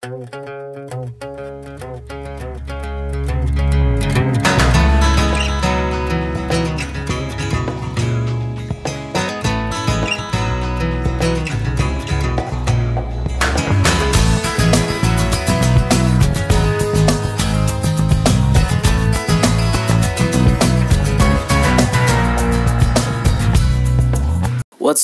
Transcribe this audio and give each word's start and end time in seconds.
What's 0.00 0.14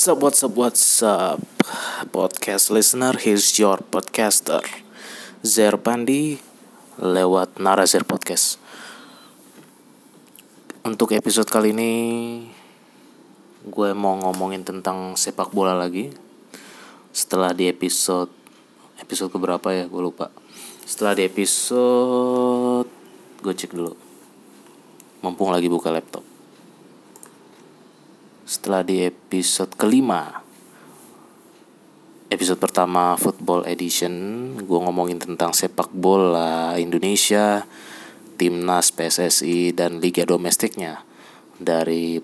up, 0.08 0.18
what's 0.20 0.44
up, 0.44 0.52
what's 0.52 1.02
up 1.02 1.40
Podcast 2.12 2.70
listener, 2.70 3.12
here's 3.18 3.58
your 3.58 3.78
podcaster 3.78 4.62
Zer 5.44 5.76
Pandi 5.76 6.40
Lewat 6.96 7.60
Narazir 7.60 8.08
Podcast. 8.08 8.56
Untuk 10.80 11.12
episode 11.12 11.44
kali 11.52 11.76
ini 11.76 11.92
Gue 13.68 13.92
mau 13.92 14.16
ngomongin 14.24 14.64
tentang 14.64 15.12
sepak 15.20 15.52
bola 15.52 15.76
lagi. 15.76 16.08
Setelah 17.12 17.52
di 17.52 17.68
episode 17.68 18.32
Episode 18.96 19.36
keberapa 19.36 19.68
ya, 19.68 19.84
gue 19.84 20.00
lupa. 20.00 20.32
Setelah 20.88 21.12
di 21.12 21.28
episode 21.28 22.88
Gue 23.44 23.52
cek 23.52 23.76
dulu. 23.76 23.92
Mumpung 25.20 25.52
lagi 25.52 25.68
buka 25.68 25.92
laptop. 25.92 26.24
Setelah 28.48 28.80
di 28.80 29.04
episode 29.04 29.76
kelima 29.76 30.43
episode 32.32 32.56
pertama 32.56 33.20
football 33.20 33.68
edition 33.68 34.12
gue 34.56 34.80
ngomongin 34.80 35.20
tentang 35.20 35.52
sepak 35.52 35.92
bola 35.92 36.72
Indonesia 36.80 37.68
timnas 38.40 38.90
PSSI 38.90 39.76
dan 39.76 40.00
liga 40.00 40.24
domestiknya. 40.26 41.04
Dari 41.60 42.18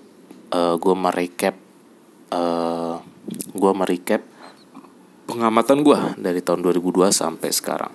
uh, 0.51 0.75
gue 0.81 0.95
merecap 0.97 1.55
uh, 2.35 2.99
gue 3.55 3.73
merecap 3.77 4.23
pengamatan 5.29 5.87
gue 5.87 6.01
dari 6.19 6.41
tahun 6.43 6.67
2002 6.67 7.15
sampai 7.15 7.51
sekarang. 7.55 7.95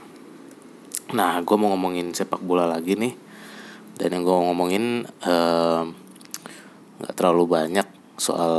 Nah 1.11 1.41
gue 1.43 1.55
mau 1.57 1.73
ngomongin 1.75 2.15
sepak 2.15 2.39
bola 2.39 2.69
lagi 2.69 2.95
nih. 2.95 3.13
Dan 3.95 4.11
yang 4.11 4.23
gue 4.27 4.37
ngomongin 4.51 5.07
uh, 5.23 5.83
terlalu 7.15 7.43
banyak 7.47 7.87
soal 8.15 8.55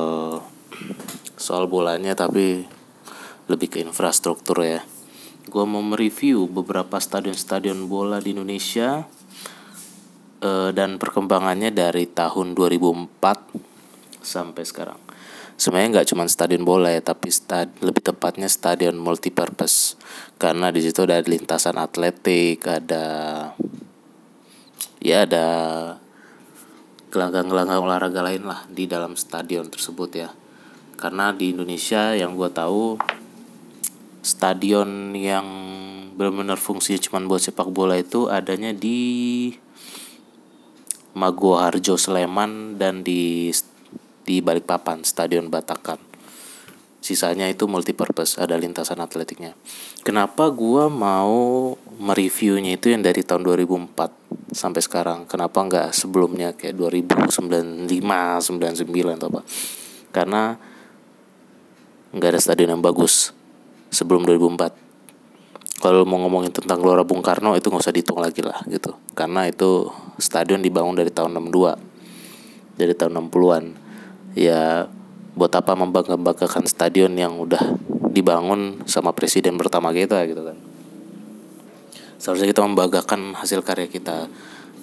soal 1.36 1.68
bolanya 1.68 2.12
tapi 2.16 2.75
lebih 3.46 3.68
ke 3.70 3.78
infrastruktur 3.82 4.62
ya. 4.62 4.82
Gue 5.46 5.62
mau 5.62 5.82
mereview 5.82 6.50
beberapa 6.50 6.98
stadion-stadion 6.98 7.86
bola 7.86 8.18
di 8.18 8.34
Indonesia 8.34 9.06
uh, 10.42 10.70
dan 10.74 10.98
perkembangannya 10.98 11.70
dari 11.70 12.10
tahun 12.10 12.58
2004 12.58 14.26
sampai 14.26 14.64
sekarang. 14.66 14.98
Sebenarnya 15.56 16.02
nggak 16.02 16.08
cuma 16.12 16.28
stadion 16.28 16.66
bola 16.66 16.92
ya, 16.92 17.00
tapi 17.00 17.32
stad 17.32 17.72
lebih 17.80 18.04
tepatnya 18.04 18.50
stadion 18.50 18.98
multipurpose 18.98 19.96
karena 20.36 20.68
di 20.68 20.84
situ 20.84 21.06
ada 21.06 21.16
lintasan 21.24 21.80
atletik, 21.80 22.60
ada 22.68 23.06
ya 25.00 25.24
ada 25.24 25.46
gelanggang-gelanggang 27.08 27.80
olahraga 27.80 28.20
lain 28.20 28.44
lah 28.44 28.68
di 28.68 28.84
dalam 28.84 29.16
stadion 29.16 29.70
tersebut 29.70 30.10
ya 30.12 30.28
karena 30.96 31.30
di 31.32 31.52
Indonesia 31.52 32.16
yang 32.16 32.34
gue 32.34 32.50
tahu 32.50 32.98
stadion 34.26 35.14
yang 35.14 35.46
benar-benar 36.18 36.58
fungsinya 36.58 36.98
cuma 36.98 37.22
buat 37.22 37.38
sepak 37.38 37.70
bola 37.70 37.94
itu 37.94 38.26
adanya 38.26 38.74
di 38.74 39.54
Mago 41.14 41.54
Harjo 41.54 41.94
Sleman 41.94 42.74
dan 42.74 43.06
di 43.06 43.54
di 44.26 44.42
Balikpapan 44.42 45.06
Stadion 45.06 45.46
Batakan. 45.46 46.02
Sisanya 46.98 47.46
itu 47.46 47.70
multipurpose 47.70 48.42
ada 48.42 48.58
lintasan 48.58 48.98
atletiknya. 48.98 49.54
Kenapa 50.02 50.50
gua 50.50 50.90
mau 50.90 51.78
mereviewnya 52.02 52.74
itu 52.74 52.90
yang 52.90 53.06
dari 53.06 53.22
tahun 53.22 53.46
2004 53.46 54.50
sampai 54.50 54.82
sekarang? 54.82 55.30
Kenapa 55.30 55.62
nggak 55.62 55.94
sebelumnya 55.94 56.50
kayak 56.58 56.74
2095 56.74 57.86
99 57.86 58.90
atau 59.22 59.28
apa 59.30 59.40
karena 60.10 60.56
nggak 62.16 62.30
ada 62.32 62.40
stadion 62.40 62.72
yang 62.72 62.80
bagus 62.80 63.35
sebelum 63.96 64.28
2004 64.28 65.80
kalau 65.80 66.04
mau 66.08 66.20
ngomongin 66.20 66.52
tentang 66.52 66.80
Gelora 66.80 67.04
Bung 67.04 67.24
Karno 67.24 67.56
itu 67.56 67.68
nggak 67.72 67.84
usah 67.84 67.92
dihitung 67.92 68.20
lagi 68.20 68.40
lah 68.40 68.64
gitu. 68.68 68.96
Karena 69.12 69.44
itu 69.48 69.88
stadion 70.20 70.64
dibangun 70.64 70.96
dari 70.96 71.12
tahun 71.12 71.36
62 71.36 72.80
dari 72.80 72.92
tahun 72.92 73.12
60-an 73.32 73.64
ya 74.36 74.84
buat 75.36 75.52
apa 75.52 75.72
membangga-banggakan 75.76 76.64
stadion 76.68 77.12
yang 77.16 77.36
udah 77.36 77.60
dibangun 78.12 78.84
sama 78.88 79.12
presiden 79.12 79.60
pertama 79.60 79.92
kita 79.92 80.24
gitu 80.28 80.44
kan. 80.44 80.56
Seharusnya 82.16 82.48
kita 82.48 82.64
membanggakan 82.64 83.36
hasil 83.36 83.60
karya 83.60 83.88
kita 83.88 84.32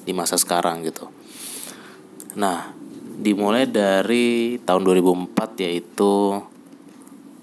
di 0.06 0.14
masa 0.14 0.38
sekarang 0.38 0.86
gitu. 0.86 1.10
Nah 2.38 2.70
dimulai 3.18 3.66
dari 3.66 4.58
tahun 4.62 4.86
2004 4.86 5.66
yaitu 5.66 6.42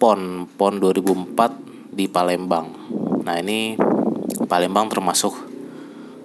PON 0.01 0.49
PON 0.57 0.81
2004 0.81 1.93
di 1.93 2.09
Palembang. 2.09 2.73
Nah 3.21 3.37
ini 3.37 3.77
Palembang 4.49 4.89
termasuk 4.89 5.37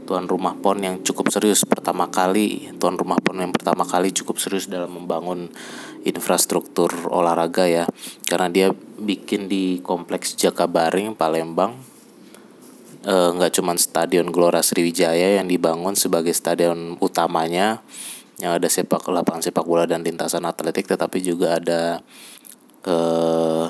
tuan 0.07 0.31
rumah 0.31 0.55
PON 0.55 0.79
yang 0.79 0.95
cukup 1.03 1.27
serius. 1.27 1.67
Pertama 1.67 2.07
kali 2.07 2.71
tuan 2.79 2.95
rumah 2.95 3.19
PON 3.19 3.43
yang 3.43 3.51
pertama 3.51 3.83
kali 3.83 4.15
cukup 4.15 4.39
serius 4.39 4.71
dalam 4.71 4.95
membangun 4.95 5.51
infrastruktur 6.07 7.11
olahraga 7.11 7.67
ya. 7.67 7.83
Karena 8.23 8.47
dia 8.47 8.67
bikin 8.95 9.51
di 9.51 9.83
kompleks 9.83 10.39
Jakabaring 10.39 11.11
Palembang. 11.11 11.75
Nggak 13.05 13.51
e, 13.51 13.55
cuma 13.59 13.75
stadion 13.75 14.31
Gelora 14.31 14.63
Sriwijaya 14.63 15.37
yang 15.43 15.51
dibangun 15.51 15.99
sebagai 15.99 16.31
stadion 16.31 16.95
utamanya 17.03 17.83
yang 18.39 18.57
ada 18.59 18.67
sepak 18.67 19.07
lapangan 19.07 19.39
sepak 19.39 19.63
bola 19.63 19.87
dan 19.87 20.03
lintasan 20.03 20.43
atletik 20.43 20.91
tetapi 20.91 21.23
juga 21.23 21.55
ada 21.55 22.03
eh 22.85 23.67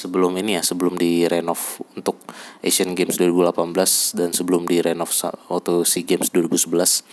sebelum 0.00 0.32
ini 0.40 0.56
ya 0.56 0.62
sebelum 0.64 0.96
direnov 0.96 1.82
untuk 1.92 2.16
Asian 2.64 2.96
Games 2.96 3.20
2018 3.20 4.16
dan 4.16 4.30
sebelum 4.32 4.64
direnov 4.64 5.12
waktu 5.52 5.84
SEA 5.84 6.08
Games 6.08 6.32
2011 6.32 7.04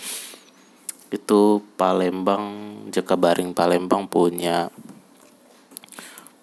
itu 1.12 1.42
Palembang 1.76 2.46
Jakabaring 2.88 3.52
Palembang 3.52 4.08
punya 4.08 4.72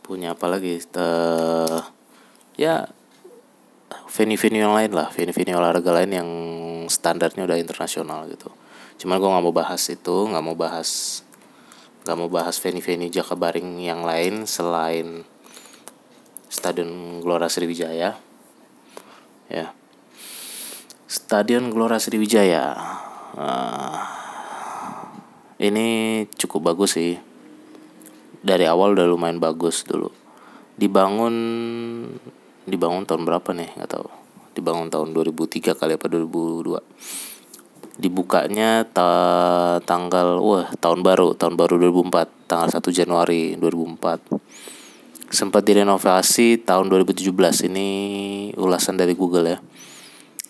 punya 0.05 0.37
apa 0.37 0.47
lagi? 0.53 0.85
Uh, 0.93 1.81
ya 2.61 2.93
venue-venue 4.13 4.61
yang 4.61 4.77
lain 4.77 4.93
lah 4.93 5.09
venue-venue 5.09 5.57
olahraga 5.57 5.91
lain 5.97 6.13
yang 6.13 6.29
standarnya 6.93 7.49
udah 7.49 7.57
internasional 7.57 8.29
gitu. 8.29 8.53
Cuman 9.01 9.17
gue 9.17 9.33
nggak 9.33 9.45
mau 9.49 9.57
bahas 9.57 9.81
itu 9.89 10.17
nggak 10.29 10.45
mau 10.45 10.57
bahas 10.57 11.24
nggak 12.05 12.17
mau 12.21 12.29
bahas 12.29 12.61
venue-venue 12.61 13.09
Jakabaring 13.09 13.81
yang 13.81 14.05
lain 14.05 14.45
selain 14.45 15.25
Stadion 16.53 17.25
Gelora 17.25 17.49
Sriwijaya. 17.49 18.21
Ya. 19.49 19.67
Stadion 21.09 21.73
Gelora 21.73 21.97
Sriwijaya. 21.97 22.77
Uh, 23.35 23.99
ini 25.57 25.87
cukup 26.37 26.77
bagus 26.77 27.01
sih. 27.01 27.17
Dari 28.45 28.69
awal 28.69 28.93
udah 28.93 29.09
lumayan 29.09 29.41
bagus 29.41 29.89
dulu. 29.89 30.13
Dibangun 30.77 31.35
dibangun 32.69 33.09
tahun 33.09 33.25
berapa 33.25 33.51
nih? 33.57 33.81
Nggak 33.81 33.91
tahu. 33.97 34.09
Dibangun 34.53 34.93
tahun 34.93 35.17
2003 35.17 35.73
kali 35.73 35.97
apa 35.97 36.07
2002 36.07 37.34
dibukanya 37.95 38.83
ta 38.91 39.11
tanggal 39.87 40.43
wah 40.43 40.67
tahun 40.83 41.07
baru 41.07 41.39
tahun 41.39 41.55
baru 41.55 41.79
2004 41.79 42.51
tanggal 42.51 42.69
1 42.75 42.83
Januari 42.91 43.55
2004 43.59 45.31
sempat 45.35 45.67
direnovasi 45.67 46.63
tahun 46.63 46.87
2017 46.91 47.71
ini 47.71 47.89
ulasan 48.55 48.95
dari 48.95 49.19
Google 49.19 49.47
ya. 49.51 49.59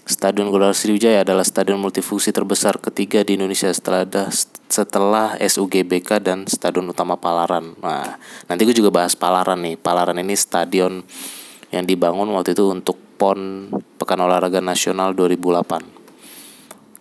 Stadion 0.05 0.53
Gelora 0.53 0.77
Sriwijaya 0.77 1.25
adalah 1.25 1.41
stadion 1.49 1.81
multifungsi 1.81 2.29
terbesar 2.29 2.77
ketiga 2.77 3.25
di 3.25 3.41
Indonesia 3.41 3.73
setelah 3.73 4.05
ada 4.05 4.29
setelah 4.69 5.33
SUGBK 5.41 6.21
dan 6.21 6.45
Stadion 6.45 6.93
Utama 6.93 7.17
Palaran. 7.17 7.73
Nah, 7.81 8.21
nanti 8.45 8.69
gue 8.69 8.77
juga 8.77 8.93
bahas 8.93 9.17
Palaran 9.17 9.65
nih. 9.65 9.81
Palaran 9.81 10.21
ini 10.21 10.37
stadion 10.37 11.01
yang 11.73 11.89
dibangun 11.89 12.29
waktu 12.37 12.53
itu 12.53 12.69
untuk 12.69 13.01
PON 13.17 13.73
Pekan 13.97 14.21
Olahraga 14.21 14.61
Nasional 14.61 15.17
2008. 15.17 15.94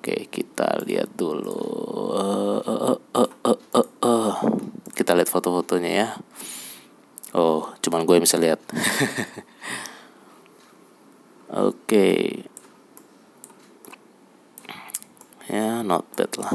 Oke, 0.04 0.28
kita 0.28 0.84
lihat 0.84 1.16
dulu. 1.16 1.64
Uh, 2.12 2.60
uh, 2.60 3.00
uh, 3.16 3.30
uh, 3.48 3.60
uh, 3.72 3.88
uh. 4.04 4.36
Kita 4.92 5.16
lihat 5.16 5.32
foto-fotonya 5.32 5.92
ya. 5.96 6.08
Oh, 7.32 7.72
cuman 7.80 8.04
gue 8.04 8.20
yang 8.20 8.28
bisa 8.28 8.36
lihat. 8.36 8.60
oke 11.54 12.10
ya 15.46 15.86
not 15.86 16.02
bad 16.18 16.34
lah 16.42 16.50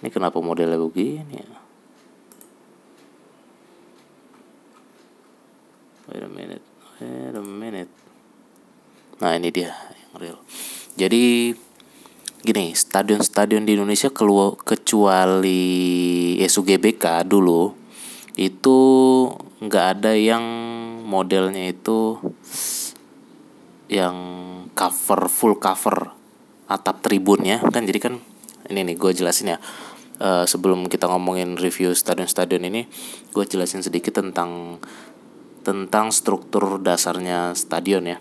ini 0.00 0.08
kenapa 0.08 0.40
modelnya 0.40 0.80
begini 0.80 1.36
ya 1.36 1.52
wait 6.08 6.24
a 6.24 6.30
minute 6.32 6.64
wait 6.96 7.36
a 7.36 7.44
minute 7.44 7.92
nah 9.20 9.36
ini 9.36 9.52
dia 9.52 9.76
yang 10.08 10.16
real 10.16 10.40
jadi 10.98 11.54
gini 12.42 12.74
stadion-stadion 12.74 13.62
di 13.62 13.78
Indonesia 13.78 14.10
keluar 14.10 14.58
kecuali 14.58 15.62
SUGBK 16.42 17.22
dulu 17.22 17.70
itu 18.34 18.78
nggak 19.62 19.86
ada 19.98 20.18
yang 20.18 20.42
modelnya 21.06 21.70
itu 21.70 22.18
yang 23.86 24.16
cover 24.74 25.30
full 25.30 25.54
cover 25.62 26.14
atap 26.66 26.98
tribunnya. 27.02 27.62
Kan 27.70 27.86
jadi 27.86 27.98
kan 28.02 28.14
ini 28.66 28.82
nih 28.82 28.96
gue 28.98 29.14
jelasin 29.14 29.54
ya. 29.54 29.58
Uh, 30.18 30.42
sebelum 30.50 30.90
kita 30.90 31.06
ngomongin 31.06 31.54
review 31.54 31.94
stadion-stadion 31.94 32.66
ini 32.66 32.90
gue 33.30 33.44
jelasin 33.46 33.86
sedikit 33.86 34.18
tentang 34.18 34.82
tentang 35.62 36.10
struktur 36.10 36.82
dasarnya 36.82 37.54
stadion 37.54 38.02
ya 38.02 38.18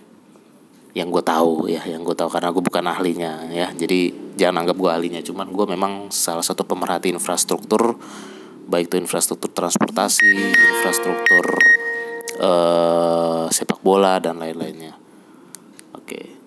yang 0.97 1.13
gue 1.13 1.21
tahu 1.21 1.69
ya 1.69 1.85
yang 1.85 2.01
gue 2.01 2.17
tahu 2.17 2.25
karena 2.25 2.49
gue 2.49 2.63
bukan 2.65 2.85
ahlinya 2.89 3.45
ya. 3.53 3.69
Jadi 3.77 4.33
jangan 4.33 4.65
anggap 4.65 4.77
gue 4.81 4.89
ahlinya 4.89 5.21
cuman 5.21 5.53
gue 5.53 5.65
memang 5.69 6.09
salah 6.09 6.41
satu 6.41 6.65
pemerhati 6.65 7.13
infrastruktur 7.13 7.93
baik 8.67 8.89
itu 8.91 8.97
infrastruktur 8.97 9.53
transportasi 9.53 10.33
infrastruktur 10.51 11.45
uh, 12.41 13.45
sepak 13.53 13.79
bola 13.85 14.17
dan 14.17 14.41
lain-lainnya. 14.41 14.97
Oke. 15.93 16.03
Okay 16.03 16.37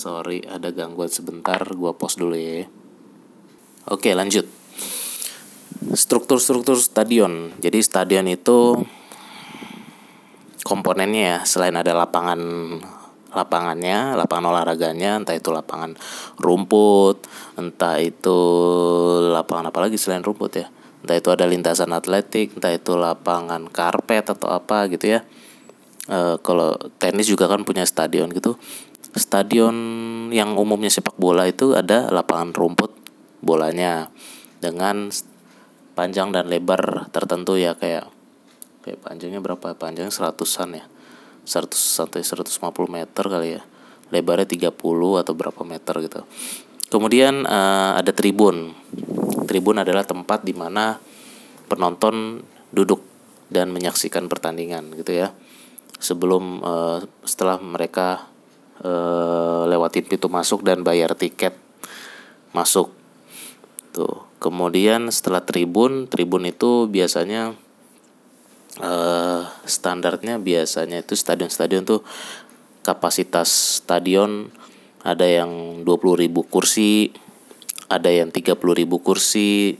sorry 0.00 0.40
ada 0.48 0.72
gangguan 0.72 1.12
sebentar 1.12 1.60
gua 1.76 1.92
pause 1.92 2.16
dulu 2.16 2.32
ya. 2.32 2.64
Oke 3.90 4.16
lanjut. 4.16 4.48
Struktur-struktur 5.92 6.80
stadion. 6.80 7.52
Jadi 7.60 7.84
stadion 7.84 8.24
itu 8.30 8.80
komponennya 10.64 11.22
ya 11.24 11.38
selain 11.44 11.76
ada 11.76 11.92
lapangan 11.92 12.40
lapangannya, 13.30 14.18
lapangan 14.18 14.50
olahraganya, 14.54 15.18
entah 15.18 15.34
itu 15.34 15.50
lapangan 15.54 15.94
rumput, 16.38 17.22
entah 17.54 17.98
itu 18.02 18.38
lapangan 19.30 19.70
apa 19.70 19.78
lagi 19.86 19.96
selain 19.98 20.22
rumput 20.22 20.52
ya. 20.58 20.66
Entah 21.00 21.16
itu 21.16 21.28
ada 21.32 21.48
lintasan 21.48 21.94
atletik, 21.96 22.58
entah 22.58 22.74
itu 22.74 22.98
lapangan 22.98 23.70
karpet 23.70 24.34
atau 24.34 24.50
apa 24.52 24.90
gitu 24.92 25.16
ya. 25.16 25.20
E, 26.10 26.36
kalau 26.42 26.74
tenis 26.98 27.30
juga 27.30 27.46
kan 27.46 27.62
punya 27.62 27.86
stadion 27.86 28.32
gitu 28.34 28.58
stadion 29.16 29.74
yang 30.30 30.54
umumnya 30.54 30.92
sepak 30.92 31.18
bola 31.18 31.48
itu 31.48 31.74
ada 31.74 32.06
lapangan 32.12 32.54
rumput 32.54 32.94
bolanya 33.42 34.12
dengan 34.62 35.10
panjang 35.96 36.30
dan 36.30 36.46
lebar 36.46 37.10
tertentu 37.10 37.58
ya 37.58 37.74
kayak 37.74 38.06
kayak 38.86 39.00
panjangnya 39.02 39.40
berapa 39.42 39.74
panjangnya 39.74 40.12
seratusan 40.12 40.78
ya 40.78 40.84
100 41.50 41.74
sampai 41.74 42.22
150 42.22 42.62
meter 42.86 43.24
kali 43.26 43.58
ya. 43.58 43.62
Lebarnya 44.14 44.46
30 44.46 44.70
atau 45.18 45.32
berapa 45.34 45.62
meter 45.66 45.94
gitu. 46.06 46.22
Kemudian 46.90 47.42
uh, 47.46 47.98
ada 47.98 48.14
tribun. 48.14 48.74
Tribun 49.50 49.82
adalah 49.82 50.06
tempat 50.06 50.46
di 50.46 50.54
mana 50.54 50.98
penonton 51.66 52.46
duduk 52.70 53.02
dan 53.50 53.74
menyaksikan 53.74 54.30
pertandingan 54.30 54.94
gitu 54.94 55.14
ya. 55.14 55.34
Sebelum 55.98 56.62
uh, 56.62 56.98
setelah 57.26 57.58
mereka 57.58 58.30
uh, 58.86 59.66
lewatin 59.66 60.06
pintu 60.06 60.30
masuk 60.30 60.62
dan 60.62 60.86
bayar 60.86 61.18
tiket 61.18 61.54
masuk. 62.54 62.94
Tuh. 63.90 64.26
Kemudian 64.40 65.10
setelah 65.12 65.44
tribun 65.44 66.08
tribun 66.08 66.48
itu 66.48 66.88
biasanya 66.88 67.52
uh, 68.78 69.42
standarnya 69.66 70.38
biasanya 70.38 71.02
itu 71.02 71.18
stadion-stadion 71.18 71.82
tuh 71.82 72.06
kapasitas 72.86 73.82
stadion 73.82 74.54
ada 75.02 75.26
yang 75.26 75.82
20.000 75.82 76.30
kursi 76.46 77.10
ada 77.90 78.06
yang 78.06 78.30
30.000 78.30 78.54
kursi. 79.02 79.74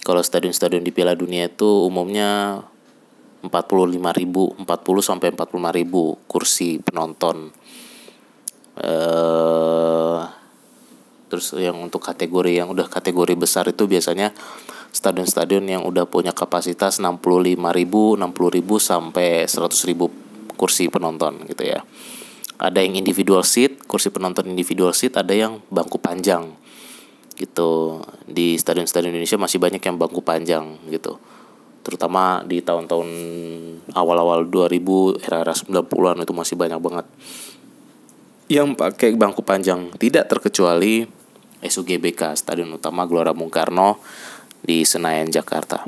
Kalau 0.00 0.24
stadion-stadion 0.24 0.80
di 0.80 0.88
Piala 0.88 1.12
Dunia 1.12 1.52
itu 1.52 1.84
umumnya 1.84 2.64
45.000 3.44 4.64
40 4.64 4.64
sampai 5.04 5.28
45.000 5.36 6.24
kursi 6.24 6.80
penonton. 6.80 7.52
Uh, 8.78 10.24
terus 11.28 11.52
yang 11.60 11.76
untuk 11.76 12.00
kategori 12.00 12.64
yang 12.64 12.72
udah 12.72 12.88
kategori 12.88 13.36
besar 13.36 13.68
itu 13.68 13.84
biasanya 13.84 14.32
stadion-stadion 14.92 15.64
yang 15.68 15.82
udah 15.84 16.08
punya 16.08 16.32
kapasitas 16.32 16.98
65 16.98 17.58
ribu 17.72 18.16
60 18.16 18.56
ribu 18.56 18.80
sampai 18.80 19.44
100 19.46 19.88
ribu 19.88 20.10
kursi 20.58 20.90
penonton 20.90 21.46
gitu 21.46 21.62
ya. 21.62 21.84
Ada 22.58 22.82
yang 22.82 22.98
individual 22.98 23.46
seat 23.46 23.86
kursi 23.86 24.10
penonton 24.10 24.50
individual 24.50 24.90
seat 24.90 25.14
ada 25.14 25.30
yang 25.30 25.62
bangku 25.70 26.02
panjang 26.02 26.50
gitu. 27.38 28.02
Di 28.26 28.58
stadion-stadion 28.58 29.14
Indonesia 29.14 29.38
masih 29.38 29.62
banyak 29.62 29.78
yang 29.78 29.96
bangku 29.96 30.20
panjang 30.26 30.74
gitu. 30.90 31.22
Terutama 31.86 32.42
di 32.44 32.58
tahun-tahun 32.60 33.08
awal-awal 33.94 34.44
2000 34.50 35.22
era-era 35.22 35.54
90-an 35.54 36.26
itu 36.26 36.34
masih 36.34 36.54
banyak 36.58 36.80
banget. 36.82 37.06
Yang 38.50 38.68
pakai 38.74 39.14
bangku 39.14 39.46
panjang 39.46 39.94
tidak 39.96 40.26
terkecuali 40.26 41.06
SUGBK 41.62 42.34
Stadion 42.34 42.74
Utama 42.74 43.06
Gelora 43.06 43.34
Bung 43.34 43.50
Karno 43.50 44.02
di 44.62 44.86
Senayan 44.86 45.30
Jakarta. 45.30 45.84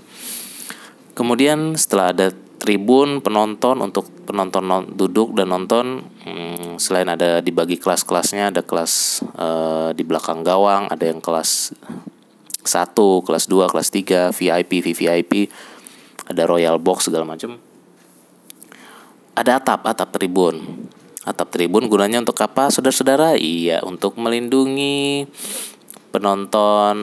Kemudian 1.15 1.75
setelah 1.77 2.15
ada 2.15 2.29
tribun 2.61 3.25
penonton 3.25 3.81
untuk 3.81 4.09
penonton 4.29 4.93
duduk 4.93 5.33
dan 5.33 5.49
nonton 5.49 6.05
hmm, 6.05 6.77
selain 6.77 7.09
ada 7.09 7.41
dibagi 7.41 7.81
kelas-kelasnya 7.81 8.53
ada 8.53 8.61
kelas 8.61 9.25
uh, 9.41 9.91
di 9.97 10.05
belakang 10.05 10.45
gawang 10.45 10.93
ada 10.93 11.09
yang 11.09 11.25
kelas 11.25 11.73
1, 12.65 12.93
kelas 13.25 13.45
2, 13.49 13.73
kelas 13.73 13.89
3, 13.89 14.37
VIP, 14.37 14.71
VVIP, 14.85 15.33
ada 16.29 16.43
Royal 16.45 16.77
Box 16.77 17.09
segala 17.09 17.25
macam. 17.25 17.57
Ada 19.33 19.63
atap, 19.63 19.81
atap 19.89 20.09
tribun. 20.13 20.61
Atap 21.25 21.53
tribun 21.53 21.89
gunanya 21.89 22.21
untuk 22.21 22.37
apa, 22.41 22.69
saudara-saudara? 22.69 23.37
Iya, 23.37 23.81
untuk 23.85 24.17
melindungi 24.21 25.25
penonton 26.11 26.97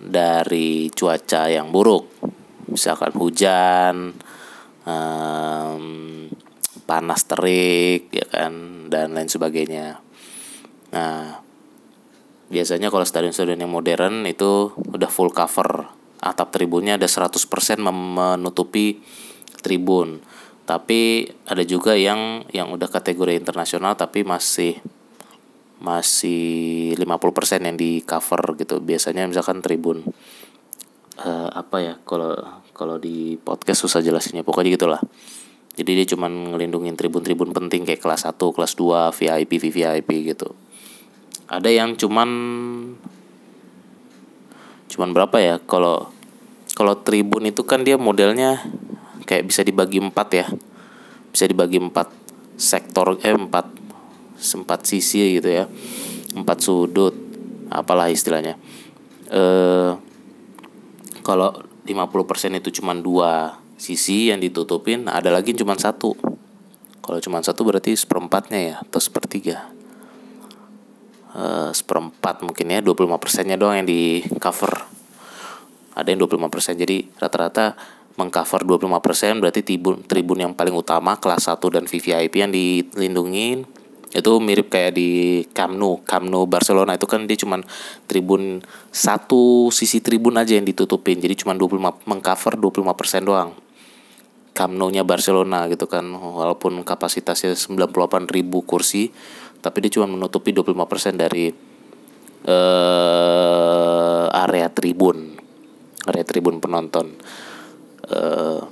dari 0.00 0.88
cuaca 0.88 1.48
yang 1.52 1.68
buruk, 1.68 2.08
misalkan 2.72 3.12
hujan, 3.16 4.16
um, 4.88 5.84
panas 6.84 7.24
terik, 7.28 8.08
ya 8.12 8.26
kan, 8.28 8.86
dan 8.88 9.12
lain 9.16 9.28
sebagainya. 9.28 10.00
Nah, 10.92 11.40
biasanya 12.48 12.92
kalau 12.92 13.04
stadion-stadion 13.04 13.60
yang 13.60 13.72
modern 13.72 14.24
itu 14.28 14.72
udah 14.76 15.10
full 15.12 15.32
cover, 15.32 15.88
atap 16.24 16.48
tribunnya 16.52 16.96
ada 16.96 17.08
100% 17.08 17.36
menutupi 17.84 19.04
tribun. 19.60 20.24
Tapi 20.64 21.28
ada 21.44 21.60
juga 21.60 21.92
yang 21.92 22.48
yang 22.48 22.72
udah 22.72 22.88
kategori 22.88 23.36
internasional 23.36 24.00
tapi 24.00 24.24
masih 24.24 24.80
masih 25.82 26.94
50% 26.96 27.66
yang 27.66 27.76
di 27.76 28.00
cover 28.06 28.54
gitu 28.58 28.78
biasanya 28.78 29.26
misalkan 29.26 29.58
tribun 29.60 30.06
uh, 31.22 31.48
apa 31.50 31.76
ya 31.82 31.94
kalau 32.06 32.34
kalau 32.74 32.96
di 32.98 33.38
podcast 33.42 33.86
susah 33.86 34.00
jelasinnya 34.00 34.46
pokoknya 34.46 34.74
gitulah 34.74 35.02
jadi 35.74 35.90
dia 36.02 36.06
cuma 36.14 36.30
ngelindungin 36.30 36.94
tribun-tribun 36.94 37.50
penting 37.50 37.82
kayak 37.82 37.98
kelas 37.98 38.30
1, 38.30 38.38
kelas 38.38 38.78
2, 38.78 39.10
VIP, 39.10 39.58
VVIP 39.58 40.06
gitu. 40.30 40.54
Ada 41.50 41.66
yang 41.66 41.98
cuman 41.98 42.30
cuman 44.86 45.10
berapa 45.10 45.34
ya? 45.42 45.58
Kalau 45.66 46.14
kalau 46.78 46.94
tribun 47.02 47.50
itu 47.50 47.66
kan 47.66 47.82
dia 47.82 47.98
modelnya 47.98 48.62
kayak 49.26 49.50
bisa 49.50 49.66
dibagi 49.66 49.98
empat 49.98 50.28
ya 50.30 50.46
bisa 51.34 51.50
dibagi 51.50 51.82
empat 51.82 52.10
sektor 52.54 53.18
eh 53.18 53.34
empat 53.34 53.83
sempat 54.44 54.84
sisi 54.84 55.40
gitu 55.40 55.48
ya. 55.48 55.64
Empat 56.36 56.60
sudut 56.60 57.16
apalah 57.72 58.12
istilahnya. 58.12 58.60
Eh 59.32 59.92
kalau 61.24 61.56
50% 61.88 62.60
itu 62.60 62.80
cuma 62.80 62.92
dua 62.92 63.56
sisi 63.80 64.28
yang 64.28 64.44
ditutupin 64.44 65.08
ada 65.08 65.32
lagi 65.32 65.56
cuma 65.56 65.72
satu. 65.80 66.12
Kalau 67.00 67.18
cuma 67.20 67.40
satu 67.40 67.64
berarti 67.64 67.96
seperempatnya 67.96 68.60
ya 68.60 68.74
atau 68.84 69.00
sepertiga. 69.00 69.72
Eh, 71.34 71.70
seperempat 71.74 72.46
mungkin 72.46 72.70
ya 72.70 72.78
25 72.78 73.18
persennya 73.18 73.58
doang 73.58 73.82
yang 73.82 73.88
di 73.90 74.22
cover 74.38 74.70
ada 75.98 76.06
yang 76.06 76.22
25% 76.22 76.78
jadi 76.78 77.10
rata-rata 77.18 77.74
mengcover 78.14 78.62
25% 78.62 79.42
berarti 79.42 79.66
tribun 79.66 80.06
tribun 80.06 80.38
yang 80.46 80.54
paling 80.54 80.70
utama 80.78 81.18
kelas 81.18 81.50
1 81.50 81.58
dan 81.74 81.90
VVIP 81.90 82.34
yang 82.38 82.54
dilindungin 82.54 83.66
itu 84.14 84.32
mirip 84.38 84.70
kayak 84.70 84.94
di 84.94 85.42
Camp 85.50 85.74
Nou. 85.74 85.98
Camp 86.06 86.30
Nou 86.30 86.46
Barcelona 86.46 86.94
itu 86.94 87.10
kan 87.10 87.26
dia 87.26 87.34
cuman 87.34 87.66
tribun 88.06 88.62
satu 88.94 89.74
sisi 89.74 89.98
tribun 89.98 90.38
aja 90.38 90.54
yang 90.54 90.62
ditutupin. 90.62 91.18
Jadi 91.18 91.34
cuman 91.42 91.58
25 91.58 92.06
mengcover 92.06 92.54
25% 92.54 93.26
doang. 93.26 93.50
Camp 94.54 94.70
Nou-nya 94.70 95.02
Barcelona 95.02 95.66
gitu 95.66 95.90
kan. 95.90 96.06
Walaupun 96.14 96.86
kapasitasnya 96.86 97.58
98 97.58 98.30
ribu 98.30 98.62
kursi 98.62 99.10
tapi 99.58 99.82
dia 99.82 99.98
cuma 99.98 100.06
menutupi 100.06 100.54
25% 100.54 101.18
dari 101.18 101.50
uh, 102.46 104.26
area 104.30 104.70
tribun. 104.70 105.34
Area 106.06 106.22
tribun 106.22 106.62
penonton. 106.62 107.18
Uh, 108.06 108.62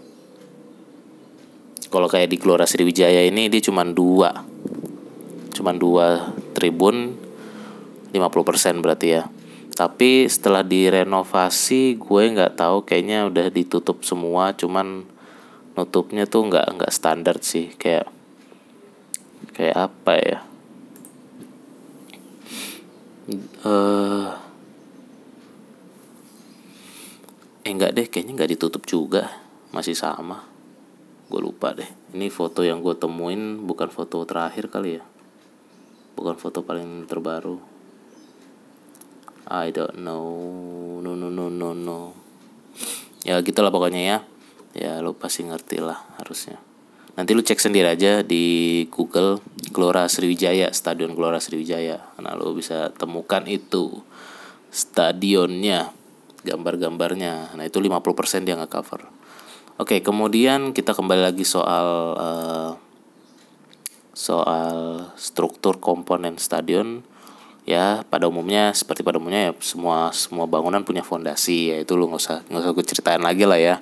kalau 1.90 2.06
kayak 2.06 2.30
di 2.30 2.38
Gelora 2.38 2.68
Sriwijaya 2.68 3.26
ini 3.26 3.50
dia 3.50 3.60
cuma 3.60 3.82
dua 3.82 4.52
cuma 5.52 5.76
dua 5.76 6.32
tribun 6.56 7.16
50% 8.12 8.84
berarti 8.84 9.08
ya. 9.20 9.28
Tapi 9.72 10.28
setelah 10.28 10.60
direnovasi 10.60 11.96
gue 11.96 12.22
nggak 12.36 12.60
tahu 12.60 12.84
kayaknya 12.84 13.24
udah 13.24 13.48
ditutup 13.48 14.04
semua 14.04 14.52
cuman 14.52 15.08
nutupnya 15.72 16.28
tuh 16.28 16.44
nggak 16.52 16.66
nggak 16.76 16.92
standar 16.92 17.40
sih 17.40 17.72
kayak 17.80 18.08
kayak 19.56 19.76
apa 19.76 20.12
ya? 20.20 20.38
Uh, 23.64 24.28
eh 27.64 27.72
enggak 27.72 27.96
deh 27.96 28.06
kayaknya 28.12 28.32
nggak 28.36 28.52
ditutup 28.58 28.84
juga 28.84 29.32
masih 29.72 29.96
sama. 29.96 30.44
Gue 31.32 31.40
lupa 31.40 31.72
deh 31.72 31.88
ini 32.12 32.28
foto 32.28 32.60
yang 32.60 32.84
gue 32.84 32.92
temuin 32.92 33.64
bukan 33.64 33.88
foto 33.88 34.20
terakhir 34.28 34.68
kali 34.68 35.00
ya 35.00 35.04
bukan 36.14 36.36
foto 36.36 36.64
paling 36.64 37.04
terbaru. 37.06 37.60
I 39.48 39.74
don't 39.74 40.00
know. 40.00 41.02
No 41.02 41.12
no 41.12 41.28
no 41.28 41.50
no 41.50 41.70
no. 41.76 41.98
Ya 43.26 43.40
gitulah 43.42 43.70
pokoknya 43.74 44.02
ya. 44.02 44.18
Ya 44.72 44.92
lo 45.04 45.12
pasti 45.12 45.44
ngerti 45.44 45.82
lah 45.84 46.00
harusnya. 46.16 46.56
Nanti 47.12 47.36
lu 47.36 47.44
cek 47.44 47.60
sendiri 47.60 47.92
aja 47.92 48.24
di 48.24 48.86
Google 48.88 49.44
Gelora 49.68 50.08
Sriwijaya 50.08 50.72
Stadion 50.72 51.12
Gelora 51.12 51.42
Sriwijaya. 51.42 52.16
Nah 52.24 52.32
lo 52.32 52.56
bisa 52.56 52.88
temukan 52.96 53.44
itu 53.44 54.00
stadionnya 54.72 55.92
gambar-gambarnya. 56.42 57.52
Nah 57.52 57.64
itu 57.68 57.76
50% 57.76 58.48
dia 58.48 58.56
nggak 58.56 58.72
cover 58.72 59.22
oke 59.82 59.98
kemudian 59.98 60.70
kita 60.70 60.92
kembali 60.92 61.22
lagi 61.32 61.42
soal 61.42 61.86
uh, 62.14 62.70
soal 64.12 65.08
struktur 65.16 65.80
komponen 65.80 66.36
stadion 66.36 67.00
ya 67.62 68.02
pada 68.10 68.26
umumnya 68.26 68.74
seperti 68.74 69.06
pada 69.06 69.16
umumnya 69.22 69.50
ya 69.50 69.52
semua 69.62 70.10
semua 70.10 70.50
bangunan 70.50 70.82
punya 70.82 71.06
fondasi 71.06 71.72
ya 71.72 71.76
itu 71.80 71.94
lu 71.94 72.10
nggak 72.10 72.20
usah 72.20 72.38
nggak 72.50 72.62
usah 72.62 72.72
gue 72.74 72.84
ceritain 72.86 73.22
lagi 73.22 73.44
lah 73.48 73.60
ya. 73.60 73.76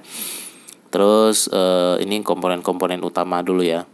Terus 0.91 1.47
uh, 1.55 2.03
ini 2.03 2.19
komponen-komponen 2.27 2.99
utama 3.07 3.47
dulu 3.47 3.63
ya. 3.63 3.87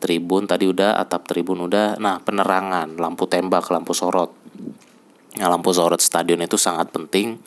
Tribun 0.00 0.44
tadi 0.44 0.68
udah 0.68 1.00
atap 1.00 1.24
tribun 1.24 1.64
udah. 1.64 1.96
Nah 1.96 2.20
penerangan 2.20 3.00
lampu 3.00 3.24
tembak 3.24 3.68
lampu 3.72 3.96
sorot. 3.96 4.32
Nah, 5.40 5.48
lampu 5.48 5.72
sorot 5.72 6.00
stadion 6.00 6.44
itu 6.44 6.60
sangat 6.60 6.92
penting 6.92 7.40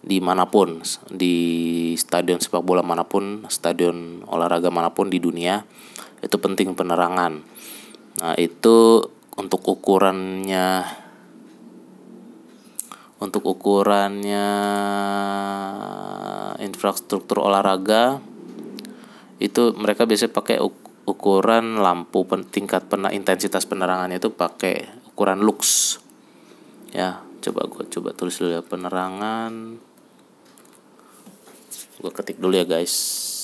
di 0.00 0.16
mana 0.20 0.48
pun 0.48 0.80
di 1.12 1.36
stadion 1.96 2.40
sepak 2.40 2.64
bola 2.64 2.80
mana 2.80 3.04
pun 3.04 3.44
stadion 3.52 4.24
olahraga 4.24 4.72
mana 4.72 4.88
pun 4.96 5.12
di 5.12 5.20
dunia 5.20 5.60
itu 6.20 6.36
penting 6.36 6.76
penerangan. 6.76 7.40
Nah 8.20 8.34
itu 8.36 9.04
untuk 9.40 9.64
ukurannya 9.64 10.84
untuk 13.20 13.44
ukurannya 13.44 14.48
infrastruktur 16.60 17.44
olahraga 17.44 18.20
itu 19.40 19.72
mereka 19.76 20.04
biasa 20.04 20.28
pakai 20.28 20.60
ukuran 21.08 21.80
lampu 21.80 22.28
tingkat 22.52 22.88
pena, 22.92 23.08
intensitas 23.08 23.64
penerangannya 23.64 24.20
itu 24.20 24.28
pakai 24.32 24.88
ukuran 25.12 25.40
lux. 25.40 25.96
Ya 26.92 27.24
coba 27.40 27.64
gue 27.64 27.88
coba 27.88 28.12
tulis 28.12 28.36
dulu 28.36 28.52
ya 28.52 28.60
penerangan. 28.60 29.80
Gue 32.00 32.12
ketik 32.12 32.40
dulu 32.40 32.56
ya 32.56 32.64
guys 32.68 33.39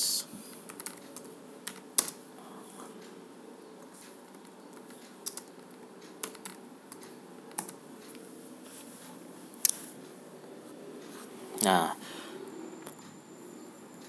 Nah, 11.67 11.99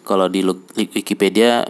kalau 0.06 0.30
di 0.30 0.46
Wikipedia 0.78 1.66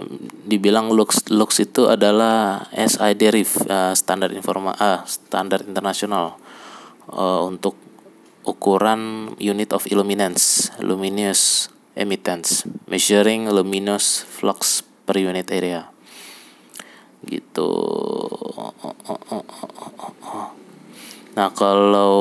dibilang 0.45 0.91
lux 0.93 1.25
lux 1.33 1.63
itu 1.63 1.87
adalah 1.87 2.67
SI 2.75 3.17
derif 3.17 3.57
uh, 3.65 3.95
standar 3.97 4.29
informa 4.35 4.75
uh, 4.77 5.01
standar 5.07 5.65
internasional 5.65 6.37
uh, 7.09 7.41
untuk 7.47 7.73
ukuran 8.45 9.33
unit 9.41 9.73
of 9.73 9.89
illuminance 9.89 10.69
luminous 10.83 11.73
emittance 11.97 12.67
measuring 12.85 13.49
luminous 13.49 14.21
flux 14.21 14.85
per 15.07 15.17
unit 15.17 15.49
area. 15.49 15.89
Gitu. 17.25 17.71
Nah 21.33 21.49
kalau 21.57 22.15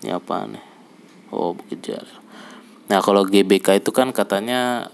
ini 0.00 0.10
apa 0.12 0.48
nih? 0.48 0.64
Oh 1.30 1.54
bukit 1.54 1.80
jalil 1.84 2.18
nah 2.90 2.98
kalau 2.98 3.22
GBK 3.22 3.78
itu 3.78 3.94
kan 3.94 4.10
katanya 4.10 4.90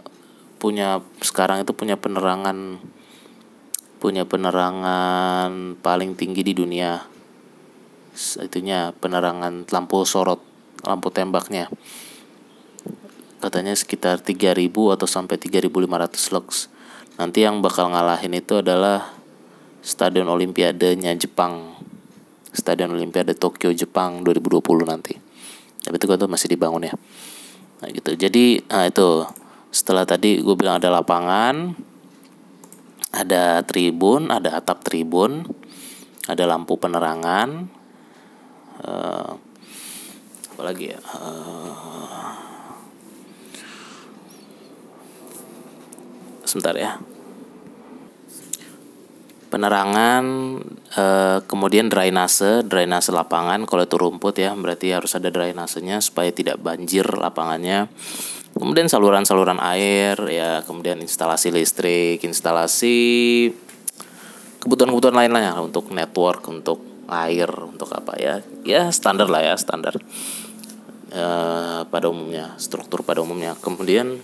punya 0.61 1.01
sekarang 1.25 1.65
itu 1.65 1.73
punya 1.73 1.97
penerangan 1.97 2.77
punya 3.97 4.29
penerangan 4.29 5.81
paling 5.81 6.15
tinggi 6.15 6.45
di 6.45 6.53
dunia. 6.53 7.01
Itunya 8.17 8.93
penerangan 8.97 9.69
lampu 9.69 10.05
sorot 10.05 10.41
lampu 10.85 11.09
tembaknya. 11.13 11.69
Katanya 13.41 13.77
sekitar 13.77 14.21
3000 14.25 14.73
atau 14.73 15.09
sampai 15.09 15.37
3500 15.37 16.33
lux 16.33 16.73
nanti 17.17 17.45
yang 17.45 17.65
bakal 17.65 17.89
ngalahin 17.93 18.37
itu 18.37 18.61
adalah 18.61 19.17
stadion 19.81 20.29
olimpiadenya 20.29 21.17
Jepang 21.17 21.76
Stadion 22.57 22.97
Olimpiade 22.97 23.37
Tokyo 23.37 23.69
Jepang 23.77 24.25
2020 24.25 24.65
nanti. 24.89 25.15
Tapi 25.85 25.95
itu 26.01 26.07
kan 26.09 26.17
tuh 26.17 26.31
masih 26.33 26.49
dibangun 26.49 26.89
ya. 26.89 26.95
Nah 27.85 27.89
gitu. 27.93 28.17
Jadi 28.17 28.65
nah 28.67 28.89
itu 28.89 29.29
setelah 29.69 30.09
tadi 30.09 30.41
gue 30.41 30.57
bilang 30.57 30.81
ada 30.81 30.89
lapangan, 30.89 31.77
ada 33.13 33.61
tribun, 33.63 34.33
ada 34.33 34.57
atap 34.57 34.81
tribun, 34.83 35.45
ada 36.27 36.45
lampu 36.49 36.81
penerangan, 36.81 37.69
uh, 38.83 39.31
apa 40.57 40.63
lagi 40.65 40.97
ya? 40.97 41.01
Uh, 41.13 41.77
sebentar 46.49 46.73
ya 46.79 46.97
penerangan 49.57 50.25
eh, 50.93 51.39
kemudian 51.49 51.89
drainase 51.89 52.61
drainase 52.69 53.09
lapangan. 53.09 53.65
Kalau 53.65 53.89
itu 53.89 53.97
rumput 53.97 54.37
ya 54.37 54.53
berarti 54.53 54.93
harus 54.93 55.17
ada 55.17 55.33
drainasenya 55.33 56.05
supaya 56.05 56.29
tidak 56.29 56.61
banjir 56.61 57.09
lapangannya. 57.09 57.89
Kemudian 58.53 58.93
saluran-saluran 58.93 59.57
air 59.65 60.17
ya 60.29 60.61
kemudian 60.65 61.01
instalasi 61.01 61.49
listrik 61.53 62.21
instalasi 62.21 63.53
kebutuhan-kebutuhan 64.61 65.17
lain 65.17 65.33
lainnya 65.33 65.57
untuk 65.61 65.89
network 65.89 66.45
untuk 66.53 66.85
air 67.09 67.49
untuk 67.49 67.89
apa 67.97 68.13
ya. 68.21 68.45
Ya 68.61 68.93
standar 68.93 69.33
lah 69.33 69.41
ya 69.41 69.55
standar. 69.57 69.97
Eh, 71.17 71.81
pada 71.89 72.07
umumnya 72.13 72.53
struktur 72.61 73.01
pada 73.01 73.25
umumnya. 73.25 73.57
Kemudian 73.57 74.21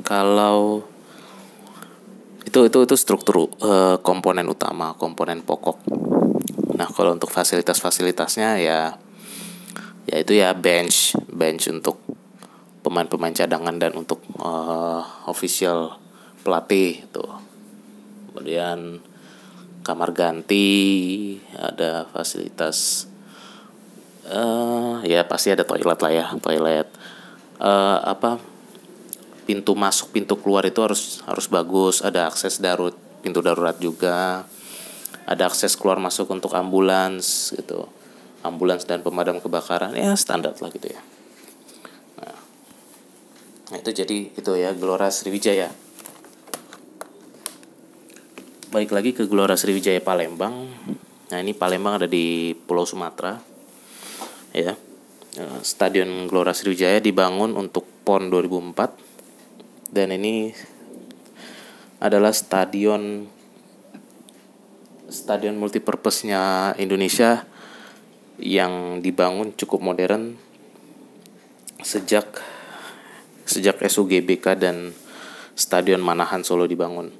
kalau 0.00 0.88
itu 2.52 2.68
itu 2.68 2.78
itu 2.84 2.96
struktur 3.00 3.48
uh, 3.64 3.96
komponen 4.04 4.44
utama 4.44 4.92
komponen 5.00 5.40
pokok. 5.40 5.88
Nah 6.76 6.84
kalau 6.92 7.16
untuk 7.16 7.32
fasilitas-fasilitasnya 7.32 8.60
ya 8.60 9.00
ya 10.04 10.16
itu 10.20 10.36
ya 10.36 10.52
bench 10.52 11.16
bench 11.32 11.72
untuk 11.72 11.96
pemain-pemain 12.84 13.32
cadangan 13.32 13.72
dan 13.80 13.96
untuk 13.96 14.20
uh, 14.36 15.00
official 15.32 15.96
pelatih 16.44 17.00
itu. 17.08 17.24
Kemudian 18.28 19.00
kamar 19.80 20.12
ganti 20.12 21.40
ada 21.56 22.04
fasilitas 22.12 23.08
uh, 24.28 25.00
ya 25.08 25.24
pasti 25.24 25.56
ada 25.56 25.64
toilet 25.64 25.96
lah 26.04 26.12
ya 26.12 26.26
toilet. 26.36 26.92
Uh, 27.56 27.96
apa 28.04 28.51
pintu 29.42 29.74
masuk 29.74 30.14
pintu 30.14 30.38
keluar 30.38 30.62
itu 30.66 30.80
harus 30.82 31.20
harus 31.26 31.46
bagus. 31.50 32.00
Ada 32.00 32.30
akses 32.30 32.62
darurat 32.62 32.94
pintu 33.22 33.42
darurat 33.42 33.76
juga. 33.78 34.46
Ada 35.26 35.50
akses 35.50 35.78
keluar 35.78 36.02
masuk 36.02 36.30
untuk 36.30 36.54
ambulans 36.54 37.54
gitu. 37.54 37.86
Ambulans 38.42 38.82
dan 38.82 39.06
pemadam 39.06 39.38
kebakaran 39.38 39.94
ya 39.94 40.18
standar 40.18 40.54
lah 40.58 40.70
gitu 40.74 40.90
ya. 40.90 41.02
Nah, 42.18 42.38
nah 43.70 43.76
itu 43.78 43.90
jadi 43.94 44.16
itu 44.34 44.52
ya 44.58 44.74
Gelora 44.74 45.10
Sriwijaya. 45.10 45.70
Balik 48.72 48.90
lagi 48.90 49.10
ke 49.14 49.28
Gelora 49.28 49.54
Sriwijaya 49.54 50.02
Palembang. 50.02 50.66
Nah 51.30 51.38
ini 51.38 51.54
Palembang 51.54 52.02
ada 52.02 52.08
di 52.10 52.56
Pulau 52.56 52.88
Sumatera 52.88 53.38
ya. 54.56 54.74
Eh, 55.32 55.58
Stadion 55.64 56.26
Gelora 56.28 56.52
Sriwijaya 56.52 56.98
dibangun 57.00 57.54
untuk 57.54 57.88
PON 58.04 58.28
2004 58.28 59.11
dan 59.92 60.08
ini 60.08 60.56
adalah 62.00 62.32
stadion 62.32 63.28
stadion 65.12 65.60
multipurpose-nya 65.60 66.72
Indonesia 66.80 67.44
yang 68.40 69.04
dibangun 69.04 69.52
cukup 69.52 69.84
modern 69.84 70.40
sejak 71.84 72.40
sejak 73.44 73.76
SUGBK 73.84 74.56
dan 74.56 74.96
Stadion 75.52 76.00
Manahan 76.00 76.40
Solo 76.40 76.64
dibangun. 76.64 77.12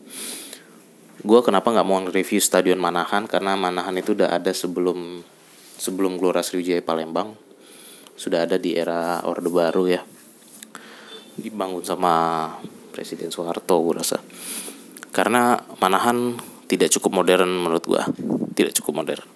Gue 1.20 1.40
kenapa 1.44 1.68
nggak 1.68 1.84
mau 1.84 2.00
review 2.08 2.40
Stadion 2.40 2.80
Manahan? 2.80 3.28
Karena 3.28 3.52
Manahan 3.52 3.92
itu 4.00 4.16
udah 4.16 4.32
ada 4.32 4.48
sebelum 4.56 5.20
sebelum 5.76 6.16
Gelora 6.16 6.40
Sriwijaya 6.40 6.80
Palembang. 6.80 7.36
Sudah 8.16 8.48
ada 8.48 8.56
di 8.56 8.72
era 8.72 9.20
Orde 9.28 9.52
Baru 9.52 9.84
ya 9.84 10.00
dibangun 11.38 11.84
sama 11.84 12.12
Presiden 12.92 13.32
Soeharto 13.32 13.80
gue 13.80 14.00
rasa. 14.00 14.20
Karena 15.12 15.60
Manahan 15.80 16.36
tidak 16.68 16.92
cukup 16.98 17.22
modern 17.22 17.52
menurut 17.52 17.84
gue 17.84 18.02
tidak 18.56 18.72
cukup 18.80 19.04
modern. 19.04 19.26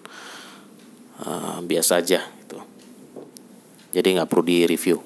Uh, 1.17 1.65
biasa 1.65 2.05
aja 2.05 2.21
itu 2.45 2.61
jadi 3.88 4.21
nggak 4.21 4.29
perlu 4.29 4.45
di 4.45 4.69
review 4.69 5.00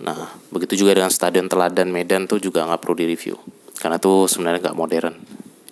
nah 0.00 0.32
begitu 0.48 0.80
juga 0.80 0.96
dengan 0.96 1.12
Stadion 1.12 1.52
Teladan 1.52 1.92
Medan 1.92 2.24
tuh 2.24 2.40
juga 2.40 2.64
nggak 2.64 2.80
perlu 2.80 2.96
di 2.96 3.12
review 3.12 3.36
karena 3.78 3.98
tuh 3.98 4.30
sebenarnya 4.30 4.70
nggak 4.70 4.78
modern. 4.78 5.14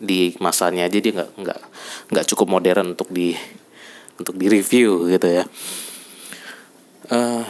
Di 0.02 0.34
masanya 0.42 0.84
aja 0.90 0.98
dia 0.98 1.12
nggak 1.14 1.30
nggak 1.38 1.60
nggak 2.12 2.24
cukup 2.34 2.46
modern 2.58 2.92
untuk 2.92 3.08
di 3.08 3.32
untuk 4.18 4.34
di 4.36 4.46
review 4.50 5.08
gitu 5.08 5.28
ya. 5.30 5.44
Uh, 7.08 7.40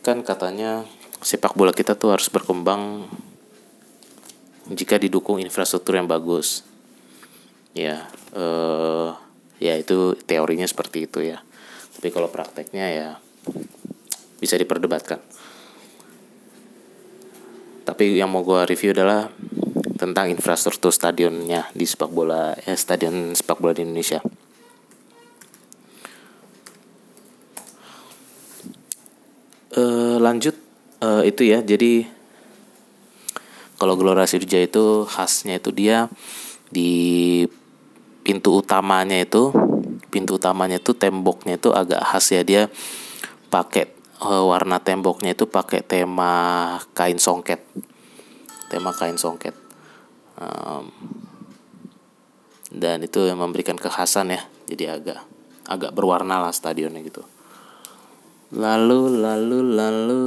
kan 0.00 0.22
katanya 0.22 0.88
sepak 1.18 1.58
bola 1.58 1.74
kita 1.74 1.98
tuh 1.98 2.14
harus 2.14 2.30
berkembang 2.30 3.06
jika 4.68 5.00
didukung 5.00 5.40
infrastruktur 5.40 5.96
yang 5.96 6.06
bagus. 6.06 6.62
Ya 7.72 8.08
eh, 8.34 9.08
ya 9.58 9.74
itu 9.78 10.14
teorinya 10.26 10.66
seperti 10.68 11.08
itu 11.08 11.24
ya. 11.24 11.42
Tapi 11.98 12.08
kalau 12.14 12.30
prakteknya 12.30 12.86
ya 12.92 13.08
bisa 14.38 14.54
diperdebatkan. 14.54 15.18
Tapi 17.82 18.20
yang 18.20 18.28
mau 18.28 18.44
gue 18.44 18.68
review 18.68 18.92
adalah 18.92 19.32
tentang 19.98 20.30
infrastruktur 20.30 20.94
stadionnya 20.94 21.66
di 21.74 21.82
sepak 21.82 22.12
bola 22.12 22.54
ya 22.62 22.76
stadion 22.78 23.34
sepak 23.34 23.58
bola 23.58 23.74
di 23.74 23.82
Indonesia. 23.82 24.22
Uh, 29.78 30.18
lanjut 30.18 30.67
uh, 31.02 31.22
itu 31.22 31.46
ya 31.46 31.62
jadi 31.62 32.06
kalau 33.78 33.94
Gelora 33.94 34.26
Sriwijaya 34.26 34.66
itu 34.66 35.06
khasnya 35.06 35.62
itu 35.62 35.70
dia 35.70 36.10
di 36.68 37.44
pintu 38.26 38.58
utamanya 38.58 39.16
itu 39.22 39.54
pintu 40.10 40.36
utamanya 40.36 40.82
itu 40.82 40.92
temboknya 40.92 41.56
itu 41.56 41.70
agak 41.70 42.02
khas 42.02 42.34
ya 42.34 42.42
dia 42.42 42.62
pakai 43.48 43.88
uh, 44.20 44.44
warna 44.44 44.82
temboknya 44.82 45.32
itu 45.32 45.46
pakai 45.46 45.80
tema 45.86 46.76
kain 46.92 47.16
songket 47.16 47.62
tema 48.68 48.92
kain 48.92 49.16
songket. 49.16 49.56
Um, 50.38 50.92
dan 52.68 53.00
itu 53.02 53.24
yang 53.24 53.40
memberikan 53.40 53.74
kekhasan 53.74 54.36
ya 54.36 54.44
jadi 54.68 55.00
agak 55.00 55.24
agak 55.66 55.90
berwarna 55.96 56.38
lah 56.38 56.52
stadionnya 56.52 57.00
gitu 57.00 57.24
lalu 58.54 59.20
lalu 59.20 59.58
lalu. 59.76 60.24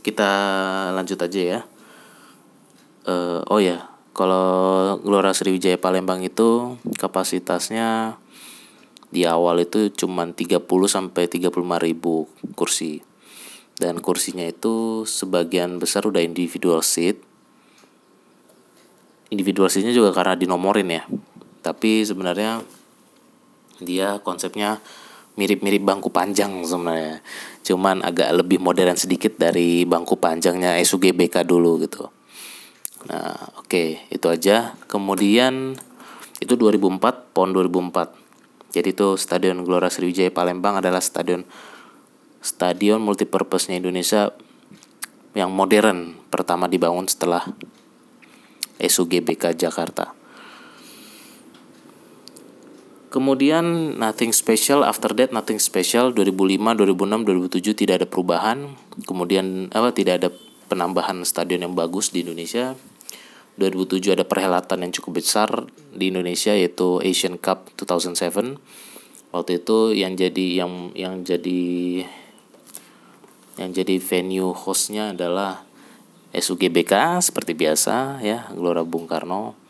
Kita 0.00 0.30
lanjut 0.96 1.20
aja 1.20 1.40
ya. 1.40 1.60
Uh, 3.02 3.42
oh 3.50 3.58
ya 3.58 3.92
kalau 4.12 4.96
Gelora 5.00 5.32
Sriwijaya 5.32 5.80
Palembang 5.80 6.22
itu 6.22 6.76
kapasitasnya 7.00 8.20
di 9.12 9.28
awal 9.28 9.68
itu 9.68 9.92
cuma 9.92 10.24
30 10.24 10.64
sampai 10.88 11.28
35 11.28 11.52
ribu 11.80 12.28
kursi. 12.56 13.04
Dan 13.76 14.00
kursinya 14.00 14.44
itu 14.44 15.04
sebagian 15.04 15.76
besar 15.76 16.08
udah 16.08 16.24
individual 16.24 16.80
seat. 16.80 17.20
Individual 19.32 19.68
seatnya 19.72 19.96
juga 19.96 20.12
karena 20.12 20.36
dinomorin 20.36 20.88
ya. 20.88 21.02
Tapi 21.64 22.04
sebenarnya 22.04 22.64
dia 23.80 24.20
konsepnya 24.20 24.78
mirip-mirip 25.36 25.80
bangku 25.80 26.12
panjang 26.12 26.52
sebenarnya. 26.64 27.24
Cuman 27.64 28.04
agak 28.04 28.28
lebih 28.36 28.60
modern 28.60 28.98
sedikit 28.98 29.38
dari 29.40 29.88
bangku 29.88 30.20
panjangnya 30.20 30.76
SUGBK 30.82 31.46
dulu 31.48 31.80
gitu. 31.80 32.08
Nah, 33.08 33.34
oke, 33.58 33.66
okay, 33.66 33.88
itu 34.12 34.26
aja. 34.28 34.76
Kemudian 34.86 35.74
itu 36.38 36.54
2004, 36.54 37.32
PON 37.34 37.48
2004. 37.54 38.72
Jadi 38.72 38.88
itu 38.92 39.08
Stadion 39.20 39.64
Gelora 39.64 39.92
Sriwijaya 39.92 40.32
Palembang 40.32 40.80
adalah 40.80 41.04
stadion 41.04 41.44
stadion 42.42 42.98
multipurpose-nya 43.04 43.78
Indonesia 43.78 44.32
yang 45.36 45.52
modern 45.52 46.18
pertama 46.32 46.66
dibangun 46.66 47.06
setelah 47.06 47.44
SUGBK 48.80 49.54
Jakarta. 49.54 50.21
Kemudian 53.12 54.00
Nothing 54.00 54.32
Special 54.32 54.88
After 54.88 55.12
That 55.12 55.36
Nothing 55.36 55.60
Special 55.60 56.16
2005, 56.16 56.80
2006, 56.80 57.28
2007 57.28 57.76
tidak 57.84 57.94
ada 58.00 58.08
perubahan. 58.08 58.72
Kemudian 59.04 59.68
apa 59.68 59.92
tidak 59.92 60.14
ada 60.24 60.28
penambahan 60.72 61.20
stadion 61.28 61.60
yang 61.60 61.76
bagus 61.76 62.08
di 62.08 62.24
Indonesia. 62.24 62.72
2007 63.60 64.16
ada 64.16 64.24
perhelatan 64.24 64.88
yang 64.88 64.92
cukup 64.96 65.20
besar 65.20 65.68
di 65.92 66.08
Indonesia 66.08 66.56
yaitu 66.56 67.04
Asian 67.04 67.36
Cup 67.36 67.68
2007. 67.76 68.56
Waktu 69.28 69.60
itu 69.60 69.92
yang 69.92 70.16
jadi 70.16 70.64
yang 70.64 70.96
yang 70.96 71.20
jadi 71.20 71.60
yang 73.60 73.70
jadi 73.76 74.00
venue 74.00 74.56
hostnya 74.56 75.12
adalah 75.12 75.68
SUGBK 76.32 77.20
seperti 77.20 77.52
biasa 77.52 78.24
ya 78.24 78.48
Gelora 78.56 78.88
Bung 78.88 79.04
Karno 79.04 79.61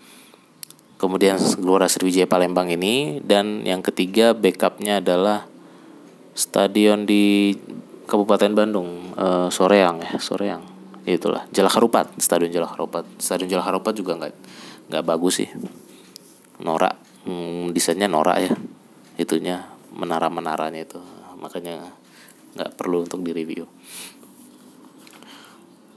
kemudian 1.03 1.35
Gelora 1.59 1.91
Sriwijaya 1.91 2.31
Palembang 2.31 2.71
ini. 2.71 3.19
Dan 3.19 3.67
yang 3.67 3.83
ketiga 3.83 4.39
backupnya 4.39 5.03
adalah 5.03 5.51
stadion 6.39 7.03
di 7.03 7.51
Kabupaten 8.07 8.55
Bandung 8.55 9.19
uh, 9.19 9.51
Soreang 9.51 9.99
ya 9.99 10.23
Soreang. 10.23 10.63
Itulah 11.03 11.51
Jalak 11.51 11.75
Harupat 11.75 12.15
stadion 12.23 12.55
Jalak 12.55 12.79
Harupat 12.79 13.03
stadion 13.19 13.51
Jalak 13.51 13.75
Harupat 13.75 13.99
juga 13.99 14.15
nggak 14.15 14.35
nggak 14.95 15.03
bagus 15.03 15.43
sih. 15.43 15.51
Norak 16.63 16.95
hmm, 17.27 17.75
desainnya 17.75 18.07
norak 18.07 18.39
ya. 18.39 18.55
Itunya 19.19 19.67
menara 19.91 20.31
menaranya 20.31 20.87
itu. 20.87 21.03
Makanya 21.43 21.91
nggak 22.55 22.79
perlu 22.79 23.03
untuk 23.03 23.27
direview. 23.27 23.67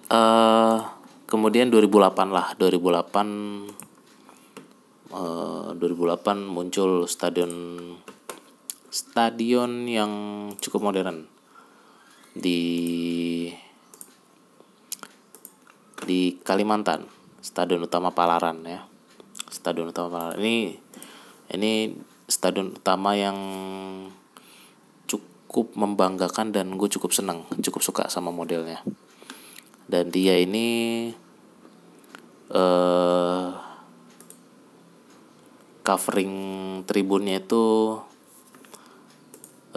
Uh, 0.09 0.81
kemudian 1.29 1.69
2008 1.69 2.33
lah. 2.33 2.57
2008 2.57 3.84
2008 5.11 5.77
eh, 5.77 6.37
muncul 6.49 7.05
stadion 7.05 7.53
stadion 8.89 9.85
yang 9.85 10.11
cukup 10.57 10.89
modern. 10.89 11.29
Di 12.35 12.61
di 16.05 16.37
Kalimantan 16.41 17.05
stadion 17.41 17.85
utama 17.85 18.09
Palaran 18.09 18.65
ya. 18.65 18.81
Stadion 19.51 19.93
utama 19.93 20.09
Palaran. 20.09 20.41
Ini 20.41 20.55
ini 21.53 21.93
stadion 22.25 22.73
utama 22.73 23.13
yang 23.13 23.37
cukup 25.05 25.77
membanggakan 25.77 26.49
dan 26.49 26.73
gue 26.73 26.89
cukup 26.89 27.13
senang 27.13 27.45
cukup 27.61 27.81
suka 27.85 28.03
sama 28.09 28.33
modelnya. 28.33 28.81
Dan 29.85 30.09
dia 30.09 30.41
ini 30.41 31.13
eh 32.49 33.64
covering 35.85 36.33
tribunnya 36.89 37.37
itu 37.37 37.95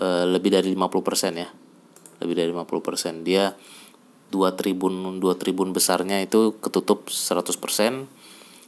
uh, 0.01 0.25
lebih 0.25 0.57
dari 0.57 0.73
50% 0.73 1.37
ya. 1.37 1.49
Lebih 2.25 2.35
dari 2.35 2.51
50% 2.51 3.29
dia 3.29 3.53
dua 4.29 4.53
tribun 4.53 5.21
dua 5.21 5.41
tribun 5.41 5.73
besarnya 5.73 6.21
itu 6.21 6.61
ketutup 6.61 7.09
100% 7.09 7.49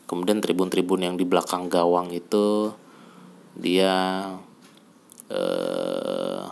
kemudian 0.08 0.40
tribun-tribun 0.40 1.04
yang 1.04 1.14
di 1.20 1.28
belakang 1.28 1.68
gawang 1.68 2.10
itu 2.10 2.72
dia 3.54 4.26
eh, 5.30 6.42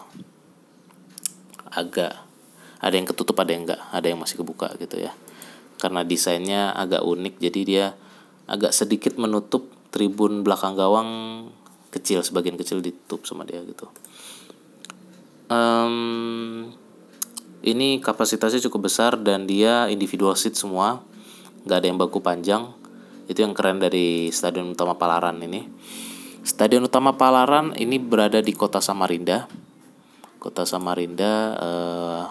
agak 1.72 2.14
ada 2.78 2.94
yang 2.94 3.08
ketutup 3.10 3.34
ada 3.42 3.50
yang 3.50 3.66
enggak 3.66 3.82
ada 3.90 4.06
yang 4.06 4.20
masih 4.22 4.38
kebuka 4.38 4.70
gitu 4.78 5.02
ya. 5.02 5.10
Karena 5.78 6.06
desainnya 6.06 6.70
agak 6.74 7.02
unik 7.02 7.34
jadi 7.42 7.60
dia 7.66 7.86
agak 8.46 8.70
sedikit 8.70 9.18
menutup 9.18 9.66
tribun 9.88 10.44
belakang 10.44 10.76
gawang 10.76 11.10
kecil 11.88 12.20
sebagian 12.20 12.60
kecil 12.60 12.84
ditutup 12.84 13.24
sama 13.24 13.48
dia 13.48 13.64
gitu. 13.64 13.88
Um, 15.48 16.68
ini 17.64 17.98
kapasitasnya 18.04 18.60
cukup 18.68 18.92
besar 18.92 19.16
dan 19.16 19.48
dia 19.48 19.88
individual 19.88 20.36
seat 20.36 20.54
semua. 20.54 21.00
Nggak 21.64 21.78
ada 21.80 21.86
yang 21.88 21.98
baku 21.98 22.20
panjang. 22.20 22.76
Itu 23.28 23.44
yang 23.44 23.56
keren 23.56 23.80
dari 23.80 24.28
stadion 24.32 24.72
utama 24.72 24.96
Palaran 24.96 25.40
ini. 25.40 25.64
Stadion 26.44 26.84
utama 26.84 27.16
Palaran 27.16 27.76
ini 27.76 27.96
berada 27.96 28.40
di 28.40 28.52
kota 28.52 28.80
Samarinda. 28.80 29.48
Kota 30.38 30.64
Samarinda 30.68 31.32
uh, 31.58 32.24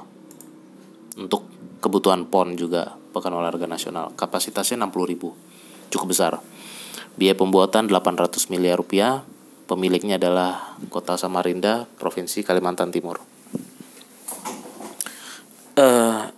untuk 1.17 1.49
kebutuhan 1.81 2.29
PON 2.29 2.57
juga 2.57 2.97
Pekan 3.13 3.33
Olahraga 3.33 3.65
Nasional. 3.65 4.13
Kapasitasnya 4.13 4.77
60 4.85 5.11
ribu. 5.11 5.33
Cukup 5.89 6.13
besar 6.13 6.37
biaya 7.17 7.33
pembuatan 7.33 7.89
800 7.89 8.53
miliar 8.53 8.77
rupiah. 8.77 9.25
Pemiliknya 9.67 10.15
adalah 10.15 10.79
kota 10.87 11.19
Samarinda 11.19 11.89
Provinsi 11.99 12.39
Kalimantan 12.39 12.87
Timur. 12.87 13.19
Uh, 15.75 16.31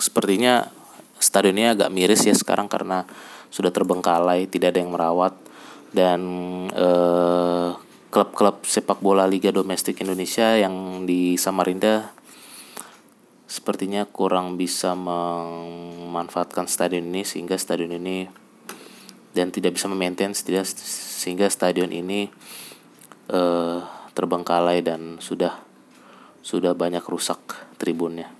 sepertinya 0.00 0.72
stadion 1.20 1.60
ini 1.60 1.68
agak 1.68 1.92
miris 1.92 2.24
ya 2.24 2.32
sekarang 2.32 2.72
karena 2.72 3.04
sudah 3.52 3.68
terbengkalai, 3.68 4.48
tidak 4.48 4.72
ada 4.72 4.80
yang 4.80 4.96
merawat. 4.96 5.36
Dan 5.92 6.20
uh, 6.72 7.76
klub-klub 8.08 8.64
sepak 8.64 9.04
bola 9.04 9.28
Liga 9.28 9.52
Domestik 9.52 10.00
Indonesia 10.00 10.56
yang 10.56 11.04
di 11.04 11.36
Samarinda 11.36 12.16
sepertinya 13.50 14.06
kurang 14.06 14.54
bisa 14.54 14.94
memanfaatkan 14.94 16.70
stadion 16.70 17.10
ini 17.10 17.26
sehingga 17.26 17.58
stadion 17.58 17.90
ini 17.90 18.39
dan 19.30 19.54
tidak 19.54 19.78
bisa 19.78 19.86
memaintain 19.86 20.34
sehingga 20.34 21.46
stadion 21.46 21.94
ini 21.94 22.30
uh, 23.30 23.82
terbengkalai 24.12 24.82
dan 24.82 25.22
sudah 25.22 25.62
sudah 26.40 26.74
banyak 26.74 27.04
rusak 27.04 27.38
tribunnya. 27.76 28.32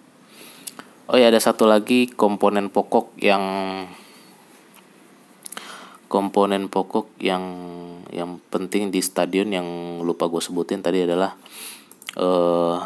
Oh 1.11 1.18
ya 1.18 1.31
ada 1.31 1.42
satu 1.42 1.66
lagi 1.66 2.07
komponen 2.07 2.70
pokok 2.70 3.18
yang 3.18 3.44
komponen 6.11 6.66
pokok 6.66 7.18
yang 7.22 7.44
yang 8.11 8.42
penting 8.50 8.90
di 8.90 8.98
stadion 8.98 9.55
yang 9.55 9.66
lupa 10.03 10.26
gue 10.26 10.42
sebutin 10.42 10.83
tadi 10.83 11.07
adalah 11.07 11.38
uh, 12.18 12.83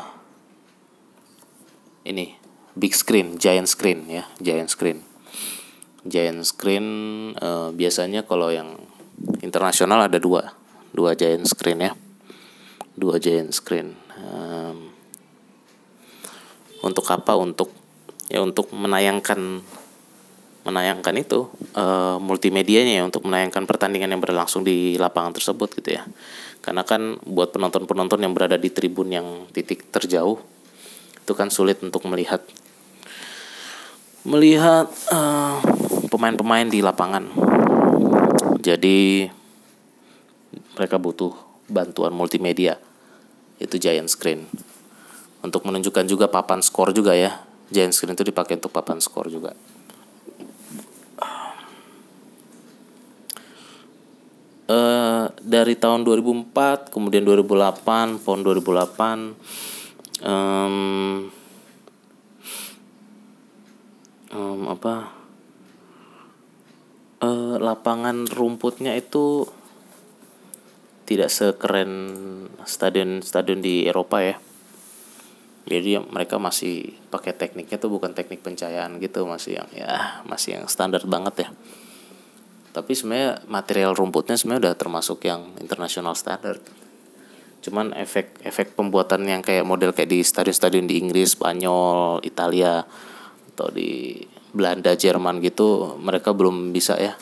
ini 2.05 2.37
big 2.77 2.93
screen, 2.93 3.41
giant 3.41 3.71
screen 3.71 4.05
ya, 4.11 4.29
giant 4.43 4.69
screen. 4.69 5.14
Giant 6.05 6.45
screen 6.45 6.87
uh, 7.41 7.73
biasanya 7.73 8.29
kalau 8.29 8.53
yang 8.53 8.77
internasional 9.41 10.05
ada 10.05 10.21
dua, 10.21 10.53
dua 10.93 11.17
giant 11.17 11.49
screen 11.49 11.81
ya, 11.81 11.93
dua 12.93 13.17
giant 13.17 13.53
screen. 13.57 13.97
Um, 14.21 14.93
untuk 16.85 17.09
apa? 17.09 17.33
Untuk 17.41 17.73
ya 18.29 18.45
untuk 18.45 18.73
menayangkan 18.73 19.65
menayangkan 20.65 21.15
itu 21.21 21.53
uh, 21.77 22.17
multimedianya 22.17 23.01
ya 23.01 23.05
untuk 23.05 23.29
menayangkan 23.29 23.69
pertandingan 23.69 24.17
yang 24.17 24.23
berlangsung 24.25 24.65
di 24.65 24.97
lapangan 24.97 25.37
tersebut 25.37 25.77
gitu 25.77 26.01
ya 26.01 26.09
karena 26.65 26.81
kan 26.89 27.21
buat 27.29 27.53
penonton-penonton 27.53 28.25
yang 28.25 28.33
berada 28.33 28.57
di 28.57 28.73
tribun 28.73 29.13
yang 29.13 29.45
titik 29.53 29.93
terjauh 29.93 30.41
itu 31.21 31.33
kan 31.37 31.53
sulit 31.53 31.85
untuk 31.85 32.09
melihat 32.09 32.41
melihat 34.25 34.89
eh, 35.13 35.57
pemain-pemain 36.15 36.71
di 36.71 36.79
lapangan. 36.79 37.27
Jadi 38.63 39.27
mereka 40.79 41.03
butuh 41.03 41.35
bantuan 41.67 42.15
multimedia. 42.15 42.79
Itu 43.59 43.83
giant 43.83 44.07
screen. 44.07 44.47
Untuk 45.43 45.67
menunjukkan 45.67 46.07
juga 46.07 46.31
papan 46.31 46.63
skor 46.63 46.95
juga 46.95 47.19
ya. 47.19 47.43
Giant 47.75 47.91
screen 47.91 48.15
itu 48.15 48.31
dipakai 48.31 48.63
untuk 48.63 48.71
papan 48.71 49.03
skor 49.03 49.27
juga. 49.27 49.59
Uh, 54.65 55.29
dari 55.45 55.77
tahun 55.77 56.09
2004 56.09 56.89
kemudian 56.89 57.21
2008 57.21 58.25
PON 58.25 58.39
2008 58.41 60.25
um, 60.25 61.29
um, 64.33 64.61
apa 64.73 65.24
uh, 67.25 67.57
lapangan 67.57 68.29
rumputnya 68.29 68.93
itu 68.93 69.49
tidak 71.05 71.29
sekeren 71.33 71.93
stadion-stadion 72.65 73.61
di 73.61 73.89
Eropa 73.89 74.21
ya. 74.21 74.37
Jadi 75.65 75.97
mereka 75.97 76.37
masih 76.37 76.93
pakai 77.09 77.33
tekniknya 77.33 77.81
tuh 77.81 77.89
bukan 77.89 78.13
teknik 78.13 78.45
pencahayaan 78.45 79.01
gitu 79.01 79.25
masih 79.25 79.65
yang 79.65 79.69
ya 79.73 80.21
masih 80.29 80.61
yang 80.61 80.69
standar 80.69 81.01
banget 81.09 81.49
ya. 81.49 81.51
Tapi 82.77 82.93
sebenarnya 82.93 83.41
material 83.49 83.97
rumputnya 83.97 84.37
sebenarnya 84.37 84.69
udah 84.69 84.77
termasuk 84.77 85.25
yang 85.25 85.57
internasional 85.61 86.13
standar 86.13 86.61
cuman 87.65 87.97
efek 87.97 88.45
efek 88.45 88.77
pembuatan 88.77 89.25
yang 89.25 89.41
kayak 89.41 89.65
model 89.65 89.97
kayak 89.97 90.13
di 90.13 90.21
stadion-stadion 90.21 90.85
di 90.85 91.01
Inggris, 91.01 91.33
Spanyol, 91.33 92.21
Italia 92.21 92.85
atau 93.57 93.73
di 93.73 94.21
Belanda, 94.55 94.95
Jerman 94.95 95.43
gitu 95.43 95.99
mereka 95.99 96.31
belum 96.31 96.71
bisa 96.71 96.95
ya. 96.97 97.19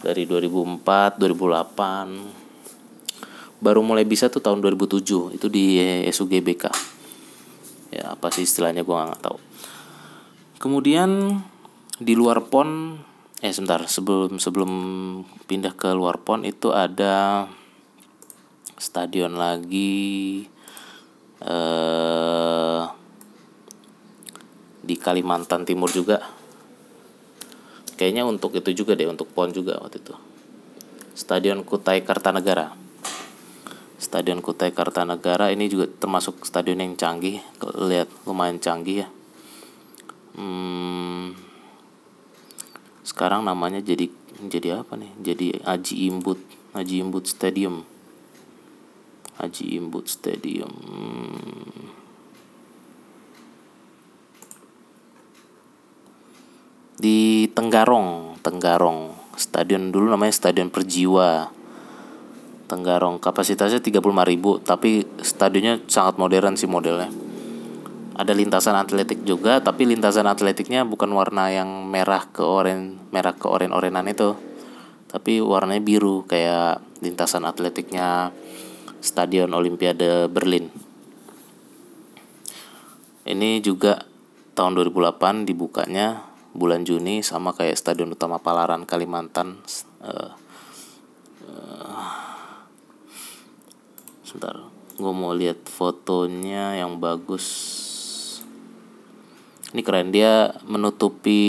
Dari 0.00 0.24
2004, 0.24 1.20
2008 1.20 2.44
baru 3.64 3.80
mulai 3.80 4.04
bisa 4.04 4.28
tuh 4.28 4.44
tahun 4.44 4.60
2007 4.60 5.40
itu 5.40 5.46
di 5.48 5.80
SUGBK 6.12 6.68
ya 7.94 8.12
apa 8.12 8.28
sih 8.34 8.44
istilahnya 8.44 8.82
gue 8.82 8.92
nggak 8.92 9.22
tahu. 9.22 9.38
Kemudian 10.58 11.40
di 11.96 12.12
luar 12.18 12.42
pon 12.50 12.98
eh 13.38 13.52
sebentar 13.52 13.84
sebelum 13.86 14.42
sebelum 14.42 14.70
pindah 15.46 15.78
ke 15.78 15.94
luar 15.94 16.18
pon 16.20 16.42
itu 16.42 16.74
ada 16.74 17.46
stadion 18.76 19.38
lagi 19.38 20.44
eh, 21.44 22.82
di 24.84 25.00
Kalimantan 25.00 25.64
Timur 25.64 25.88
juga. 25.88 26.20
Kayaknya 27.96 28.28
untuk 28.28 28.52
itu 28.52 28.84
juga 28.84 28.92
deh 28.92 29.08
untuk 29.08 29.30
pon 29.32 29.50
juga 29.54 29.80
waktu 29.80 30.02
itu. 30.02 30.14
Stadion 31.14 31.64
Kutai 31.64 32.02
Kartanegara. 32.04 32.74
Stadion 33.96 34.44
Kutai 34.44 34.74
Kartanegara 34.74 35.48
ini 35.54 35.70
juga 35.70 35.88
termasuk 35.88 36.44
stadion 36.44 36.82
yang 36.82 36.98
canggih. 36.98 37.40
Lihat 37.62 38.10
lumayan 38.28 38.58
canggih 38.58 39.06
ya. 39.06 39.08
Hmm, 40.34 41.38
sekarang 43.06 43.46
namanya 43.46 43.78
jadi 43.78 44.10
jadi 44.50 44.82
apa 44.82 44.98
nih? 44.98 45.14
Jadi 45.22 45.46
Aji 45.62 46.10
Imbut 46.10 46.42
Aji 46.74 46.98
Imbut 46.98 47.30
Stadium. 47.30 47.86
Aji 49.38 49.78
Imbut 49.78 50.10
Stadium 50.10 50.74
di 57.04 57.52
Tenggarong 57.52 58.40
Tenggarong. 58.40 59.12
Stadion 59.36 59.92
dulu 59.92 60.08
namanya 60.08 60.32
Stadion 60.32 60.72
Perjiwa. 60.72 61.52
Tenggarong. 62.64 63.20
Kapasitasnya 63.20 63.84
35 63.84 64.00
ribu 64.24 64.56
tapi 64.64 65.04
stadionnya 65.20 65.84
sangat 65.84 66.16
modern 66.16 66.56
sih 66.56 66.64
modelnya. 66.64 67.12
Ada 68.16 68.32
lintasan 68.32 68.72
atletik 68.72 69.20
juga 69.28 69.60
tapi 69.60 69.84
lintasan 69.84 70.24
atletiknya 70.24 70.88
bukan 70.88 71.12
warna 71.12 71.52
yang 71.52 71.84
merah 71.84 72.24
ke 72.24 72.40
oren 72.40 72.96
merah 73.12 73.36
ke 73.36 73.52
oren 73.52 73.76
orenan 73.76 74.08
itu. 74.08 74.32
Tapi 75.12 75.44
warnanya 75.44 75.84
biru 75.84 76.24
kayak 76.24 76.80
lintasan 77.04 77.44
atletiknya 77.44 78.32
Stadion 79.04 79.52
Olimpiade 79.52 80.32
Berlin. 80.32 80.72
Ini 83.28 83.60
juga 83.60 84.04
tahun 84.56 84.72
2008 84.76 85.48
dibukanya 85.48 86.33
bulan 86.54 86.86
Juni 86.86 87.20
sama 87.20 87.50
kayak 87.50 87.74
Stadion 87.74 88.14
Utama 88.14 88.38
Palaran 88.38 88.86
Kalimantan. 88.86 89.58
Uh, 89.98 90.32
sebentar 94.22 94.56
gue 94.94 95.12
mau 95.12 95.34
lihat 95.34 95.66
fotonya 95.66 96.78
yang 96.78 97.02
bagus. 97.02 97.46
Ini 99.74 99.82
keren 99.82 100.14
dia 100.14 100.54
menutupi 100.62 101.42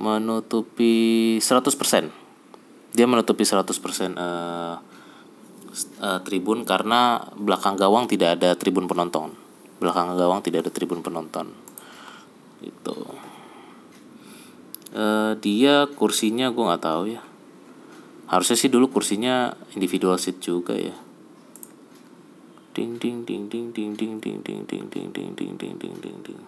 menutupi 0.00 1.36
100% 1.36 2.96
dia 2.96 3.04
menutupi 3.08 3.44
100% 3.44 3.60
uh, 3.60 4.76
uh, 6.00 6.20
tribun 6.24 6.64
karena 6.64 7.28
belakang 7.36 7.76
gawang 7.76 8.08
tidak 8.08 8.40
ada 8.40 8.56
tribun 8.56 8.88
penonton. 8.88 9.36
Belakang 9.80 10.16
gawang 10.16 10.40
tidak 10.40 10.68
ada 10.68 10.72
tribun 10.72 11.04
penonton 11.04 11.71
itu 12.62 12.98
uh, 14.94 15.34
dia 15.38 15.86
kursinya 15.92 16.48
gue 16.54 16.64
nggak 16.64 16.84
tahu 16.84 17.02
ya 17.12 17.22
harusnya 18.30 18.56
sih 18.56 18.72
dulu 18.72 18.88
kursinya 18.88 19.52
individual 19.76 20.16
seat 20.16 20.40
juga 20.40 20.72
ya 20.72 20.96
ding 22.72 22.96
ding 22.96 23.28
ding 23.28 23.52
ding 23.52 23.68
ding 23.74 23.92
ding 23.92 24.16
ding 24.16 24.40
ding 24.40 24.64
ding 24.64 24.86
ding 24.88 25.08
ding 25.12 25.30
ding 25.36 25.52
ding 25.60 25.74
ding 25.76 25.96
ding 26.00 26.18
ding 26.24 26.42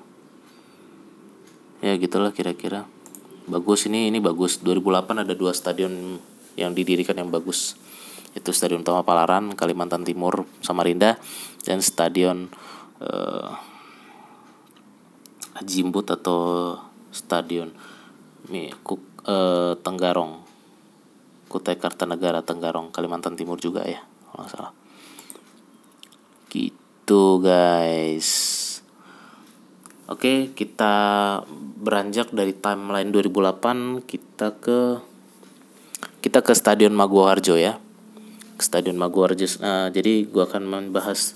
ya 1.85 1.92
gitulah 2.00 2.33
kira-kira 2.33 2.88
bagus 3.44 3.85
ini 3.85 4.09
ini 4.09 4.24
bagus 4.24 4.64
2008 4.64 5.29
ada 5.29 5.35
dua 5.37 5.53
stadion 5.53 6.16
yang 6.57 6.72
didirikan 6.72 7.18
yang 7.20 7.29
bagus 7.29 7.77
itu 8.35 8.50
Stadion 8.50 8.83
Utama 8.83 9.07
Palaran 9.07 9.55
Kalimantan 9.55 10.03
Timur 10.03 10.42
Samarinda 10.59 11.18
dan 11.62 11.79
Stadion 11.79 12.50
uh, 12.98 13.73
Jimbut 15.62 16.10
atau 16.10 16.74
Stadion 17.14 17.70
nih 18.50 18.74
Kuk, 18.82 19.22
uh, 19.28 19.78
Tenggarong 19.78 20.42
Kutai 21.46 21.78
Kartanegara 21.78 22.42
Tenggarong 22.42 22.90
Kalimantan 22.90 23.38
Timur 23.38 23.62
juga 23.62 23.86
ya 23.86 24.02
kalau 24.02 24.42
nggak 24.42 24.50
salah 24.50 24.72
gitu 26.50 27.38
guys 27.38 28.64
Oke, 30.04 30.52
kita 30.52 30.94
beranjak 31.80 32.28
dari 32.28 32.52
timeline 32.52 33.08
2008 33.08 34.04
kita 34.04 34.52
ke 34.60 35.00
kita 36.20 36.44
ke 36.44 36.52
Stadion 36.52 36.92
Maguwo 36.92 37.24
Harjo 37.24 37.56
ya. 37.56 37.80
Stadion 38.60 39.00
Maguwo 39.00 39.32
Harjo. 39.32 39.48
Nah, 39.64 39.88
jadi 39.88 40.28
gua 40.28 40.44
akan 40.44 40.68
membahas 40.68 41.32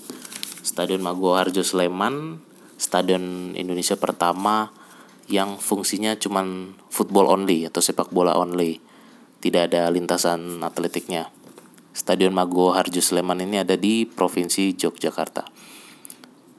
Stadion 0.61 1.01
Maguwo 1.01 1.33
Harjo 1.33 1.65
Sleman, 1.65 2.45
stadion 2.79 3.53
Indonesia 3.59 3.99
pertama 3.99 4.71
yang 5.29 5.59
fungsinya 5.59 6.15
cuman 6.17 6.79
football 6.89 7.29
only 7.29 7.67
atau 7.67 7.83
sepak 7.83 8.09
bola 8.09 8.33
only. 8.39 8.81
Tidak 9.39 9.71
ada 9.71 9.91
lintasan 9.91 10.63
atletiknya. 10.63 11.29
Stadion 11.91 12.31
Maguwo 12.31 12.71
Harjo 12.71 13.03
Sleman 13.03 13.43
ini 13.43 13.59
ada 13.59 13.75
di 13.75 14.07
Provinsi 14.07 14.73
Yogyakarta 14.75 15.43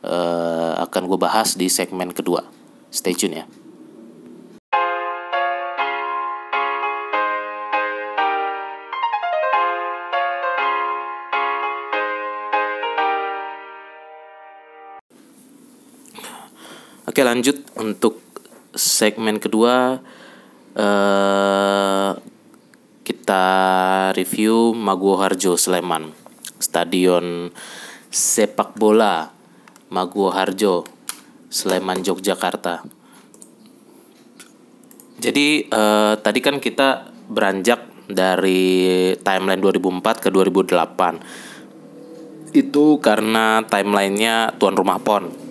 uh, 0.04 0.74
akan 0.80 1.02
gue 1.08 1.18
bahas 1.20 1.56
di 1.56 1.68
segmen 1.68 2.12
kedua. 2.12 2.44
Stay 2.90 3.14
tune 3.14 3.42
ya. 3.42 3.44
Oke 17.20 17.28
lanjut 17.28 17.60
untuk 17.76 18.24
segmen 18.72 19.36
kedua 19.36 20.00
uh, 20.72 22.10
kita 23.04 23.46
review 24.16 24.72
Maguwo 24.72 25.20
Harjo 25.20 25.60
Sleman 25.60 26.16
Stadion 26.56 27.52
sepak 28.08 28.72
bola 28.72 29.36
Maguwo 29.92 30.32
Harjo, 30.32 30.88
Sleman 31.52 32.00
Yogyakarta. 32.00 32.88
Jadi 35.20 35.68
eh, 35.68 36.14
tadi 36.24 36.40
kan 36.40 36.56
kita 36.56 37.12
beranjak 37.28 38.08
dari 38.08 39.12
timeline 39.20 39.60
2004 39.60 40.24
ke 40.24 40.32
2008. 40.32 42.56
Itu 42.56 42.96
karena 43.04 43.60
timelinenya 43.68 44.56
tuan 44.56 44.72
rumah 44.72 44.96
PON. 45.04 45.49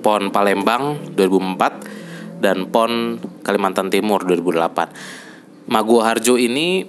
PON 0.00 0.32
Palembang 0.34 1.14
2004 1.14 2.40
dan 2.40 2.72
PON 2.72 3.20
Kalimantan 3.44 3.92
Timur 3.92 4.24
2008. 4.24 5.68
Maguwo 5.70 6.00
Harjo 6.02 6.40
ini 6.40 6.88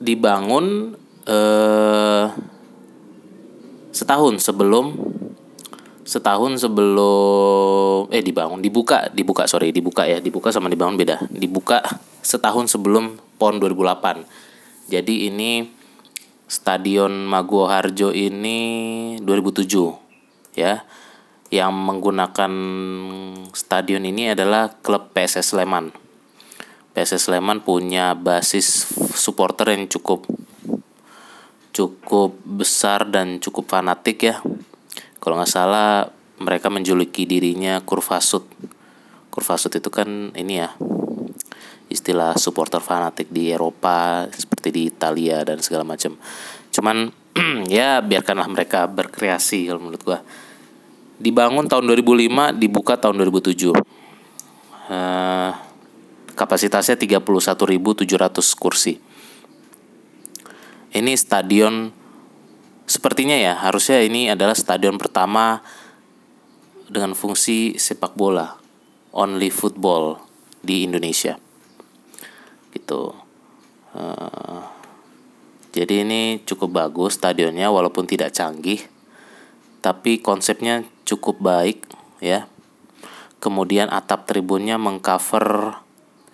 dibangun 0.00 0.96
eh, 1.26 2.24
setahun 3.90 4.38
sebelum 4.40 4.94
setahun 6.06 6.62
sebelum 6.62 8.14
eh 8.14 8.22
dibangun 8.22 8.62
dibuka 8.62 9.10
dibuka 9.10 9.50
sorry 9.50 9.74
dibuka 9.74 10.06
ya 10.06 10.22
dibuka 10.22 10.54
sama 10.54 10.70
dibangun 10.70 10.94
beda. 10.94 11.26
Dibuka 11.28 11.82
setahun 12.22 12.70
sebelum 12.70 13.18
PON 13.36 13.58
2008 13.58 14.46
jadi 14.86 15.30
ini 15.30 15.66
Stadion 16.46 17.26
Maguwo 17.26 17.66
Harjo 17.66 18.14
ini 18.14 18.58
2007 19.18 20.54
ya 20.54 20.86
yang 21.50 21.70
menggunakan 21.70 22.52
stadion 23.54 24.02
ini 24.02 24.34
adalah 24.34 24.74
klub 24.82 25.14
PSS 25.14 25.54
Sleman. 25.54 25.94
PSS 26.96 27.30
Sleman 27.30 27.62
punya 27.62 28.16
basis 28.16 28.88
supporter 29.14 29.76
yang 29.76 29.86
cukup 29.86 30.26
cukup 31.76 32.40
besar 32.40 33.04
dan 33.12 33.36
cukup 33.36 33.68
fanatik 33.68 34.18
ya. 34.24 34.40
Kalau 35.20 35.36
nggak 35.36 35.52
salah 35.52 36.08
mereka 36.40 36.72
menjuluki 36.72 37.28
dirinya 37.28 37.84
kurvasut. 37.84 38.48
Kurvasut 39.28 39.76
itu 39.76 39.92
kan 39.92 40.32
ini 40.32 40.64
ya 40.64 40.72
istilah 41.86 42.34
supporter 42.34 42.82
fanatik 42.82 43.30
di 43.30 43.52
Eropa 43.52 44.26
seperti 44.32 44.68
di 44.74 44.82
Italia 44.90 45.44
dan 45.46 45.62
segala 45.62 45.84
macam. 45.86 46.18
Cuman 46.72 47.12
ya 47.70 48.00
biarkanlah 48.02 48.48
mereka 48.50 48.88
berkreasi 48.90 49.68
kalau 49.68 49.84
menurut 49.84 50.02
gua 50.02 50.18
dibangun 51.16 51.68
tahun 51.68 51.88
2005 51.92 52.60
dibuka 52.60 53.00
tahun 53.00 53.20
2007 53.24 53.72
uh, 53.72 53.78
eh, 54.92 55.50
kapasitasnya 56.36 57.00
31.700 57.00 58.02
kursi 58.56 59.00
ini 60.96 61.12
stadion 61.16 61.92
Sepertinya 62.86 63.34
ya, 63.34 63.58
harusnya 63.58 63.98
ini 63.98 64.30
adalah 64.30 64.54
stadion 64.54 64.94
pertama 64.94 65.58
dengan 66.86 67.18
fungsi 67.18 67.74
sepak 67.82 68.14
bola, 68.14 68.62
only 69.10 69.50
football 69.50 70.22
di 70.62 70.86
Indonesia. 70.86 71.34
Gitu. 72.70 73.10
Uh, 73.90 74.62
jadi 75.74 76.06
ini 76.06 76.46
cukup 76.46 76.78
bagus 76.78 77.18
stadionnya 77.18 77.74
walaupun 77.74 78.06
tidak 78.06 78.30
canggih, 78.30 78.86
tapi 79.86 80.18
konsepnya 80.18 80.82
cukup 81.06 81.38
baik 81.38 81.86
ya. 82.18 82.50
Kemudian 83.38 83.86
atap 83.94 84.26
tribunnya 84.26 84.74
mengcover 84.82 85.78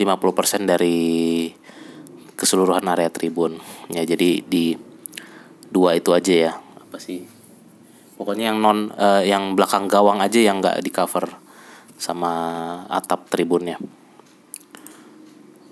50% 0.00 0.64
dari 0.64 1.52
keseluruhan 2.32 2.88
area 2.88 3.12
tribun. 3.12 3.60
Ya, 3.92 4.08
jadi 4.08 4.40
di 4.40 4.80
dua 5.72 5.96
itu 5.96 6.12
aja 6.12 6.52
ya 6.52 6.52
apa 6.60 7.00
sih 7.00 7.24
pokoknya 8.20 8.52
yang 8.52 8.60
non 8.60 8.92
uh, 8.92 9.24
yang 9.24 9.56
belakang 9.56 9.88
gawang 9.88 10.20
aja 10.20 10.36
yang 10.36 10.60
nggak 10.60 10.84
di 10.84 10.92
cover 10.92 11.24
sama 11.96 12.32
atap 12.92 13.32
tribunnya 13.32 13.80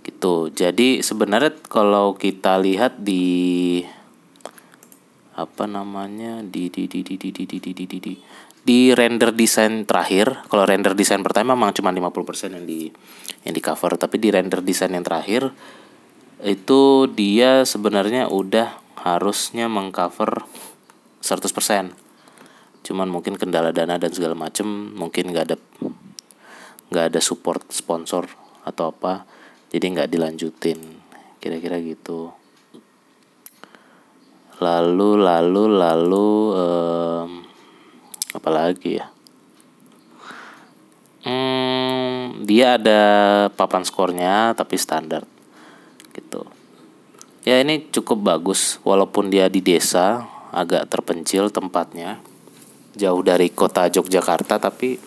gitu 0.01 0.49
jadi 0.49 1.05
sebenarnya 1.05 1.61
kalau 1.69 2.16
kita 2.16 2.57
lihat 2.57 3.05
di 3.05 3.85
apa 5.40 5.64
namanya 5.64 6.44
di 6.44 6.68
di 6.68 6.85
di 6.85 7.00
di 7.00 7.16
di 7.16 7.33
di 7.33 7.44
di 7.48 7.57
di 7.59 7.70
di, 7.72 7.85
di, 7.88 7.98
di, 7.98 8.14
di 8.61 8.92
render 8.92 9.33
desain 9.33 9.88
terakhir 9.88 10.44
kalau 10.53 10.68
render 10.68 10.92
desain 10.92 11.24
pertama 11.24 11.57
memang 11.57 11.72
cuma 11.72 11.88
50% 11.88 12.57
yang 12.61 12.66
di 12.68 12.92
yang 13.48 13.55
di 13.57 13.62
cover 13.64 13.96
tapi 13.96 14.20
di 14.20 14.29
render 14.29 14.61
desain 14.61 14.92
yang 14.92 15.05
terakhir 15.05 15.48
itu 16.44 17.09
dia 17.12 17.64
sebenarnya 17.64 18.29
udah 18.29 18.76
harusnya 19.00 19.68
mengcover 19.68 20.44
100% 21.24 21.92
cuman 22.81 23.09
mungkin 23.09 23.37
kendala 23.37 23.72
dana 23.72 24.00
dan 24.00 24.12
segala 24.12 24.37
macem 24.37 24.64
mungkin 24.96 25.33
nggak 25.33 25.44
ada 25.53 25.57
nggak 26.92 27.05
ada 27.12 27.20
support 27.20 27.68
sponsor 27.72 28.24
atau 28.64 28.92
apa 28.92 29.24
jadi 29.72 29.85
nggak 29.88 30.09
dilanjutin 30.11 30.81
kira-kira 31.40 31.81
gitu 31.81 32.33
lalu 34.61 35.16
lalu 35.16 35.62
lalu 35.73 36.29
um, 36.53 37.31
apa 38.37 38.51
lagi 38.53 39.01
ya? 39.01 39.09
Hmm, 41.20 42.44
dia 42.44 42.81
ada 42.81 43.03
papan 43.53 43.85
skornya 43.85 44.53
tapi 44.57 44.77
standar 44.77 45.25
gitu. 46.12 46.44
Ya 47.44 47.61
ini 47.61 47.88
cukup 47.88 48.20
bagus 48.20 48.81
walaupun 48.85 49.33
dia 49.33 49.49
di 49.49 49.64
desa 49.64 50.29
agak 50.53 50.92
terpencil 50.92 51.49
tempatnya 51.49 52.20
jauh 52.96 53.23
dari 53.25 53.49
kota 53.49 53.88
Yogyakarta 53.88 54.61
tapi 54.61 55.01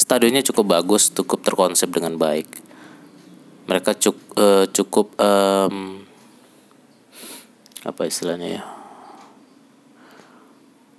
stadionnya 0.00 0.40
cukup 0.44 0.80
bagus 0.80 1.12
cukup 1.12 1.44
terkonsep 1.44 1.88
dengan 1.92 2.16
baik. 2.16 2.48
Mereka 3.64 3.96
cuk, 3.96 4.16
uh, 4.36 4.68
cukup 4.68 5.16
um, 5.16 6.03
apa 7.84 8.08
istilahnya 8.08 8.48
ya? 8.60 8.62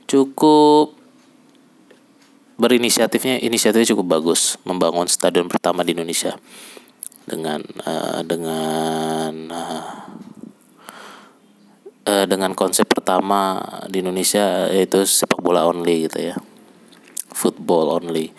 Cukup 0.06 0.94
berinisiatifnya 2.56 3.44
inisiatifnya 3.44 3.92
cukup 3.98 4.16
bagus 4.16 4.56
membangun 4.64 5.12
stadion 5.12 5.52
pertama 5.52 5.84
di 5.84 5.92
Indonesia 5.92 6.40
dengan 7.26 7.60
uh, 7.84 8.22
dengan 8.24 9.34
uh, 12.06 12.26
dengan 12.30 12.54
konsep 12.54 12.86
pertama 12.86 13.60
di 13.90 14.06
Indonesia 14.06 14.70
yaitu 14.70 15.04
sepak 15.04 15.42
bola 15.42 15.66
only 15.66 16.06
gitu 16.06 16.32
ya. 16.32 16.36
Football 17.36 18.00
only. 18.00 18.32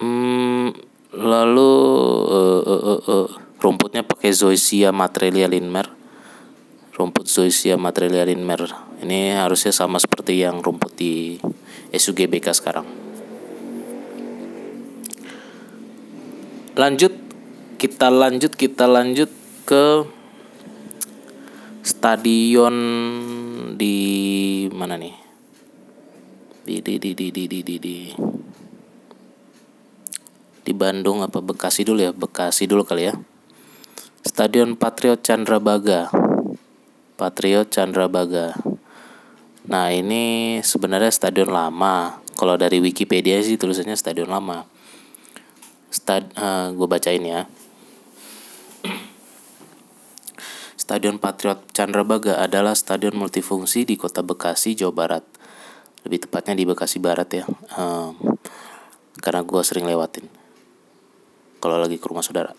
Hmm, 0.00 0.72
lalu 1.12 1.72
uh, 2.30 2.62
uh, 2.64 2.82
uh, 2.94 3.00
uh, 3.04 3.28
rumputnya 3.60 4.02
pakai 4.02 4.32
zoysia 4.32 4.90
matrelia 4.90 5.46
linmer 5.46 5.86
rumput 6.96 7.28
zoysia 7.28 7.80
matrelia 7.80 8.24
linmer 8.28 8.90
ini 9.00 9.32
harusnya 9.32 9.72
sama 9.72 9.96
seperti 9.96 10.44
yang 10.44 10.60
rumput 10.60 10.92
di 10.92 11.40
SUGBK 11.88 12.52
sekarang. 12.52 12.84
Lanjut 16.76 17.16
kita 17.80 18.12
lanjut 18.12 18.52
kita 18.52 18.84
lanjut 18.84 19.32
ke 19.64 20.04
stadion 21.80 22.76
di 23.80 23.96
mana 24.68 25.00
nih? 25.00 25.16
Di 26.68 26.84
di 26.84 27.00
di 27.00 27.16
di 27.16 27.32
di 27.32 27.44
di 27.48 27.58
di, 27.64 27.76
di. 27.80 27.98
Di 30.60 30.72
Bandung 30.76 31.24
apa 31.24 31.40
Bekasi 31.40 31.88
dulu 31.88 32.04
ya? 32.04 32.12
Bekasi 32.12 32.68
dulu 32.68 32.84
kali 32.84 33.08
ya. 33.08 33.16
Stadion 34.20 34.76
Patriot 34.76 35.24
Chandrabaga 35.24 36.12
Patriot 37.16 37.68
Chandrabaga 37.72 38.56
Nah 39.70 39.92
ini 39.94 40.58
sebenarnya 40.64 41.14
stadion 41.14 41.54
lama. 41.54 42.18
Kalau 42.34 42.58
dari 42.58 42.82
Wikipedia 42.82 43.38
sih 43.44 43.60
tulisannya 43.60 43.94
stadion 43.94 44.26
lama. 44.26 44.66
Stad, 45.94 46.32
uh, 46.34 46.42
eh, 46.42 46.66
gue 46.74 46.86
bacain 46.90 47.22
ya. 47.22 47.46
Stadion 50.74 51.22
Patriot 51.22 51.70
Chandrabaga 51.70 52.42
adalah 52.42 52.74
stadion 52.74 53.14
multifungsi 53.14 53.86
di 53.86 53.94
kota 53.94 54.26
Bekasi, 54.26 54.74
Jawa 54.74 54.90
Barat. 54.90 55.24
Lebih 56.02 56.26
tepatnya 56.26 56.58
di 56.58 56.66
Bekasi 56.66 56.98
Barat 56.98 57.30
ya. 57.30 57.44
Um, 57.78 58.18
karena 59.22 59.46
gue 59.46 59.62
sering 59.62 59.86
lewatin. 59.86 60.26
Kalau 61.62 61.78
lagi 61.78 62.00
ke 62.00 62.06
rumah 62.10 62.26
saudara. 62.26 62.56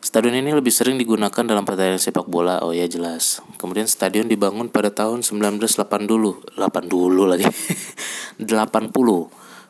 Stadion 0.00 0.36
ini 0.36 0.52
lebih 0.52 0.70
sering 0.70 1.00
digunakan 1.00 1.42
dalam 1.42 1.64
pertandingan 1.64 2.00
sepak 2.00 2.28
bola. 2.28 2.60
Oh 2.62 2.72
ya 2.72 2.84
jelas. 2.84 3.40
Kemudian 3.56 3.88
stadion 3.88 4.28
dibangun 4.28 4.68
pada 4.68 4.92
tahun 4.92 5.24
1980 5.24 5.72
dulu, 6.04 6.40
8 6.54 6.88
dulu 6.88 7.24
lagi. 7.24 7.48
80 8.40 8.92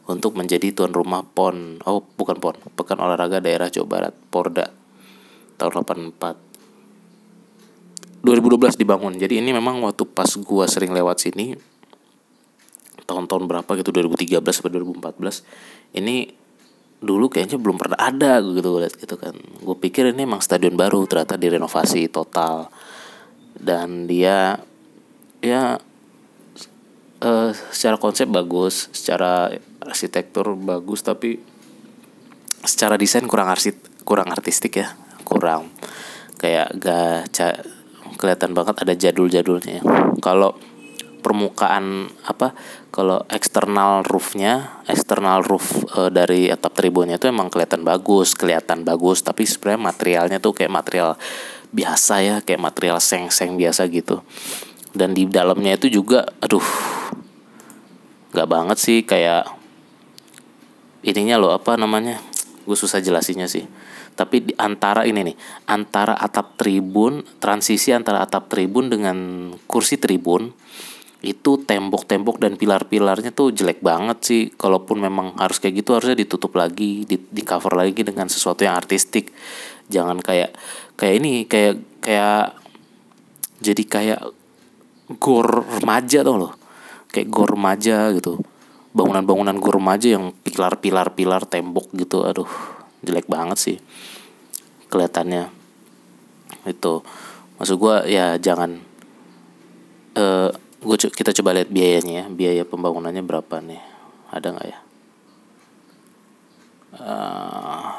untuk 0.07 0.33
menjadi 0.39 0.71
tuan 0.75 0.95
rumah 0.95 1.23
PON. 1.23 1.83
Oh, 1.87 2.03
bukan 2.03 2.39
PON, 2.39 2.59
Pekan 2.75 2.99
Olahraga 2.99 3.43
Daerah 3.43 3.71
Jawa 3.71 3.87
Barat, 3.87 4.15
Porda. 4.31 4.71
Tahun 5.59 5.73
84. 5.73 6.47
2012 8.23 8.79
dibangun. 8.79 9.15
Jadi 9.15 9.39
ini 9.39 9.55
memang 9.55 9.79
waktu 9.87 10.03
pas 10.07 10.31
gua 10.43 10.67
sering 10.67 10.91
lewat 10.91 11.23
sini 11.23 11.55
tahun-tahun 13.07 13.47
berapa 13.47 13.71
gitu 13.79 13.95
2013 13.95 14.43
atau 14.43 14.67
2014 14.67 15.95
ini 15.95 16.35
dulu 17.01 17.29
kayaknya 17.29 17.61
belum 17.61 17.77
pernah 17.77 17.99
ada 18.01 18.41
gitu 18.41 18.81
lihat 18.81 18.97
gitu 18.97 19.17
kan. 19.21 19.37
Gue 19.61 19.77
pikir 19.77 20.11
ini 20.13 20.25
emang 20.25 20.41
stadion 20.41 20.75
baru 20.75 21.05
ternyata 21.05 21.37
direnovasi 21.37 22.09
total. 22.09 22.73
Dan 23.57 24.09
dia 24.09 24.61
ya 25.45 25.77
uh, 27.21 27.51
secara 27.73 27.97
konsep 28.01 28.29
bagus 28.29 28.89
secara 28.93 29.53
arsitektur 29.85 30.57
bagus 30.57 31.05
tapi 31.05 31.39
secara 32.67 32.99
desain 32.99 33.25
kurang 33.29 33.53
arsit 33.53 33.77
kurang 34.03 34.33
artistik 34.33 34.81
ya 34.81 34.97
kurang. 35.27 35.69
Kayak 36.37 36.77
gak 36.77 37.33
kelihatan 38.21 38.53
banget 38.53 38.77
ada 38.77 38.93
jadul-jadulnya. 38.93 39.81
Kalau 40.21 40.57
permukaan 41.27 42.07
apa 42.23 42.55
kalau 42.95 43.27
eksternal 43.27 44.07
roofnya 44.07 44.79
eksternal 44.87 45.43
roof 45.43 45.83
e, 45.91 46.07
dari 46.15 46.47
atap 46.47 46.79
tribunnya 46.79 47.19
itu 47.19 47.27
emang 47.27 47.51
kelihatan 47.51 47.83
bagus 47.83 48.39
kelihatan 48.39 48.87
bagus 48.87 49.27
tapi 49.27 49.43
sebenarnya 49.43 49.91
materialnya 49.91 50.39
tuh 50.39 50.55
kayak 50.55 50.71
material 50.71 51.19
biasa 51.75 52.15
ya 52.23 52.37
kayak 52.47 52.63
material 52.63 53.03
seng-seng 53.03 53.59
biasa 53.59 53.91
gitu. 53.91 54.23
Dan 54.95 55.13
di 55.13 55.27
dalamnya 55.27 55.75
itu 55.75 55.91
juga 55.91 56.25
aduh 56.39 56.63
nggak 58.31 58.49
banget 58.49 58.79
sih 58.79 58.99
kayak 59.03 59.51
ininya 61.03 61.43
loh 61.43 61.53
apa 61.59 61.75
namanya 61.75 62.23
gue 62.63 62.77
susah 62.79 63.03
jelasinya 63.03 63.51
sih. 63.51 63.67
Tapi 64.17 64.49
di 64.49 64.55
antara 64.57 65.05
ini 65.05 65.27
nih 65.27 65.37
antara 65.69 66.17
atap 66.17 66.57
tribun 66.57 67.21
transisi 67.43 67.93
antara 67.93 68.25
atap 68.25 68.49
tribun 68.49 68.89
dengan 68.89 69.51
kursi 69.69 70.01
tribun 70.01 70.55
itu 71.27 71.59
tembok-tembok 71.67 72.39
dan 72.39 72.55
pilar-pilarnya 72.55 73.35
tuh 73.35 73.51
jelek 73.51 73.83
banget 73.83 74.19
sih. 74.23 74.43
Kalaupun 74.55 75.03
memang 75.03 75.35
harus 75.35 75.59
kayak 75.59 75.83
gitu 75.83 75.99
harusnya 75.99 76.15
ditutup 76.15 76.55
lagi 76.55 77.03
di, 77.03 77.19
di 77.19 77.43
cover 77.43 77.75
lagi 77.75 78.07
dengan 78.07 78.31
sesuatu 78.31 78.63
yang 78.63 78.79
artistik. 78.79 79.35
Jangan 79.91 80.23
kayak 80.23 80.55
kayak 80.95 81.15
ini 81.19 81.33
kayak 81.51 81.83
kayak 81.99 82.55
jadi 83.59 83.83
kayak 83.83 84.21
gor 85.19 85.67
remaja 85.83 86.23
tuh 86.23 86.37
loh. 86.39 86.53
Kayak 87.11 87.29
gor 87.35 87.51
remaja 87.59 88.15
gitu. 88.15 88.39
Bangunan-bangunan 88.95 89.59
gor 89.59 89.83
remaja 89.83 90.15
yang 90.15 90.31
pilar-pilar 90.47 91.13
pilar 91.19 91.43
tembok 91.45 91.91
gitu 91.99 92.23
aduh 92.23 92.49
jelek 93.03 93.27
banget 93.27 93.59
sih 93.59 93.77
kelihatannya. 94.89 95.51
Itu. 96.67 97.03
Maksud 97.59 97.77
gue 97.81 97.97
ya 98.13 98.37
jangan 98.37 98.79
uh, 100.17 100.51
kita 100.95 101.35
coba 101.43 101.59
lihat 101.59 101.71
biayanya 101.75 102.13
ya. 102.23 102.25
Biaya 102.31 102.63
pembangunannya 102.63 103.27
berapa 103.27 103.59
nih? 103.59 103.83
Ada 104.31 104.47
nggak 104.55 104.69
ya? 104.71 104.79
Uh, 106.97 107.91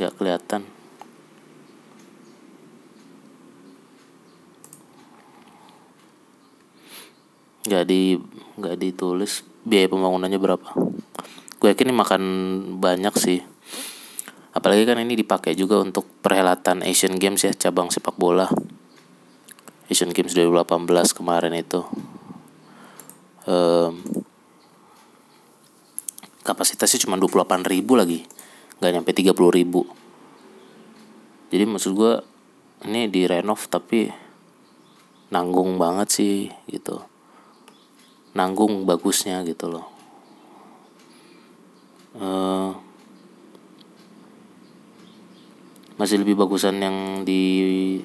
nggak 0.00 0.12
kelihatan. 0.16 0.62
Nggak 7.68 7.84
di 7.84 8.16
nggak 8.56 8.76
ditulis. 8.80 9.44
Biaya 9.68 9.92
pembangunannya 9.92 10.40
berapa? 10.40 10.72
Gue 11.60 11.68
yakin 11.68 11.92
ini 11.92 11.96
makan 11.96 12.22
banyak 12.80 13.14
sih. 13.20 13.44
Apalagi 14.56 14.88
kan 14.88 14.96
ini 15.04 15.20
dipakai 15.20 15.52
juga 15.52 15.76
untuk 15.84 16.08
perhelatan 16.24 16.80
Asian 16.80 17.20
Games 17.20 17.44
ya 17.44 17.52
cabang 17.52 17.92
sepak 17.92 18.16
bola 18.16 18.48
Asian 19.84 20.16
Games 20.16 20.32
2018 20.32 21.12
kemarin 21.12 21.52
itu. 21.52 21.84
Um, 23.44 24.00
kapasitasnya 26.40 27.04
cuma 27.04 27.20
28 27.20 27.68
ribu 27.68 27.92
lagi. 28.00 28.24
Nggak 28.80 28.92
nyampe 28.96 29.10
30 29.12 29.36
ribu. 29.52 29.84
Jadi 31.52 31.64
maksud 31.68 31.92
gue 31.92 32.12
ini 32.88 33.12
direnov 33.12 33.68
tapi 33.68 34.08
nanggung 35.28 35.76
banget 35.76 36.08
sih 36.08 36.48
gitu. 36.72 37.04
Nanggung 38.32 38.88
bagusnya 38.88 39.44
gitu 39.44 39.68
loh. 39.68 39.86
Uh, 42.16 42.72
masih 46.00 46.24
lebih 46.24 46.40
bagusan 46.40 46.80
yang 46.80 46.96
di 47.28 48.00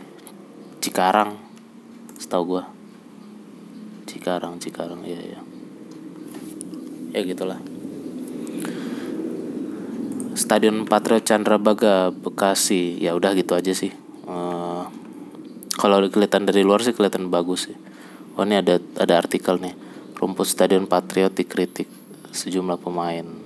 Cikarang 0.79 1.48
setahu 2.19 2.43
gue 2.59 2.63
Cikarang 4.05 4.59
Cikarang 4.59 5.01
ya 5.07 5.17
ya 5.17 5.39
ya 7.09 7.25
gitulah. 7.25 7.57
Stadion 10.37 10.85
Patriot 10.85 11.25
Chandrabaga 11.25 12.13
Bekasi. 12.13 13.01
Ya 13.01 13.17
udah 13.17 13.33
gitu 13.33 13.57
aja 13.57 13.73
sih. 13.73 13.89
Uh, 14.29 14.85
kalau 15.73 16.05
kelihatan 16.05 16.45
dari 16.45 16.61
luar 16.61 16.85
sih 16.85 16.93
kelihatan 16.93 17.33
bagus 17.33 17.71
sih. 17.71 17.77
Oh 18.37 18.45
ini 18.45 18.61
ada 18.61 18.77
ada 19.01 19.19
artikel 19.19 19.57
nih 19.57 19.73
rumput 20.19 20.47
Stadion 20.47 20.87
Patriot 20.87 21.31
dikritik 21.31 21.87
sejumlah 22.35 22.79
pemain 22.79 23.38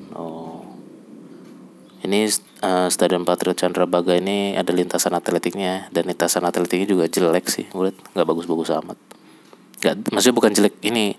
ini 2.03 2.27
uh, 2.63 2.91
Stadion 2.91 3.23
Patriot 3.23 3.55
Chandrabaga 3.55 4.19
ini 4.19 4.59
ada 4.59 4.75
lintasan 4.75 5.15
atletiknya 5.15 5.87
dan 5.95 6.11
lintasan 6.11 6.43
atletiknya 6.43 6.83
juga 6.83 7.07
jelek 7.07 7.47
sih 7.47 7.65
liat 7.71 7.95
nggak 8.11 8.27
bagus-bagus 8.27 8.75
amat. 8.83 8.99
Nggak 9.79 10.11
maksudnya 10.11 10.35
bukan 10.35 10.51
jelek 10.51 10.75
ini 10.83 11.15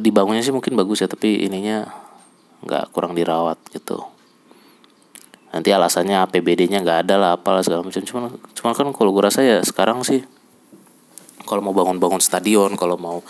dibangunnya 0.00 0.40
sih 0.40 0.52
mungkin 0.52 0.76
bagus 0.76 1.04
ya 1.04 1.08
tapi 1.08 1.44
ininya 1.44 1.88
nggak 2.64 2.96
kurang 2.96 3.12
dirawat 3.12 3.60
gitu. 3.76 4.00
Nanti 5.52 5.72
alasannya 5.72 6.24
APBD-nya 6.24 6.80
nggak 6.80 7.08
ada 7.08 7.14
lah 7.20 7.30
apalah 7.36 7.60
segala 7.60 7.84
macam. 7.84 8.00
Cuma 8.00 8.32
cuma 8.32 8.70
kan 8.72 8.88
kalau 8.96 9.12
gue 9.12 9.24
rasa 9.28 9.44
ya 9.44 9.60
sekarang 9.60 10.00
sih 10.08 10.24
kalau 11.44 11.60
mau 11.60 11.76
bangun-bangun 11.76 12.24
stadion 12.24 12.74
kalau 12.80 12.96
mau 12.96 13.20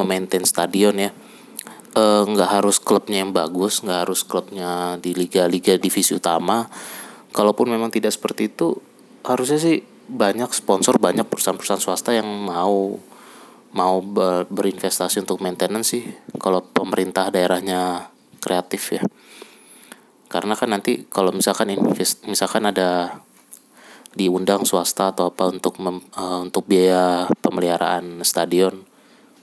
memaintain 0.00 0.48
stadion 0.48 0.96
ya 0.96 1.12
nggak 1.92 2.50
uh, 2.50 2.54
harus 2.56 2.80
klubnya 2.80 3.20
yang 3.20 3.36
bagus 3.36 3.84
nggak 3.84 4.08
harus 4.08 4.24
klubnya 4.24 4.96
di 4.96 5.12
liga-liga 5.12 5.76
divisi 5.76 6.16
utama. 6.16 6.68
Kalaupun 7.32 7.68
memang 7.68 7.92
tidak 7.92 8.12
seperti 8.16 8.52
itu 8.52 8.76
harusnya 9.24 9.60
sih 9.60 9.84
banyak 10.08 10.50
sponsor 10.52 10.98
banyak 10.98 11.24
perusahaan-perusahaan 11.28 11.80
swasta 11.80 12.10
yang 12.12 12.26
mau 12.26 12.96
mau 13.72 14.04
ber, 14.04 14.44
berinvestasi 14.52 15.24
untuk 15.24 15.40
maintenance 15.40 15.96
sih 15.96 16.04
kalau 16.36 16.60
pemerintah 16.60 17.32
daerahnya 17.32 18.12
kreatif 18.40 19.00
ya. 19.00 19.02
Karena 20.28 20.56
kan 20.56 20.72
nanti 20.72 21.08
kalau 21.08 21.32
misalkan 21.32 21.72
invest 21.72 22.24
misalkan 22.24 22.68
ada 22.68 23.20
diundang 24.12 24.68
swasta 24.68 25.12
atau 25.12 25.32
apa 25.32 25.48
untuk 25.48 25.80
mem, 25.80 26.04
uh, 26.16 26.44
untuk 26.44 26.68
biaya 26.68 27.28
pemeliharaan 27.40 28.20
stadion 28.24 28.84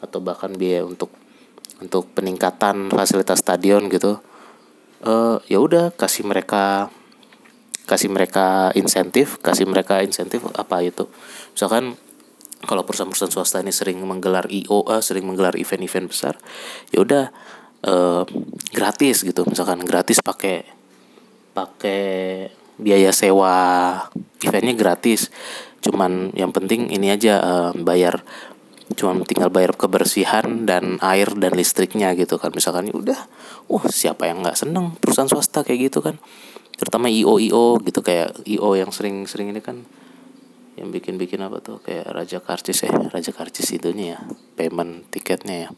atau 0.02 0.22
bahkan 0.22 0.54
biaya 0.54 0.86
untuk 0.86 1.10
untuk 1.80 2.12
peningkatan 2.12 2.92
fasilitas 2.92 3.40
stadion 3.40 3.88
gitu 3.88 4.20
uh, 5.04 5.40
ya 5.48 5.60
udah 5.60 5.96
kasih 5.96 6.28
mereka 6.28 6.92
kasih 7.90 8.12
mereka 8.12 8.70
insentif 8.78 9.42
kasih 9.42 9.66
mereka 9.66 10.06
insentif 10.06 10.46
apa 10.54 10.86
itu. 10.86 11.10
Misalkan 11.58 11.98
kalau 12.68 12.84
perusahaan-perusahaan 12.86 13.34
swasta 13.34 13.64
ini 13.64 13.74
sering 13.74 13.98
menggelar 14.04 14.46
IO 14.52 14.86
uh, 14.86 15.02
sering 15.02 15.26
menggelar 15.26 15.58
event-event 15.58 16.12
besar 16.12 16.36
ya 16.94 17.02
udah 17.02 17.34
uh, 17.88 18.24
gratis 18.76 19.26
gitu. 19.26 19.42
Misalkan 19.48 19.82
gratis 19.82 20.22
pakai 20.22 20.68
pakai 21.58 22.04
biaya 22.78 23.10
sewa 23.10 23.56
eventnya 24.46 24.78
gratis. 24.78 25.34
Cuman 25.82 26.36
yang 26.36 26.54
penting 26.54 26.92
ini 26.94 27.10
aja 27.10 27.42
uh, 27.42 27.72
bayar 27.74 28.22
cuman 28.98 29.22
tinggal 29.22 29.54
bayar 29.54 29.78
kebersihan 29.78 30.66
dan 30.66 30.98
air 31.04 31.30
dan 31.38 31.54
listriknya 31.54 32.14
gitu 32.18 32.42
kan. 32.42 32.50
Misalkan 32.50 32.90
ya 32.90 32.96
udah 32.98 33.20
wah 33.70 33.86
siapa 33.86 34.26
yang 34.26 34.42
nggak 34.42 34.58
seneng? 34.58 34.98
Perusahaan 34.98 35.30
swasta 35.30 35.62
kayak 35.62 35.92
gitu 35.92 36.02
kan. 36.02 36.18
Terutama 36.80 37.12
IO 37.12 37.38
IO 37.38 37.78
gitu 37.84 38.02
kayak 38.02 38.42
IO 38.48 38.74
yang 38.74 38.90
sering-sering 38.90 39.52
ini 39.54 39.62
kan 39.62 39.84
yang 40.80 40.96
bikin-bikin 40.96 41.44
apa 41.44 41.60
tuh 41.60 41.84
kayak 41.84 42.08
Raja 42.08 42.40
Karcis 42.40 42.88
ya 42.88 42.92
Raja 43.12 43.36
Karcis 43.36 43.68
itunya 43.76 44.16
ya 44.16 44.20
payment 44.56 45.12
tiketnya 45.12 45.68
ya. 45.68 45.70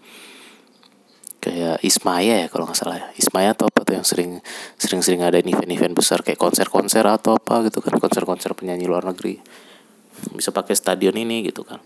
Kayak 1.42 1.82
Ismaya 1.82 2.46
ya 2.46 2.48
kalau 2.54 2.70
nggak 2.70 2.78
salah 2.78 3.02
ya. 3.02 3.08
Ismaya 3.18 3.58
atau 3.58 3.66
apa 3.66 3.82
tuh 3.82 3.98
yang 3.98 4.06
sering 4.06 4.46
sering-sering 4.78 5.26
ada 5.26 5.42
event-event 5.42 5.98
besar 5.98 6.22
kayak 6.22 6.38
konser-konser 6.38 7.02
atau 7.02 7.34
apa 7.34 7.66
gitu 7.66 7.82
kan 7.82 7.98
konser-konser 7.98 8.54
penyanyi 8.54 8.86
luar 8.86 9.04
negeri. 9.04 9.42
Bisa 10.38 10.54
pakai 10.54 10.78
stadion 10.78 11.18
ini 11.18 11.42
gitu 11.50 11.66
kan 11.66 11.82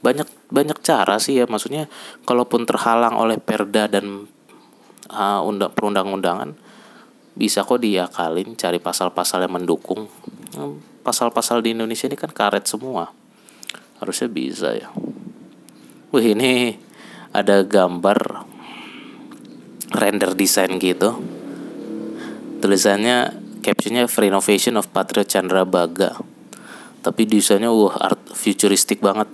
banyak 0.00 0.28
banyak 0.52 0.78
cara 0.80 1.16
sih 1.20 1.40
ya. 1.40 1.44
Maksudnya 1.48 1.86
kalaupun 2.24 2.64
terhalang 2.68 3.16
oleh 3.16 3.40
perda 3.40 3.86
dan 3.88 4.28
uh, 5.12 5.40
undang 5.44 5.72
perundang-undangan 5.72 6.56
bisa 7.36 7.64
kok 7.64 7.80
diakalin 7.80 8.58
cari 8.58 8.82
pasal-pasal 8.82 9.46
yang 9.46 9.56
mendukung. 9.56 10.10
Pasal-pasal 11.00 11.64
di 11.64 11.72
Indonesia 11.72 12.10
ini 12.10 12.18
kan 12.18 12.32
karet 12.32 12.68
semua. 12.68 13.14
Harusnya 14.02 14.28
bisa 14.28 14.76
ya. 14.76 14.92
Wih 16.10 16.34
ini 16.34 16.76
ada 17.30 17.62
gambar 17.62 18.44
render 19.94 20.34
design 20.34 20.76
gitu. 20.82 21.16
Tulisannya 22.60 23.32
captionnya 23.64 24.04
renovation 24.04 24.76
of 24.76 24.90
Patriot 24.92 25.28
Chandra 25.30 25.64
Baga 25.64 26.20
tapi 27.00 27.24
desainnya 27.24 27.72
wah 27.72 27.96
art 27.96 28.20
futuristik 28.36 29.00
banget 29.00 29.28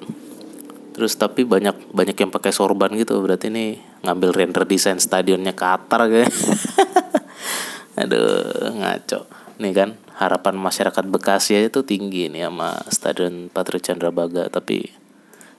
terus 0.97 1.13
tapi 1.21 1.45
banyak 1.45 1.93
banyak 1.93 2.17
yang 2.17 2.33
pakai 2.33 2.57
sorban 2.57 2.89
gitu 2.97 3.21
berarti 3.21 3.53
ini 3.53 3.77
ngambil 4.01 4.33
render 4.33 4.65
desain 4.65 4.97
stadionnya 4.97 5.53
Qatar 5.53 6.09
kayak 6.09 6.33
aduh 8.01 8.73
ngaco 8.81 9.29
nih 9.61 9.73
kan 9.77 9.91
harapan 10.17 10.57
masyarakat 10.57 11.05
Bekasi 11.05 11.69
itu 11.69 11.85
tinggi 11.85 12.33
nih 12.33 12.49
sama 12.49 12.81
Stadion 12.89 13.53
Patriot 13.53 13.85
Candrabaga 13.85 14.49
tapi 14.49 14.89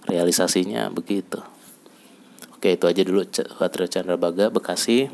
realisasinya 0.10 0.90
begitu. 0.90 1.42
Oke 2.58 2.74
itu 2.74 2.90
aja 2.90 3.02
dulu 3.06 3.22
Patriot 3.62 3.92
Candrabaga 3.94 4.50
Bekasi. 4.50 5.10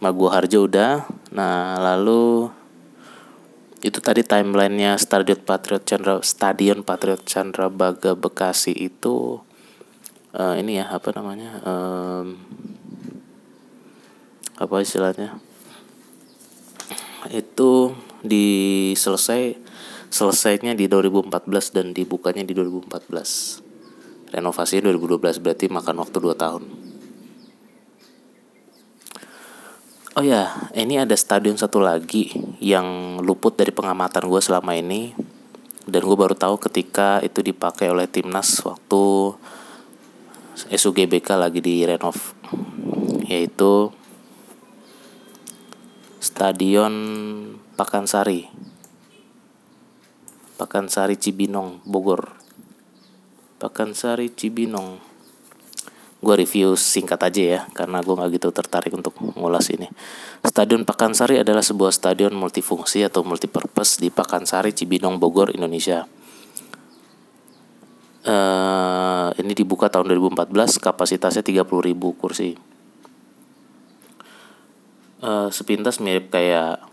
Magu 0.00 0.30
Harjo 0.32 0.64
udah. 0.64 1.04
Nah 1.34 1.76
lalu 1.82 2.48
itu 3.80 3.98
tadi 4.04 4.20
timelinenya 4.20 5.00
Stadion 5.00 5.40
Patriot 5.40 5.84
Chandra 5.88 6.20
Stadion 6.20 6.84
Patriot 6.84 7.24
Candrabaga 7.24 8.12
Bekasi 8.12 8.76
itu 8.76 9.40
uh, 10.36 10.54
ini 10.60 10.76
ya 10.80 10.92
apa 10.92 11.16
namanya 11.16 11.64
um, 11.64 12.36
apa 14.60 14.74
istilahnya? 14.84 15.40
Itu 17.32 17.96
diselesai 18.20 19.56
selesainya 20.12 20.76
di 20.76 20.84
2014 20.90 21.30
dan 21.72 21.86
dibukanya 21.96 22.44
di 22.44 22.52
2014 22.52 24.34
renovasinya 24.34 24.90
2012 24.90 25.38
berarti 25.38 25.66
makan 25.70 25.96
waktu 26.02 26.18
2 26.18 26.34
tahun 26.34 26.62
Oh 30.20 30.26
ya, 30.28 30.68
ini 30.76 31.00
ada 31.00 31.16
stadion 31.16 31.56
satu 31.56 31.80
lagi 31.80 32.28
yang 32.60 33.16
luput 33.24 33.56
dari 33.56 33.72
pengamatan 33.72 34.28
gue 34.28 34.36
selama 34.36 34.76
ini. 34.76 35.16
Dan 35.88 36.04
gue 36.04 36.12
baru 36.12 36.36
tahu 36.36 36.60
ketika 36.60 37.24
itu 37.24 37.40
dipakai 37.40 37.88
oleh 37.88 38.04
timnas 38.04 38.60
waktu 38.60 39.32
SUGBK 40.68 41.24
lagi 41.40 41.64
di 41.64 41.88
renov 41.88 42.36
yaitu 43.32 43.88
Stadion 46.20 46.92
Pakansari. 47.80 48.44
Pakansari 50.60 51.16
Cibinong 51.16 51.80
Bogor. 51.88 52.36
Pakansari 53.56 54.28
Cibinong 54.36 55.00
gue 56.20 56.34
review 56.36 56.76
singkat 56.76 57.16
aja 57.24 57.42
ya 57.42 57.60
karena 57.72 58.04
gue 58.04 58.12
nggak 58.12 58.30
gitu 58.36 58.52
tertarik 58.52 58.92
untuk 58.92 59.16
ngulas 59.16 59.72
ini. 59.72 59.88
Stadion 60.44 60.84
Pakansari 60.84 61.40
adalah 61.40 61.64
sebuah 61.64 61.88
stadion 61.96 62.36
multifungsi 62.36 63.00
atau 63.00 63.24
multipurpose 63.24 64.04
di 64.04 64.12
Pakansari 64.12 64.76
Cibinong 64.76 65.16
Bogor 65.16 65.56
Indonesia. 65.56 66.04
Uh, 68.20 69.32
ini 69.40 69.56
dibuka 69.56 69.88
tahun 69.88 70.12
2014 70.12 70.52
kapasitasnya 70.76 71.40
30.000 71.40 71.96
kursi. 72.20 72.52
Uh, 75.24 75.48
sepintas 75.48 76.04
mirip 76.04 76.28
kayak 76.28 76.84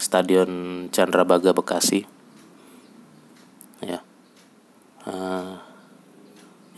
Stadion 0.00 0.88
Chandrabaga 0.88 1.52
Bekasi. 1.52 2.08
Ya. 3.84 4.00
Uh, 5.04 5.60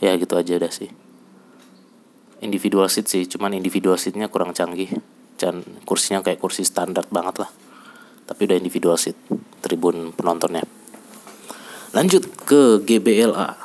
ya 0.03 0.19
gitu 0.19 0.35
aja 0.35 0.59
udah 0.59 0.71
sih 0.71 0.91
individual 2.39 2.87
seat 2.87 3.07
sih 3.07 3.23
cuman 3.27 3.55
individual 3.55 3.95
seatnya 3.95 4.27
kurang 4.31 4.55
canggih. 4.55 4.91
Dan 5.39 5.63
kursinya 5.87 6.19
kayak 6.19 6.43
kursi 6.43 6.67
standar 6.67 7.07
banget 7.07 7.47
lah. 7.47 7.49
Tapi 8.27 8.45
udah 8.45 8.57
individual 8.59 8.99
seat 8.99 9.15
tribun 9.63 10.11
penontonnya. 10.11 10.63
Lanjut 11.95 12.27
ke 12.45 12.83
GBLA 12.85 13.55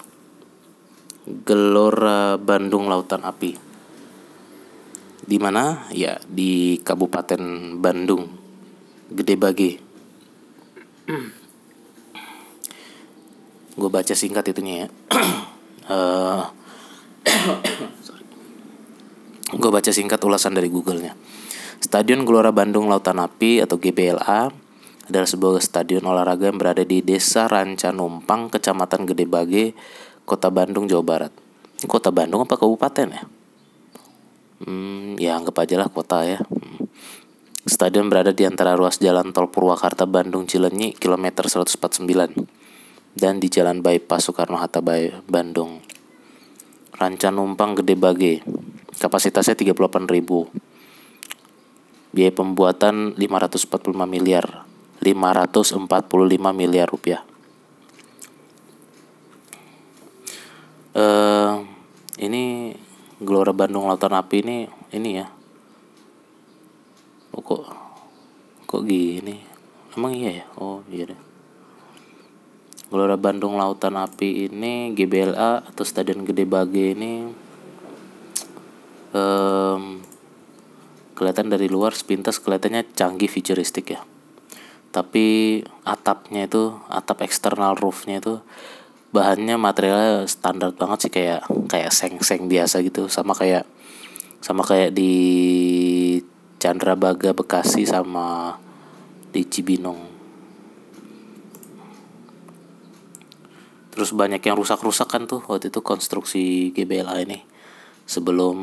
Gelora 1.24 2.36
Bandung 2.36 2.88
Lautan 2.88 3.24
Api. 3.24 3.56
Di 5.24 5.40
mana? 5.40 5.88
Ya 5.88 6.20
di 6.28 6.76
Kabupaten 6.84 7.74
Bandung. 7.80 8.28
Gede 9.08 9.34
Bage. 9.40 9.72
Gue 13.74 13.90
baca 13.90 14.14
singkat 14.14 14.52
itunya 14.52 14.84
ya. 14.84 14.88
uh, 15.88 16.44
Gue 19.54 19.70
baca 19.70 19.90
singkat 19.94 20.18
ulasan 20.26 20.58
dari 20.58 20.66
Google-nya. 20.66 21.14
Stadion 21.78 22.26
Gelora 22.26 22.50
Bandung 22.50 22.90
Lautan 22.90 23.22
Api 23.22 23.62
atau 23.62 23.78
GBLA 23.78 24.50
adalah 25.04 25.28
sebuah 25.28 25.60
stadion 25.60 26.02
olahraga 26.08 26.48
yang 26.48 26.58
berada 26.58 26.82
di 26.82 27.04
Desa 27.04 27.44
Ranca 27.46 27.92
Numpang, 27.92 28.48
Kecamatan 28.50 29.04
Gede 29.04 29.28
Bage, 29.28 29.76
Kota 30.24 30.48
Bandung, 30.48 30.88
Jawa 30.88 31.04
Barat. 31.04 31.32
Kota 31.84 32.08
Bandung 32.08 32.42
apa 32.42 32.56
kabupaten 32.56 33.08
ya? 33.12 33.22
Hmm, 34.64 35.20
ya 35.20 35.36
anggap 35.36 35.60
aja 35.60 35.76
lah 35.76 35.92
kota 35.92 36.24
ya. 36.24 36.40
Hmm. 36.40 36.88
Stadion 37.68 38.08
berada 38.08 38.32
di 38.32 38.48
antara 38.48 38.72
ruas 38.72 38.96
jalan 38.96 39.36
tol 39.36 39.52
Purwakarta 39.52 40.08
Bandung 40.08 40.48
Cilenyi 40.48 40.96
kilometer 40.96 41.44
149 41.44 42.08
dan 43.12 43.38
di 43.38 43.48
jalan 43.52 43.84
bypass 43.84 44.32
Soekarno 44.32 44.56
Hatta 44.56 44.80
Bandung. 45.28 45.83
Ranca 46.94 47.34
Numpang 47.34 47.74
Gede 47.74 47.98
Bage. 47.98 48.46
Kapasitasnya 48.94 49.58
38.000. 49.58 50.06
Biaya 52.14 52.30
pembuatan 52.30 53.18
545 53.18 54.06
miliar. 54.06 54.62
545 55.02 55.82
miliar 56.54 56.86
rupiah. 56.86 57.26
Eh 60.94 61.52
ini 62.22 62.70
Gelora 63.18 63.50
Bandung 63.50 63.90
Lautan 63.90 64.14
Api 64.14 64.46
ini 64.46 64.70
ini 64.94 65.10
ya. 65.18 65.26
Oh, 67.34 67.42
kok 67.42 67.66
kok 68.70 68.86
gini? 68.86 69.42
Emang 69.98 70.14
iya 70.14 70.30
ya? 70.42 70.44
Oh 70.62 70.86
iya 70.86 71.10
deh. 71.10 71.20
Gelora 72.94 73.18
Bandung 73.18 73.58
Lautan 73.58 73.98
Api 73.98 74.46
ini 74.46 74.94
GBLA 74.94 75.66
atau 75.66 75.82
Stadion 75.82 76.22
Gede 76.22 76.46
Bage 76.46 76.94
ini 76.94 77.26
um, 79.10 79.98
kelihatan 81.18 81.50
dari 81.50 81.66
luar 81.66 81.90
sepintas 81.90 82.38
kelihatannya 82.38 82.86
canggih 82.94 83.26
futuristik 83.26 83.98
ya. 83.98 84.00
Tapi 84.94 85.58
atapnya 85.82 86.46
itu, 86.46 86.70
atap 86.86 87.26
eksternal 87.26 87.74
roofnya 87.74 88.22
itu 88.22 88.38
bahannya 89.10 89.58
materialnya 89.58 90.30
standar 90.30 90.70
banget 90.70 91.10
sih 91.10 91.10
kayak 91.10 91.50
kayak 91.66 91.90
seng-seng 91.90 92.46
biasa 92.46 92.78
gitu 92.86 93.10
sama 93.10 93.34
kayak 93.34 93.66
sama 94.38 94.62
kayak 94.62 94.94
di 94.94 95.14
Chandra 96.62 96.94
Baga 96.94 97.34
Bekasi 97.34 97.90
sama 97.90 98.54
di 99.34 99.42
Cibinong 99.42 100.13
terus 103.94 104.10
banyak 104.10 104.42
yang 104.42 104.58
rusak-rusak 104.58 105.06
kan 105.06 105.30
tuh 105.30 105.38
waktu 105.46 105.70
itu 105.70 105.78
konstruksi 105.78 106.74
GBLA 106.74 107.22
ini. 107.22 107.46
Sebelum 108.10 108.58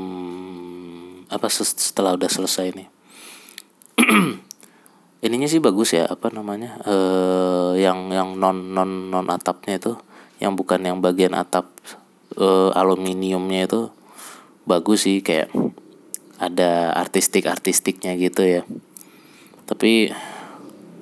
apa 1.32 1.48
setelah 1.48 2.20
udah 2.20 2.28
selesai 2.28 2.76
nih 2.76 2.88
ininya 5.26 5.48
sih 5.48 5.64
bagus 5.64 5.96
ya 5.96 6.04
apa 6.04 6.28
namanya 6.30 6.78
eh 6.84 7.80
yang 7.80 8.12
yang 8.12 8.36
non 8.36 8.76
non 8.76 9.08
non 9.08 9.32
atapnya 9.32 9.80
itu. 9.80 9.96
Yang 10.44 10.52
bukan 10.58 10.82
yang 10.84 10.98
bagian 11.00 11.38
atap 11.38 11.70
uh, 12.36 12.74
aluminiumnya 12.76 13.70
itu 13.70 13.94
bagus 14.66 15.06
sih 15.08 15.22
kayak 15.22 15.54
ada 16.42 16.92
artistik 16.98 17.48
artistiknya 17.48 18.18
gitu 18.20 18.44
ya. 18.44 18.62
Tapi 19.64 20.12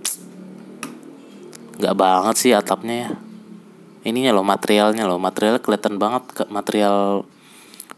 nggak 1.79 1.95
banget 1.97 2.35
sih 2.37 2.51
atapnya 2.53 2.95
ya 3.07 3.09
ininya 4.03 4.31
loh 4.31 4.45
materialnya 4.45 5.03
loh. 5.07 5.19
Materialnya 5.19 5.61
kelihatan 5.63 5.99
banget 5.99 6.23
material 6.47 7.27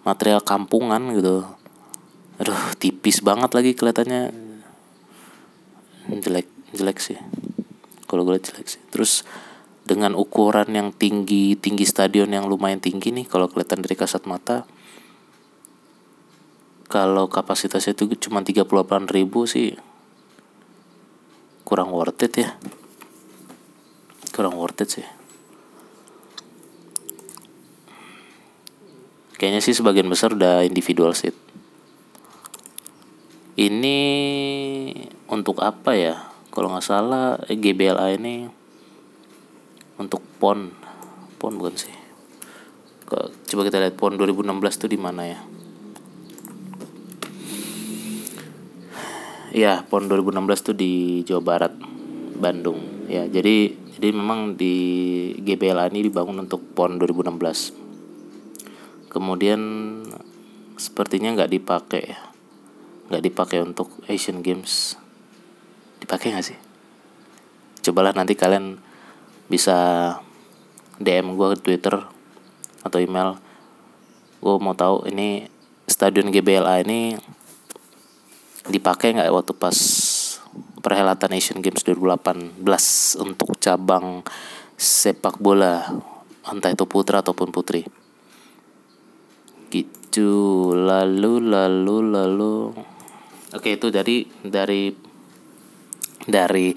material 0.01 0.41
kampungan 0.41 1.13
gitu. 1.13 1.45
Aduh 2.41 2.61
tipis 2.81 3.21
banget 3.21 3.53
lagi 3.53 3.71
kelihatannya. 3.77 4.33
Jelek 6.09 6.47
jelek 6.73 6.97
sih. 6.97 7.19
Kalau 8.09 8.25
gue 8.25 8.41
jelek 8.41 8.67
sih. 8.67 8.81
Terus 8.89 9.23
dengan 9.85 10.13
ukuran 10.17 10.69
yang 10.73 10.89
tinggi 10.93 11.57
tinggi 11.57 11.85
stadion 11.85 12.29
yang 12.29 12.45
lumayan 12.45 12.77
tinggi 12.77 13.09
nih 13.09 13.25
kalau 13.25 13.49
kelihatan 13.49 13.81
dari 13.81 13.97
kasat 13.97 14.29
mata 14.29 14.63
kalau 16.85 17.25
kapasitasnya 17.25 17.97
itu 17.97 18.29
cuma 18.29 18.45
38 18.45 18.67
ribu 19.09 19.49
sih 19.49 19.73
kurang 21.65 21.89
worth 21.95 22.19
it 22.23 22.33
ya. 22.35 22.49
Kurang 24.31 24.55
worth 24.59 24.85
it 24.85 24.89
sih 25.01 25.07
kayaknya 29.41 29.57
sih 29.65 29.73
sebagian 29.73 30.05
besar 30.05 30.37
udah 30.37 30.61
individual 30.61 31.17
seat. 31.17 31.33
Ini 33.57 33.97
untuk 35.33 35.65
apa 35.65 35.97
ya? 35.97 36.29
Kalau 36.53 36.69
nggak 36.69 36.85
salah 36.85 37.41
GBLA 37.49 38.21
ini 38.21 38.45
untuk 39.97 40.21
pon. 40.37 40.69
Pon 41.41 41.57
bukan 41.57 41.73
sih? 41.73 41.89
Coba 43.49 43.61
kita 43.65 43.81
lihat 43.81 43.97
pon 43.97 44.13
2016 44.13 44.45
tuh 44.77 44.89
di 44.93 45.01
mana 45.01 45.25
ya? 45.25 45.39
Ya 49.57 49.73
pon 49.89 50.05
2016 50.05 50.69
tuh 50.69 50.75
di 50.77 51.25
Jawa 51.25 51.41
Barat 51.41 51.73
Bandung. 52.37 53.09
Ya 53.09 53.25
jadi 53.25 53.73
jadi 53.97 54.13
memang 54.13 54.53
di 54.53 54.75
GBLA 55.41 55.89
ini 55.89 56.13
dibangun 56.13 56.45
untuk 56.45 56.61
pon 56.77 57.01
2016 57.01 57.80
kemudian 59.11 59.59
sepertinya 60.79 61.35
nggak 61.35 61.51
dipakai 61.51 62.03
ya. 62.15 62.19
Nggak 63.11 63.23
dipakai 63.27 63.59
untuk 63.59 63.91
Asian 64.07 64.39
Games. 64.39 64.95
Dipakai 65.99 66.31
nggak 66.31 66.47
sih? 66.47 66.57
Cobalah 67.83 68.15
nanti 68.15 68.39
kalian 68.39 68.79
bisa 69.51 69.75
DM 70.97 71.35
gue 71.35 71.47
ke 71.53 71.57
Twitter 71.59 71.99
atau 72.81 72.97
email. 73.03 73.35
Gue 74.39 74.55
mau 74.57 74.73
tahu 74.73 75.05
ini 75.11 75.45
stadion 75.85 76.31
GBLA 76.31 76.87
ini 76.87 77.19
dipakai 78.71 79.19
nggak 79.19 79.27
waktu 79.27 79.53
pas 79.53 79.77
perhelatan 80.81 81.35
Asian 81.35 81.59
Games 81.59 81.83
2018 81.83 82.63
untuk 83.21 83.53
cabang 83.59 84.23
sepak 84.79 85.37
bola 85.37 85.85
entah 86.41 86.73
itu 86.73 86.89
putra 86.89 87.21
ataupun 87.21 87.53
putri 87.53 87.85
gitu 90.11 90.75
lalu 90.75 91.39
lalu 91.39 92.11
lalu. 92.11 92.75
Oke 93.55 93.79
itu 93.79 93.87
dari 93.87 94.27
dari 94.43 94.91
dari 96.27 96.75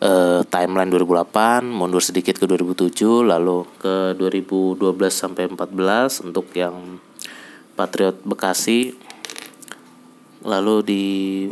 uh, 0.00 0.40
timeline 0.48 0.88
2008 0.88 1.60
mundur 1.60 2.00
sedikit 2.00 2.40
ke 2.40 2.48
2007 2.48 3.20
lalu 3.20 3.68
ke 3.76 4.16
2012 4.16 4.80
sampai 5.12 5.44
14 5.52 6.24
untuk 6.24 6.48
yang 6.56 6.96
Patriot 7.76 8.24
Bekasi. 8.24 8.96
Lalu 10.40 10.74
di 10.88 11.04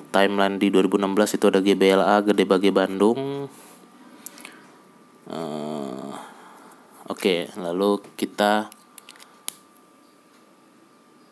timeline 0.09 0.57
di 0.57 0.73
2016 0.73 1.37
itu 1.37 1.45
ada 1.53 1.61
GBLA 1.61 2.17
Gede 2.25 2.45
Bage 2.49 2.73
Bandung. 2.73 3.53
Uh, 5.29 6.09
oke 7.05 7.53
lalu 7.61 8.01
kita 8.17 8.73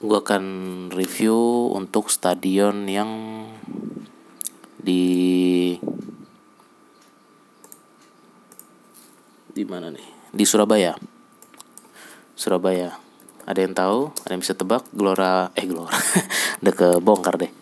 gue 0.01 0.17
akan 0.17 0.45
review 0.97 1.69
untuk 1.77 2.09
stadion 2.09 2.89
yang 2.89 3.45
di 4.81 5.77
di 9.53 9.65
mana 9.69 9.93
nih? 9.93 10.33
Di 10.33 10.49
Surabaya. 10.49 10.97
Surabaya. 12.33 12.97
Ada 13.45 13.61
yang 13.61 13.77
tahu? 13.77 14.09
Ada 14.25 14.33
yang 14.33 14.41
bisa 14.41 14.57
tebak? 14.57 14.89
Gelora 14.97 15.53
eh 15.53 15.69
Gelora. 15.69 15.93
Udah 16.65 16.73
ke 16.73 16.89
bongkar 17.05 17.37
deh. 17.37 17.53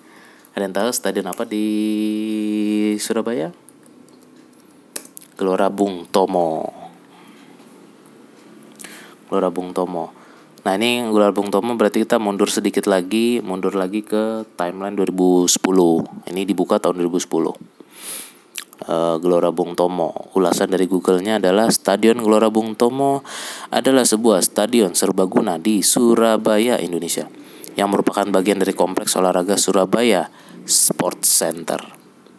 Ada 0.54 0.62
yang 0.62 0.76
tahu 0.78 0.88
stadion 0.94 1.26
apa 1.26 1.42
di 1.42 1.66
Surabaya? 3.02 3.50
Gelora 5.34 5.66
Bung 5.74 6.06
Tomo. 6.06 6.70
Gelora 9.26 9.50
Bung 9.50 9.74
Tomo 9.74 10.17
Nah 10.68 10.76
ini 10.76 11.00
Gelora 11.00 11.32
Bung 11.32 11.48
Tomo 11.48 11.80
berarti 11.80 12.04
kita 12.04 12.20
mundur 12.20 12.52
sedikit 12.52 12.84
lagi 12.84 13.40
Mundur 13.40 13.72
lagi 13.72 14.04
ke 14.04 14.44
timeline 14.52 15.00
2010 15.00 15.48
Ini 16.28 16.44
dibuka 16.44 16.76
tahun 16.76 17.08
2010 17.08 17.24
uh, 18.84 19.16
Gelora 19.16 19.48
Bung 19.48 19.72
Tomo. 19.72 20.28
Ulasan 20.36 20.68
dari 20.68 20.84
Google-nya 20.84 21.40
adalah 21.40 21.72
Stadion 21.72 22.20
Gelora 22.20 22.52
Bung 22.52 22.76
Tomo 22.76 23.24
adalah 23.72 24.04
sebuah 24.04 24.44
stadion 24.44 24.92
serbaguna 24.92 25.56
di 25.56 25.80
Surabaya, 25.80 26.76
Indonesia 26.76 27.24
yang 27.72 27.88
merupakan 27.88 28.28
bagian 28.28 28.60
dari 28.60 28.76
kompleks 28.76 29.16
olahraga 29.16 29.56
Surabaya 29.56 30.28
Sports 30.68 31.32
Center. 31.32 31.80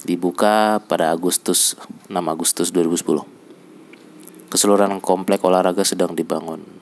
Dibuka 0.06 0.86
pada 0.86 1.10
Agustus 1.10 1.74
6 2.06 2.14
Agustus 2.14 2.70
2010. 2.70 3.26
Keseluruhan 4.54 5.02
komplek 5.02 5.42
olahraga 5.42 5.82
sedang 5.82 6.14
dibangun. 6.14 6.79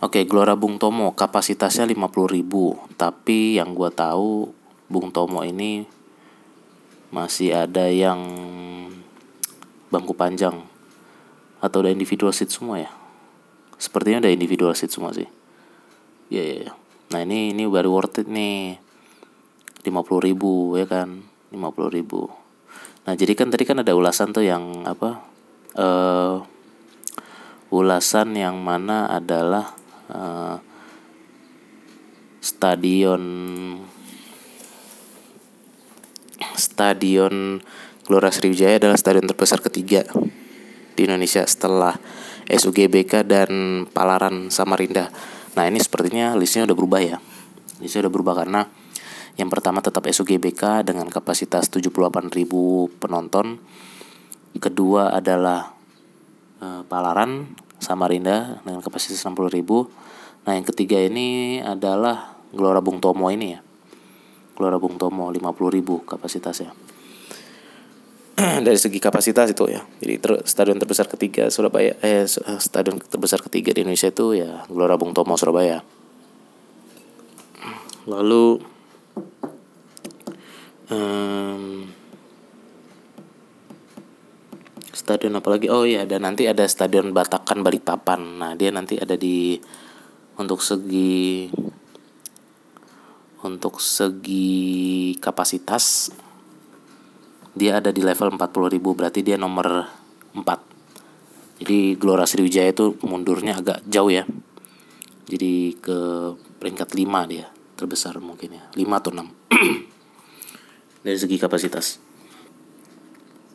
Oke, 0.00 0.24
Gelora 0.24 0.56
Bung 0.56 0.80
Tomo 0.80 1.12
kapasitasnya 1.12 1.84
50.000, 1.84 2.96
tapi 2.96 3.60
yang 3.60 3.76
gua 3.76 3.92
tahu 3.92 4.48
Bung 4.88 5.12
Tomo 5.12 5.44
ini 5.44 5.84
masih 7.12 7.52
ada 7.52 7.84
yang 7.92 8.16
bangku 9.92 10.16
panjang. 10.16 10.64
Atau 11.60 11.84
ada 11.84 11.92
individual 11.92 12.32
seat 12.32 12.48
semua 12.48 12.80
ya? 12.80 12.88
Sepertinya 13.76 14.24
ada 14.24 14.32
individual 14.32 14.72
seat 14.72 14.88
semua 14.88 15.12
sih. 15.12 15.28
Ya 16.32 16.40
yeah, 16.40 16.46
ya 16.48 16.56
yeah. 16.64 16.74
nah 17.12 17.20
ini 17.20 17.52
ini 17.52 17.68
baru 17.68 17.92
worth 17.92 18.24
it 18.24 18.28
nih. 18.32 18.80
50 19.84 19.92
ribu 20.32 20.80
ya 20.80 20.88
kan? 20.88 21.28
50 21.52 21.60
ribu. 21.92 22.32
Nah 23.04 23.12
jadi 23.20 23.36
kan 23.36 23.52
tadi 23.52 23.68
kan 23.68 23.84
ada 23.84 23.92
ulasan 23.92 24.32
tuh 24.32 24.48
yang 24.48 24.88
apa 24.88 25.28
uh, 25.76 26.40
ulasan 27.68 28.32
yang 28.32 28.56
mana 28.64 29.04
adalah 29.12 29.79
uh, 30.10 30.56
stadion 32.42 33.22
stadion 36.58 37.60
Gelora 38.04 38.34
Sriwijaya 38.34 38.82
adalah 38.82 38.98
stadion 38.98 39.28
terbesar 39.28 39.62
ketiga 39.62 40.02
di 40.98 41.06
Indonesia 41.06 41.46
setelah 41.46 41.94
SUGBK 42.50 43.22
dan 43.22 43.50
Palaran 43.86 44.50
Samarinda. 44.50 45.14
Nah 45.54 45.64
ini 45.70 45.78
sepertinya 45.78 46.34
listnya 46.34 46.66
udah 46.66 46.74
berubah 46.74 47.00
ya. 47.00 47.18
Listnya 47.78 48.08
udah 48.08 48.12
berubah 48.12 48.34
karena 48.42 48.66
yang 49.38 49.46
pertama 49.46 49.78
tetap 49.78 50.04
SUGBK 50.10 50.82
dengan 50.82 51.06
kapasitas 51.06 51.70
78.000 51.70 52.34
penonton. 52.98 53.62
Kedua 54.58 55.14
adalah 55.14 55.70
e, 56.58 56.82
Palaran 56.84 57.54
Samarinda 57.90 58.62
dengan 58.62 58.78
kapasitas 58.78 59.18
60.000. 59.26 59.66
Nah 60.46 60.52
yang 60.54 60.62
ketiga 60.62 61.02
ini 61.02 61.58
adalah 61.58 62.38
Gelora 62.54 62.78
Bung 62.78 63.02
Tomo 63.02 63.26
ini 63.34 63.58
ya. 63.58 63.60
Gelora 64.54 64.78
Bung 64.78 64.94
Tomo 64.94 65.26
50.000 65.34 66.06
kapasitasnya. 66.06 66.70
dari 68.66 68.78
segi 68.78 69.02
kapasitas 69.02 69.50
itu 69.50 69.66
ya. 69.66 69.82
Jadi 69.98 70.14
ter, 70.22 70.32
stadion 70.46 70.78
terbesar 70.78 71.10
ketiga 71.10 71.50
Surabaya 71.50 71.98
eh, 72.00 72.24
eh 72.24 72.60
stadion 72.62 73.02
terbesar 73.02 73.42
ketiga 73.42 73.74
di 73.74 73.82
Indonesia 73.82 74.08
itu 74.08 74.38
ya 74.38 74.64
Gelora 74.70 74.94
Bung 74.94 75.10
Tomo 75.10 75.34
Surabaya. 75.34 75.82
Lalu 78.06 78.62
stadion 85.00 85.40
apa 85.40 85.48
lagi? 85.56 85.72
Oh 85.72 85.88
iya, 85.88 86.04
dan 86.04 86.28
nanti 86.28 86.44
ada 86.44 86.68
stadion 86.68 87.16
Batakan 87.16 87.64
Balikpapan. 87.64 88.20
Nah, 88.36 88.52
dia 88.52 88.68
nanti 88.68 89.00
ada 89.00 89.16
di 89.16 89.56
untuk 90.36 90.60
segi 90.60 91.48
untuk 93.40 93.80
segi 93.80 95.16
kapasitas 95.16 96.12
dia 97.56 97.80
ada 97.80 97.92
di 97.92 98.00
level 98.04 98.36
40.000 98.36 98.80
berarti 98.80 99.20
dia 99.20 99.36
nomor 99.36 99.84
4 100.32 101.60
jadi 101.60 101.78
Gelora 102.00 102.24
Sriwijaya 102.24 102.72
itu 102.72 102.96
mundurnya 103.04 103.60
agak 103.60 103.84
jauh 103.88 104.12
ya 104.12 104.24
jadi 105.28 105.76
ke 105.76 105.98
peringkat 106.60 106.88
5 106.96 107.32
dia 107.32 107.48
terbesar 107.76 108.16
mungkin 108.20 108.60
ya 108.60 108.64
5 108.76 109.00
atau 109.00 109.10
6 109.12 109.28
dari 111.04 111.18
segi 111.20 111.36
kapasitas 111.40 112.00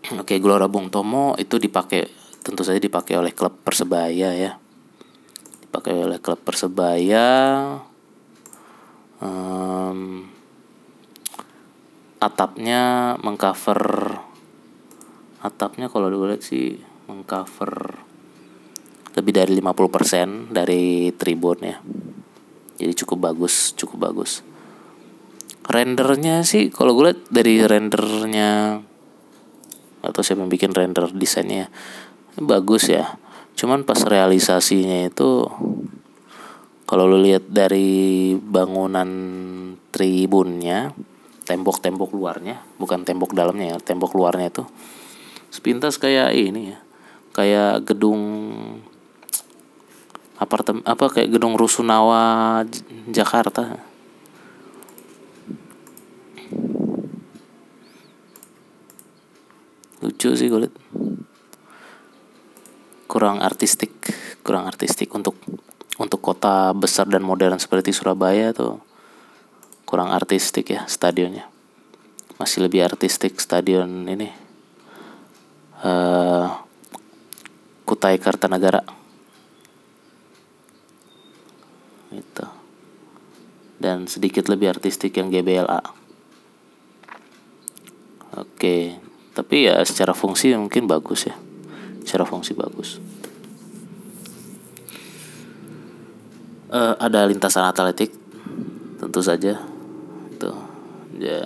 Oke 0.22 0.38
Gelora 0.38 0.70
Bung 0.70 0.94
Tomo 0.94 1.34
itu 1.40 1.58
dipakai 1.58 2.06
tentu 2.46 2.62
saja 2.62 2.78
dipakai 2.78 3.18
oleh 3.18 3.34
klub 3.34 3.58
Persebaya 3.66 4.30
ya. 4.38 4.52
Dipakai 5.66 5.94
oleh 5.98 6.22
klub 6.22 6.38
Persebaya. 6.46 7.28
Um, 9.16 10.30
atapnya 12.20 13.16
mengcover 13.24 14.18
atapnya 15.40 15.88
kalau 15.94 16.10
dulu 16.10 16.34
lihat 16.34 16.42
sih 16.42 16.76
mengcover 17.06 18.02
lebih 19.16 19.32
dari 19.32 19.54
50% 19.56 20.52
dari 20.52 21.16
tribun 21.16 21.60
ya. 21.64 21.78
Jadi 22.76 22.94
cukup 23.06 23.32
bagus 23.32 23.72
cukup 23.80 24.12
bagus. 24.12 24.44
Rendernya 25.66 26.44
sih 26.44 26.70
kalau 26.70 26.94
gue 26.94 27.14
lihat 27.14 27.22
dari 27.32 27.64
rendernya 27.64 28.84
atau 30.10 30.22
siapa 30.22 30.46
yang 30.46 30.52
bikin 30.52 30.72
render 30.72 31.10
desainnya. 31.12 31.70
Bagus 32.38 32.92
ya. 32.92 33.18
Cuman 33.56 33.88
pas 33.88 33.98
realisasinya 34.04 35.08
itu 35.08 35.48
kalau 36.86 37.10
lu 37.10 37.24
lihat 37.24 37.50
dari 37.50 38.34
bangunan 38.38 39.10
tribunnya 39.90 40.94
tembok-tembok 41.46 42.14
luarnya 42.14 42.62
bukan 42.82 43.06
tembok 43.06 43.38
dalamnya 43.38 43.74
ya 43.74 43.78
tembok 43.78 44.18
luarnya 44.18 44.50
itu 44.50 44.64
sepintas 45.50 45.98
kayak 45.98 46.36
ini 46.36 46.76
ya. 46.76 46.80
Kayak 47.36 47.84
gedung 47.84 48.22
apartemen 50.36 50.84
apa 50.84 51.08
kayak 51.08 51.32
gedung 51.32 51.56
rusunawa 51.56 52.64
Jakarta 53.12 53.95
lucu 60.06 60.38
sih 60.38 60.46
gue 60.46 60.70
kurang 63.10 63.42
artistik 63.42 63.90
kurang 64.46 64.70
artistik 64.70 65.10
untuk 65.18 65.34
untuk 65.98 66.22
kota 66.22 66.70
besar 66.78 67.10
dan 67.10 67.26
modern 67.26 67.58
seperti 67.58 67.90
Surabaya 67.90 68.54
tuh 68.54 68.78
kurang 69.90 70.14
artistik 70.14 70.70
ya 70.70 70.86
stadionnya. 70.86 71.50
Masih 72.36 72.68
lebih 72.68 72.84
artistik 72.84 73.40
stadion 73.40 74.06
ini. 74.12 74.28
Uh, 75.80 76.52
Kutai 77.86 78.18
Kartanagara 78.20 78.84
itu. 82.12 82.46
Dan 83.80 84.10
sedikit 84.10 84.52
lebih 84.52 84.74
artistik 84.74 85.16
yang 85.16 85.32
GBLA 85.32 86.06
oke 88.36 89.00
tapi 89.36 89.68
ya 89.68 89.84
secara 89.84 90.16
fungsi 90.16 90.56
mungkin 90.56 90.88
bagus 90.88 91.28
ya. 91.28 91.36
Secara 92.08 92.24
fungsi 92.24 92.56
bagus. 92.56 93.04
Uh, 96.72 96.96
ada 96.96 97.28
lintasan 97.28 97.68
atletik 97.68 98.16
tentu 98.96 99.20
saja. 99.20 99.60
Ya. 101.20 101.44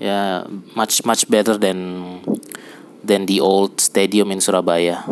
Ya 0.00 0.48
much 0.76 1.04
much 1.04 1.28
better 1.28 1.60
than 1.60 1.78
than 3.04 3.28
the 3.28 3.44
old 3.44 3.76
stadium 3.76 4.32
in 4.32 4.40
Surabaya. 4.40 5.04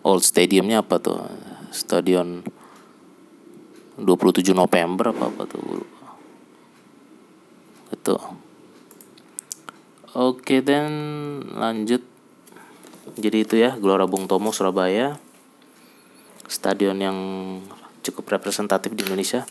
Old 0.00 0.24
stadiumnya 0.24 0.80
apa 0.80 0.96
tuh? 1.00 1.20
Stadion 1.68 2.40
27 4.00 4.56
November 4.56 5.12
apa 5.12 5.28
apa 5.28 5.42
tuh? 5.44 5.84
Itu 7.92 8.16
oke 10.16 10.64
dan 10.64 10.88
lanjut. 11.52 12.00
Jadi 13.20 13.38
itu 13.44 13.54
ya 13.60 13.76
Gelora 13.76 14.08
Bung 14.08 14.24
Tomo 14.24 14.50
Surabaya. 14.50 15.20
Stadion 16.48 16.96
yang 16.96 17.18
cukup 18.00 18.40
representatif 18.40 18.96
di 18.96 19.04
Indonesia. 19.04 19.44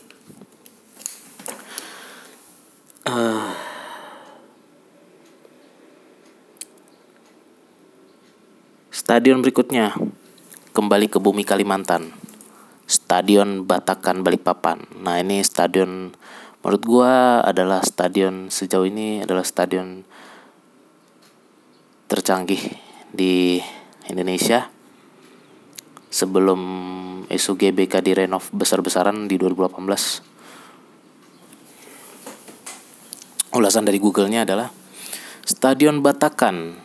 Uh, 3.06 3.54
stadion 8.90 9.38
berikutnya. 9.38 9.94
Kembali 10.74 11.06
ke 11.08 11.22
bumi 11.22 11.46
Kalimantan. 11.46 12.12
Stadion 12.84 13.64
Batakan 13.64 14.20
Balikpapan. 14.20 14.84
Nah 15.00 15.22
ini 15.22 15.40
stadion 15.40 16.12
menurut 16.60 16.82
gua 16.82 17.40
adalah 17.46 17.80
stadion 17.86 18.50
sejauh 18.50 18.84
ini 18.90 19.22
adalah 19.22 19.46
stadion 19.46 20.02
tercanggih 22.06 22.62
di 23.10 23.58
Indonesia 24.06 24.70
sebelum 26.10 26.60
SUGBK 27.26 28.02
direnov 28.02 28.46
besar-besaran 28.54 29.26
di 29.26 29.36
2018 29.36 30.36
ulasan 33.56 33.88
dari 33.88 33.96
Google-nya 33.96 34.44
adalah 34.44 34.68
Stadion 35.46 36.02
Batakan, 36.02 36.76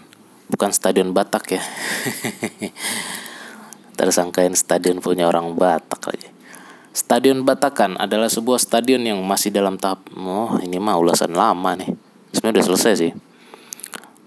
bukan 0.48 0.72
Stadion 0.72 1.12
Batak 1.12 1.58
ya. 1.58 1.62
Tersangkain 4.00 4.54
stadion 4.54 5.04
punya 5.04 5.28
orang 5.28 5.58
Batak 5.58 6.14
lagi. 6.14 6.30
Stadion 6.94 7.44
Batakan 7.44 7.98
adalah 8.00 8.30
sebuah 8.30 8.58
stadion 8.58 9.04
yang 9.04 9.20
masih 9.22 9.54
dalam 9.54 9.78
tahap 9.78 10.02
oh 10.16 10.58
ini 10.62 10.80
mah 10.80 10.98
ulasan 10.98 11.34
lama 11.34 11.76
nih. 11.76 11.92
Sebenarnya 12.34 12.62
udah 12.62 12.68
selesai 12.72 12.94
sih. 12.98 13.12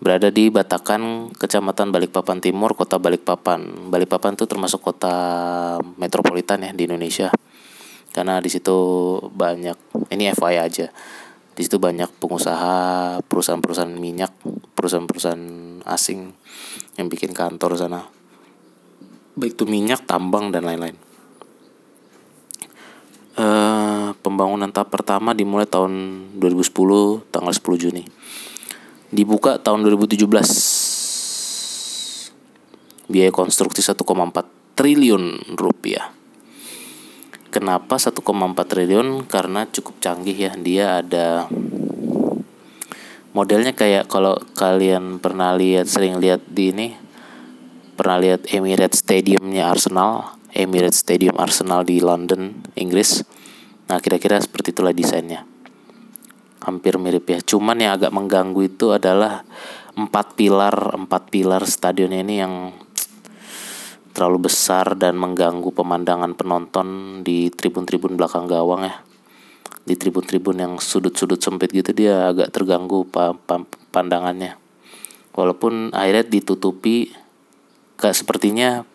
Berada 0.05 0.29
di 0.29 0.53
Batakan, 0.53 1.33
Kecamatan 1.33 1.89
Balikpapan 1.89 2.45
Timur, 2.45 2.77
Kota 2.77 3.01
Balikpapan. 3.01 3.89
Balikpapan 3.89 4.37
itu 4.37 4.45
termasuk 4.45 4.85
kota 4.85 5.17
metropolitan 5.97 6.61
ya 6.61 6.77
di 6.77 6.85
Indonesia. 6.85 7.33
Karena 8.13 8.37
di 8.45 8.53
situ 8.53 8.77
banyak 9.33 9.81
ini 10.13 10.29
FYI 10.29 10.61
aja 10.61 10.93
di 11.55 11.63
situ 11.63 11.79
banyak 11.79 12.11
pengusaha 12.19 12.75
perusahaan-perusahaan 13.31 13.95
minyak 13.95 14.35
perusahaan-perusahaan 14.75 15.47
asing 15.87 16.35
yang 16.99 17.07
bikin 17.07 17.31
kantor 17.31 17.79
sana 17.79 18.11
baik 19.39 19.55
itu 19.55 19.63
minyak 19.63 20.03
tambang 20.03 20.51
dan 20.51 20.67
lain-lain 20.67 20.99
uh, 23.39 24.19
pembangunan 24.19 24.75
tahap 24.75 24.91
pertama 24.91 25.31
dimulai 25.31 25.71
tahun 25.71 26.27
2010 26.43 27.31
tanggal 27.31 27.55
10 27.55 27.83
Juni 27.87 28.03
dibuka 29.15 29.63
tahun 29.63 29.87
2017 29.87 30.27
biaya 33.09 33.31
konstruksi 33.31 33.85
1,4 33.85 34.03
triliun 34.75 35.55
rupiah. 35.55 36.11
Kenapa 37.55 37.95
1,4 37.95 38.19
triliun? 38.67 39.23
Karena 39.31 39.71
cukup 39.71 40.03
canggih 40.03 40.35
ya. 40.35 40.53
Dia 40.59 40.99
ada 40.99 41.47
modelnya 43.35 43.75
kayak 43.75 44.11
kalau 44.11 44.39
kalian 44.59 45.23
pernah 45.23 45.55
lihat 45.55 45.87
sering 45.91 46.19
lihat 46.19 46.43
di 46.51 46.71
ini 46.71 46.89
pernah 47.95 48.19
lihat 48.19 48.51
Emirates 48.51 49.03
Stadiumnya 49.03 49.71
Arsenal 49.71 50.39
Emirates 50.55 51.03
Stadium 51.03 51.39
Arsenal 51.39 51.83
di 51.83 51.99
London 51.99 52.63
Inggris 52.79 53.27
nah 53.91 53.99
kira-kira 53.99 54.39
seperti 54.39 54.71
itulah 54.71 54.95
desainnya 54.95 55.43
hampir 56.65 56.97
mirip 56.97 57.29
ya. 57.29 57.39
Cuman 57.45 57.79
yang 57.79 58.01
agak 58.01 58.11
mengganggu 58.11 58.61
itu 58.65 58.97
adalah 58.97 59.45
empat 59.95 60.35
pilar 60.35 60.99
empat 61.07 61.31
pilar 61.31 61.63
stadionnya 61.69 62.27
ini 62.27 62.35
yang 62.43 62.55
terlalu 64.15 64.47
besar 64.51 64.95
dan 64.95 65.19
mengganggu 65.19 65.75
pemandangan 65.75 66.39
penonton 66.39 67.21
di 67.27 67.51
tribun-tribun 67.51 68.15
belakang 68.19 68.47
gawang 68.47 68.87
ya. 68.87 69.03
Di 69.85 69.95
tribun-tribun 69.99 70.57
yang 70.57 70.73
sudut-sudut 70.81 71.39
sempit 71.43 71.75
gitu 71.75 71.93
dia 71.93 72.31
agak 72.31 72.51
terganggu 72.55 73.05
pa 73.05 73.37
pa 73.37 73.61
pandangannya. 73.93 74.57
Walaupun 75.35 75.93
akhirnya 75.93 76.25
ditutupi 76.25 77.11
kayak 77.99 78.17
sepertinya 78.17 78.87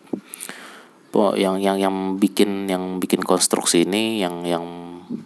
po 1.10 1.34
yang 1.34 1.58
yang 1.58 1.76
yang 1.76 2.16
bikin 2.16 2.70
yang 2.70 3.02
bikin 3.02 3.20
konstruksi 3.20 3.82
ini 3.82 4.22
yang 4.22 4.46
yang 4.46 4.64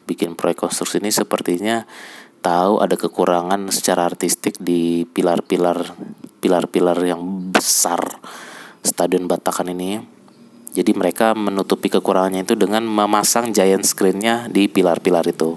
bikin 0.08 0.32
proyek 0.32 0.64
konstruksi 0.64 0.98
ini 0.98 1.12
sepertinya 1.12 1.84
tahu 2.44 2.84
ada 2.84 3.00
kekurangan 3.00 3.72
secara 3.72 4.04
artistik 4.12 4.60
di 4.60 5.08
pilar-pilar 5.08 5.96
pilar-pilar 6.44 6.98
yang 7.00 7.24
besar 7.48 8.20
stadion 8.84 9.24
Batakan 9.24 9.72
ini 9.72 9.96
jadi 10.76 10.90
mereka 10.92 11.32
menutupi 11.32 11.88
kekurangannya 11.88 12.44
itu 12.44 12.58
dengan 12.58 12.84
memasang 12.84 13.54
giant 13.54 13.86
screennya 13.86 14.50
di 14.50 14.66
pilar-pilar 14.66 15.22
itu. 15.30 15.54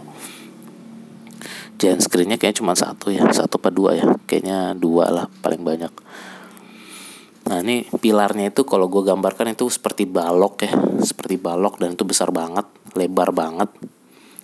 Giant 1.81 2.05
screennya 2.05 2.38
kayaknya 2.38 2.61
cuma 2.61 2.73
satu 2.77 3.09
ya, 3.09 3.25
satu 3.33 3.57
apa 3.57 3.73
dua 3.73 3.97
ya, 3.97 4.05
kayaknya 4.29 4.77
dua 4.77 5.09
lah 5.09 5.25
paling 5.41 5.65
banyak. 5.65 5.89
Nah 7.49 7.57
ini 7.65 7.89
pilarnya 7.89 8.53
itu 8.53 8.61
kalau 8.69 8.85
gue 8.93 9.01
gambarkan 9.01 9.57
itu 9.57 9.65
seperti 9.73 10.05
balok 10.05 10.69
ya, 10.69 10.73
seperti 11.01 11.41
balok 11.41 11.81
dan 11.81 11.97
itu 11.97 12.05
besar 12.05 12.29
banget, 12.29 12.69
lebar 12.93 13.33
banget 13.33 13.73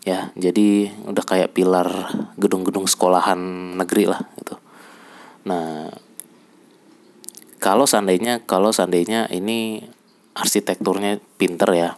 ya. 0.03 0.31
Jadi 0.35 0.91
udah 1.07 1.25
kayak 1.25 1.55
pilar 1.55 1.87
gedung-gedung 2.39 2.87
sekolahan 2.87 3.39
negeri 3.79 4.07
lah 4.07 4.21
gitu. 4.39 4.55
Nah 5.47 5.91
kalau 7.63 7.87
seandainya 7.87 8.43
kalau 8.43 8.75
seandainya 8.75 9.31
ini 9.31 9.79
arsitekturnya 10.35 11.23
pinter 11.39 11.71
ya 11.71 11.89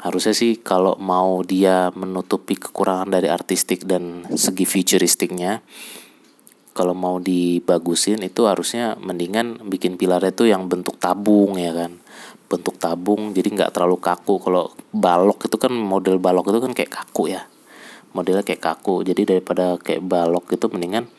harusnya 0.00 0.36
sih 0.36 0.60
kalau 0.60 0.96
mau 1.00 1.40
dia 1.40 1.88
menutupi 1.96 2.56
kekurangan 2.56 3.12
dari 3.12 3.32
artistik 3.32 3.88
dan 3.88 4.28
segi 4.36 4.68
futuristiknya 4.68 5.64
kalau 6.76 6.92
mau 6.92 7.16
dibagusin 7.16 8.20
itu 8.20 8.44
harusnya 8.44 9.00
mendingan 9.00 9.64
bikin 9.64 9.96
pilarnya 9.96 10.36
itu 10.36 10.44
yang 10.52 10.68
bentuk 10.68 11.00
tabung 11.00 11.56
ya 11.56 11.72
kan 11.72 11.96
bentuk 12.46 12.78
tabung 12.78 13.34
jadi 13.34 13.48
nggak 13.50 13.70
terlalu 13.74 13.98
kaku. 13.98 14.38
Kalau 14.38 14.70
balok 14.94 15.50
itu 15.50 15.56
kan 15.58 15.74
model 15.74 16.22
balok 16.22 16.50
itu 16.54 16.58
kan 16.62 16.72
kayak 16.72 16.92
kaku 16.92 17.34
ya. 17.34 17.46
Modelnya 18.14 18.46
kayak 18.46 18.62
kaku. 18.62 19.02
Jadi 19.02 19.36
daripada 19.36 19.76
kayak 19.76 20.02
balok 20.06 20.54
itu 20.54 20.66
mendingan 20.70 21.10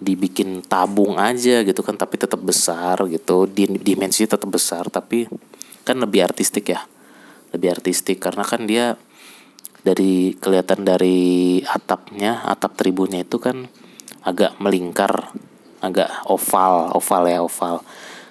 dibikin 0.00 0.64
tabung 0.64 1.20
aja 1.20 1.60
gitu 1.60 1.84
kan 1.84 2.00
tapi 2.00 2.16
tetap 2.16 2.40
besar 2.40 2.96
gitu. 3.06 3.44
Dimensi 3.54 4.24
tetap 4.24 4.48
besar 4.48 4.88
tapi 4.88 5.28
kan 5.84 6.00
lebih 6.00 6.24
artistik 6.24 6.72
ya. 6.72 6.80
Lebih 7.52 7.80
artistik 7.80 8.18
karena 8.18 8.42
kan 8.42 8.64
dia 8.64 8.96
dari 9.80 10.36
kelihatan 10.36 10.84
dari 10.84 11.60
atapnya 11.64 12.44
atap 12.44 12.76
tribunnya 12.76 13.24
itu 13.24 13.40
kan 13.40 13.68
agak 14.20 14.60
melingkar 14.60 15.32
agak 15.80 16.12
oval 16.28 16.92
oval 16.92 17.24
ya 17.24 17.40
oval 17.40 17.80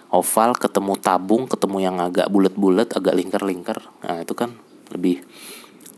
oval 0.10 0.58
ketemu 0.58 0.94
tabung 0.98 1.46
ketemu 1.46 1.78
yang 1.86 1.96
agak 2.02 2.28
bulat-bulat 2.34 2.90
agak 2.98 3.14
lingkar-lingkar. 3.14 3.78
Nah 4.06 4.26
itu 4.26 4.34
kan 4.34 4.58
lebih 4.90 5.22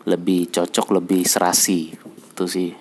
lebih 0.04 0.52
cocok 0.52 1.00
lebih 1.00 1.24
serasi. 1.24 1.96
Itu 2.32 2.46
sih 2.48 2.76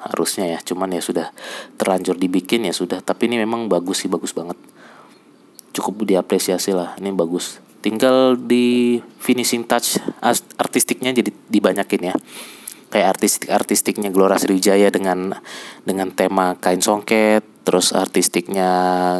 harusnya 0.00 0.48
ya. 0.48 0.58
Cuman 0.64 0.96
ya 0.96 1.02
sudah 1.04 1.30
terlanjur 1.76 2.16
dibikin 2.16 2.64
ya 2.64 2.74
sudah. 2.74 3.04
Tapi 3.04 3.28
ini 3.28 3.36
memang 3.42 3.68
bagus 3.68 4.04
sih 4.04 4.10
bagus 4.10 4.32
banget. 4.32 4.56
Cukup 5.76 6.08
diapresiasi 6.08 6.72
lah. 6.72 6.96
Ini 6.96 7.12
bagus. 7.12 7.60
Tinggal 7.82 8.38
di 8.38 8.98
finishing 9.18 9.66
touch 9.66 9.98
artistiknya 10.56 11.12
jadi 11.12 11.30
dibanyakin 11.50 12.14
ya. 12.14 12.16
Kayak 12.92 13.18
artistik 13.18 13.48
artistiknya 13.48 14.12
Gelora 14.12 14.36
Sriwijaya 14.36 14.92
dengan 14.92 15.32
dengan 15.88 16.12
tema 16.12 16.60
kain 16.60 16.84
songket 16.84 17.40
terus 17.64 17.96
artistiknya 17.96 18.68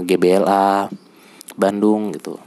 GBLA 0.04 0.92
Bandung 1.62 2.10
gitu. 2.10 2.42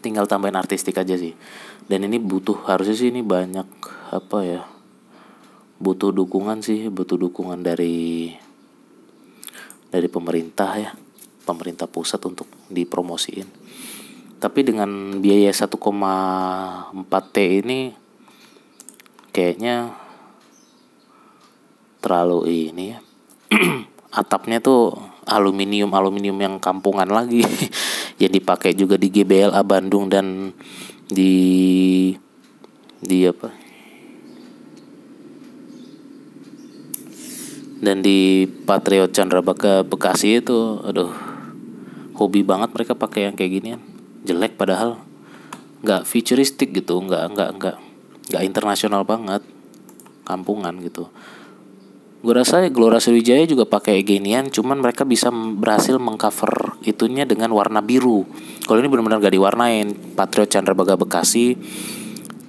Tinggal 0.00 0.24
tambahin 0.24 0.56
artistik 0.56 0.96
aja 0.96 1.20
sih. 1.20 1.36
Dan 1.84 2.08
ini 2.08 2.16
butuh 2.16 2.64
harusnya 2.64 2.96
sih 2.96 3.12
ini 3.12 3.20
banyak 3.20 3.68
apa 4.16 4.38
ya 4.40 4.62
butuh 5.76 6.08
dukungan 6.08 6.64
sih 6.64 6.88
butuh 6.88 7.20
dukungan 7.20 7.60
dari 7.60 8.32
dari 9.92 10.08
pemerintah 10.08 10.70
ya 10.80 10.90
pemerintah 11.46 11.86
pusat 11.86 12.18
untuk 12.26 12.48
dipromosiin. 12.72 13.46
Tapi 14.36 14.60
dengan 14.66 15.20
biaya 15.22 15.48
1,4 15.54 15.76
T 17.32 17.36
ini 17.40 17.94
kayaknya 19.30 19.94
terlalu 22.02 22.40
ini 22.72 22.84
ya. 22.92 22.98
Atapnya 24.20 24.58
tuh 24.58 24.96
aluminium 25.26 25.90
aluminium 25.94 26.38
yang 26.38 26.56
kampungan 26.58 27.08
lagi 27.10 27.46
yang 28.16 28.32
dipakai 28.32 28.72
juga 28.72 28.96
di 28.96 29.12
GBLA 29.12 29.60
Bandung 29.60 30.08
dan 30.08 30.52
di 31.08 31.34
di 33.00 33.18
apa? 33.28 33.52
Dan 37.76 38.00
di 38.00 38.48
Patriot 38.48 39.12
Chandra 39.12 39.44
Bekasi 39.84 40.40
itu 40.40 40.80
aduh 40.80 41.12
hobi 42.16 42.40
banget 42.40 42.72
mereka 42.72 42.96
pakai 42.96 43.28
yang 43.28 43.36
kayak 43.36 43.52
ginian. 43.60 43.80
Jelek 44.24 44.56
padahal. 44.56 44.96
Nggak 45.84 46.08
futuristik 46.08 46.72
gitu 46.72 46.98
nggak 47.04 47.36
nggak 47.36 47.50
nggak 47.60 47.76
nggak 48.32 48.42
internasional 48.42 49.04
banget. 49.04 49.44
Kampungan 50.24 50.80
gitu 50.82 51.12
gue 52.26 52.34
rasa 52.34 52.66
Gelora 52.66 52.98
Sriwijaya 52.98 53.46
juga 53.46 53.70
pakai 53.70 54.02
ginian 54.02 54.50
cuman 54.50 54.82
mereka 54.82 55.06
bisa 55.06 55.30
berhasil 55.30 55.94
mengcover 56.02 56.74
itunya 56.82 57.22
dengan 57.22 57.54
warna 57.54 57.78
biru. 57.78 58.26
Kalau 58.66 58.82
ini 58.82 58.90
benar-benar 58.90 59.22
gak 59.22 59.30
diwarnain 59.30 59.94
Patriot 60.18 60.50
Chandra 60.50 60.74
Bekasi 60.74 61.54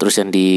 terus 0.01 0.17
yang 0.17 0.33
di 0.33 0.49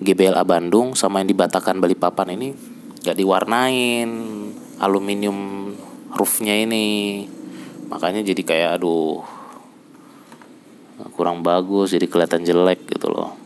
GBLA 0.00 0.40
Bandung 0.48 0.96
sama 0.96 1.20
yang 1.20 1.28
di 1.28 1.36
Batakan 1.36 1.84
Balikpapan 1.84 2.32
ini 2.32 2.56
gak 3.04 3.20
diwarnain 3.20 4.08
aluminium 4.80 5.68
roofnya 6.16 6.56
ini. 6.56 7.28
Makanya 7.92 8.24
jadi 8.24 8.40
kayak 8.40 8.80
aduh 8.80 9.20
kurang 11.12 11.44
bagus 11.44 11.92
jadi 11.92 12.08
kelihatan 12.08 12.40
jelek 12.40 12.88
gitu 12.88 13.12
loh. 13.12 13.36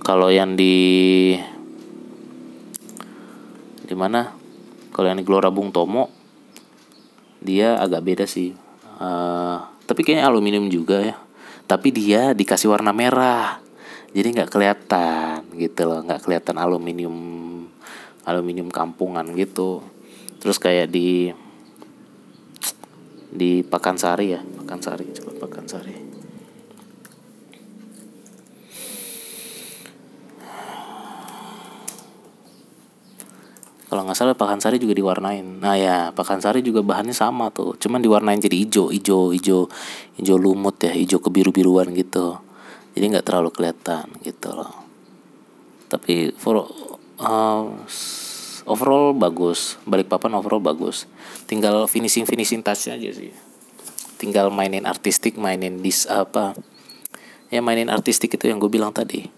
Kalau 0.00 0.32
yang 0.32 0.56
di 0.56 1.36
di 3.84 3.94
mana 3.96 4.32
kalau 4.90 5.12
yang 5.12 5.20
di 5.20 5.26
Gelora 5.26 5.52
Bung 5.52 5.68
Tomo 5.70 6.08
dia 7.44 7.76
agak 7.76 8.00
beda 8.00 8.24
sih. 8.24 8.56
Uh, 8.96 9.60
tapi 9.84 10.00
kayaknya 10.00 10.32
aluminium 10.32 10.72
juga 10.72 11.04
ya. 11.04 11.16
Tapi 11.68 11.92
dia 11.92 12.32
dikasih 12.32 12.72
warna 12.72 12.96
merah. 12.96 13.60
Jadi 14.16 14.32
nggak 14.40 14.50
kelihatan 14.50 15.44
gitu 15.60 15.84
loh. 15.84 16.00
Nggak 16.00 16.24
kelihatan 16.24 16.56
aluminium 16.56 17.16
aluminium 18.24 18.72
kampungan 18.72 19.28
gitu. 19.36 19.84
Terus 20.40 20.56
kayak 20.56 20.88
di 20.88 21.32
di 23.28 23.60
Pakansari 23.60 24.32
ya. 24.32 24.40
Pakansari 24.40 25.12
coba 25.20 25.44
Pakansari 25.44 26.03
kalau 33.88 34.08
nggak 34.08 34.16
salah 34.16 34.36
Pakansari 34.36 34.80
juga 34.80 34.96
diwarnain. 34.96 35.60
Nah 35.60 35.76
ya 35.76 36.10
Pakansari 36.16 36.64
juga 36.64 36.80
bahannya 36.80 37.12
sama 37.12 37.52
tuh. 37.52 37.76
Cuman 37.76 38.00
diwarnain 38.00 38.40
jadi 38.40 38.56
hijau 38.56 38.88
hijau 38.88 39.30
hijau 39.30 39.68
hijau 40.16 40.36
lumut 40.40 40.80
ya 40.80 40.90
hijau 40.90 41.20
kebiru 41.20 41.52
biruan 41.52 41.92
gitu. 41.92 42.40
Jadi 42.96 43.04
nggak 43.12 43.26
terlalu 43.26 43.50
kelihatan 43.52 44.08
gitu 44.24 44.54
loh. 44.54 44.72
Tapi 45.92 46.32
for 46.34 46.64
uh, 47.20 47.64
overall 48.64 49.12
bagus. 49.12 49.76
Balik 49.84 50.08
papan 50.08 50.40
overall 50.40 50.64
bagus. 50.64 51.04
Tinggal 51.44 51.84
finishing 51.84 52.24
finishing 52.24 52.64
touchnya 52.64 52.96
aja 52.96 53.10
sih. 53.12 53.30
Tinggal 54.16 54.48
mainin 54.48 54.88
artistik 54.88 55.36
mainin 55.36 55.84
dis 55.84 56.08
apa 56.08 56.56
ya 57.54 57.60
mainin 57.62 57.86
artistik 57.92 58.34
itu 58.34 58.50
yang 58.50 58.58
gue 58.58 58.66
bilang 58.66 58.90
tadi 58.90 59.30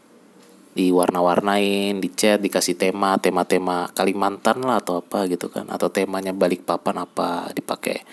di 0.77 0.93
warna-warnain, 0.93 1.97
dicat, 2.05 2.37
dikasih 2.45 2.77
tema, 2.77 3.17
tema-tema 3.17 3.89
Kalimantan 3.97 4.61
lah 4.61 4.85
atau 4.85 5.01
apa 5.01 5.25
gitu 5.25 5.49
kan, 5.49 5.65
atau 5.73 5.89
temanya 5.89 6.37
Balikpapan 6.37 7.01
apa 7.01 7.49
dipakai 7.57 8.05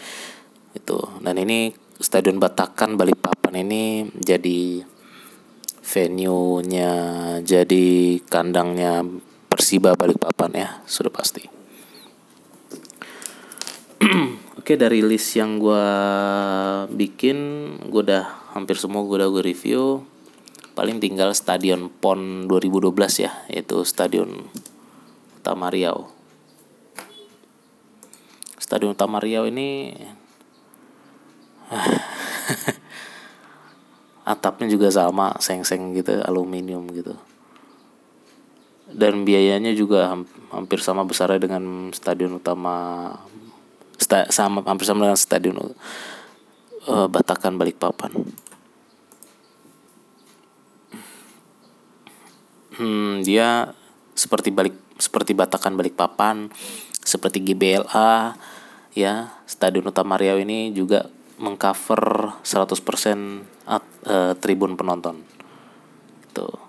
itu. 0.71 0.95
Dan 1.19 1.43
ini 1.43 1.75
Stadion 1.99 2.39
Batakan 2.39 2.95
Balikpapan 2.95 3.67
ini 3.67 4.07
jadi 4.15 4.79
venue-nya, 5.83 6.91
jadi 7.43 8.17
kandangnya 8.31 9.03
Persiba 9.51 9.99
Balikpapan 9.99 10.51
ya, 10.55 10.69
sudah 10.87 11.11
pasti. 11.11 11.43
Oke 14.63 14.79
dari 14.79 15.03
list 15.03 15.35
yang 15.35 15.59
gue 15.59 15.87
bikin, 16.95 17.37
gue 17.91 18.01
udah 18.07 18.55
hampir 18.55 18.79
semua 18.79 19.03
gue 19.03 19.19
udah 19.19 19.27
gue 19.27 19.43
review 19.43 20.12
paling 20.73 20.97
tinggal 20.97 21.33
stadion 21.37 21.89
PON 22.01 22.49
2012 22.49 22.89
ya 23.25 23.31
yaitu 23.49 23.85
stadion 23.85 24.49
Utama 25.43 25.69
Riau. 25.69 26.09
Stadion 28.57 28.97
Utama 28.97 29.21
Riau 29.21 29.45
ini 29.45 29.93
atapnya 34.33 34.71
juga 34.71 34.87
sama 34.89 35.35
seng-seng 35.37 35.93
gitu 35.93 36.17
aluminium 36.25 36.89
gitu. 36.95 37.13
Dan 38.93 39.25
biayanya 39.25 39.73
juga 39.73 40.09
hampir 40.53 40.79
sama 40.79 41.03
besarnya 41.03 41.41
dengan 41.41 41.89
stadion 41.91 42.37
utama 42.37 43.09
sta, 43.97 44.29
sama 44.29 44.61
hampir 44.63 44.85
sama 44.85 45.09
dengan 45.09 45.17
stadion 45.17 45.57
uh, 46.87 47.07
Batakan 47.09 47.57
Balikpapan 47.57 48.13
hmm, 52.77 53.25
dia 53.25 53.73
seperti 54.13 54.53
balik 54.53 54.75
seperti 54.97 55.33
Batakan 55.33 55.73
Balikpapan, 55.73 56.53
seperti 57.01 57.41
GBLA, 57.41 58.37
ya 58.93 59.33
Stadion 59.49 59.89
Utama 59.89 60.15
Riau 60.15 60.37
ini 60.37 60.69
juga 60.71 61.09
mengcover 61.41 62.37
100% 62.45 63.67
at, 63.67 63.83
uh, 64.05 64.33
tribun 64.37 64.77
penonton. 64.77 65.25
Tuh. 66.31 66.61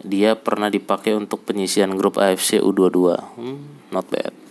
Dia 0.00 0.34
pernah 0.34 0.72
dipakai 0.72 1.12
untuk 1.12 1.44
penyisian 1.44 1.94
grup 1.94 2.18
AFC 2.18 2.58
U22. 2.58 3.20
Hmm, 3.36 3.60
not 3.92 4.08
bad. 4.08 4.49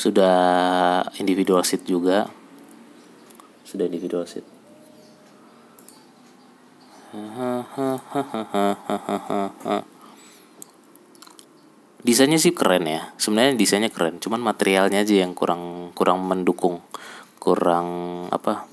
Sudah 0.00 1.04
individual 1.20 1.60
seat 1.60 1.84
juga. 1.84 2.24
Sudah 3.68 3.84
individual 3.84 4.24
seat. 4.24 4.48
Desainnya 12.06 12.40
sih 12.40 12.56
keren 12.56 12.88
ya. 12.88 13.12
Sebenarnya 13.20 13.60
desainnya 13.60 13.92
keren 13.92 14.24
cuman 14.24 14.40
materialnya 14.40 15.04
aja 15.04 15.20
yang 15.20 15.36
kurang 15.36 15.92
kurang 15.92 16.24
mendukung. 16.24 16.80
Kurang 17.36 18.24
apa? 18.32 18.64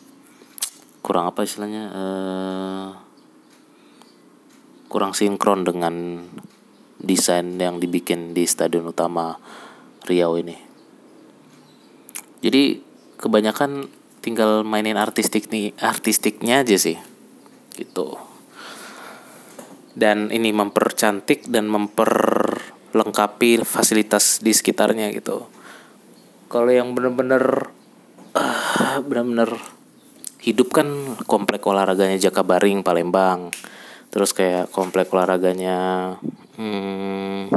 Kurang 1.04 1.28
apa 1.28 1.44
istilahnya 1.44 1.92
uh, 1.92 2.96
kurang 4.88 5.12
sinkron 5.12 5.68
dengan 5.68 6.24
desain 7.04 7.60
yang 7.60 7.84
dibikin 7.84 8.32
di 8.32 8.48
stadion 8.48 8.88
utama 8.90 9.38
Riau 10.08 10.40
ini 10.40 10.67
jadi 12.42 12.80
kebanyakan 13.18 13.90
tinggal 14.22 14.62
mainin 14.68 15.00
artistik 15.00 15.50
nih 15.50 15.74
artistiknya 15.82 16.62
aja 16.62 16.78
sih. 16.78 16.98
Gitu. 17.74 18.18
Dan 19.98 20.30
ini 20.30 20.54
mempercantik 20.54 21.50
dan 21.50 21.66
memperlengkapi 21.74 23.66
fasilitas 23.66 24.44
di 24.46 24.54
sekitarnya 24.54 25.10
gitu. 25.16 25.50
Kalau 26.48 26.70
yang 26.70 26.94
bener-bener 26.94 27.74
uh, 28.38 29.02
bener-bener 29.02 29.58
hidup 30.46 30.70
kan 30.72 31.18
komplek 31.26 31.66
olahraganya 31.66 32.22
Jakabaring 32.22 32.86
Palembang. 32.86 33.50
Terus 34.14 34.32
kayak 34.32 34.72
komplek 34.72 35.12
olahraganya 35.12 36.16
hmm, 36.56 37.52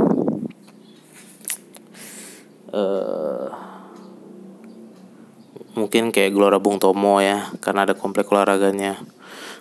uh, 2.75 3.70
mungkin 5.75 6.11
kayak 6.11 6.35
Gelora 6.35 6.59
Bung 6.59 6.83
Tomo 6.83 7.23
ya 7.23 7.51
karena 7.63 7.87
ada 7.87 7.95
komplek 7.95 8.27
olahraganya. 8.33 8.99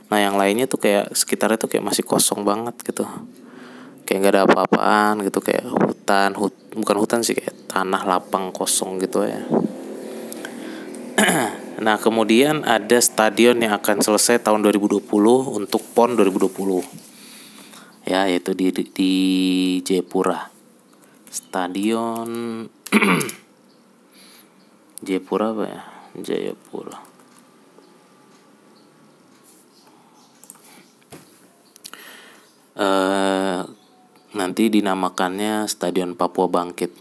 Nah 0.10 0.18
yang 0.18 0.42
lainnya 0.42 0.66
tuh 0.66 0.82
kayak 0.82 1.14
sekitarnya 1.14 1.62
tuh 1.62 1.70
kayak 1.70 1.86
masih 1.86 2.02
kosong 2.02 2.42
banget 2.42 2.74
gitu. 2.82 3.06
Kayak 4.10 4.18
nggak 4.26 4.34
ada 4.34 4.44
apa-apaan 4.50 5.22
gitu 5.22 5.38
kayak 5.38 5.70
hutan 5.70 6.34
hut 6.34 6.54
bukan 6.74 6.98
hutan 6.98 7.22
sih 7.22 7.38
kayak 7.38 7.54
tanah 7.70 8.02
lapang 8.10 8.50
kosong 8.50 8.98
gitu 9.02 9.26
ya. 9.26 9.42
Nah 11.80 11.96
kemudian 11.96 12.68
ada 12.68 13.00
stadion 13.00 13.56
yang 13.64 13.72
akan 13.72 14.04
selesai 14.04 14.44
tahun 14.44 14.68
2020 14.68 15.00
untuk 15.48 15.80
PON 15.96 16.20
2020 16.20 16.84
ya 18.04 18.28
yaitu 18.28 18.52
di 18.52 18.68
di 18.76 19.14
Jayapura. 19.88 20.52
Stadion 21.32 22.28
Jayapura 25.08 25.56
apa 25.56 25.64
ya 25.72 25.99
Jayapura. 26.24 27.10
Uh, 32.80 33.68
nanti 34.32 34.72
dinamakannya 34.72 35.68
Stadion 35.68 36.16
Papua 36.16 36.48
Bangkit. 36.48 36.96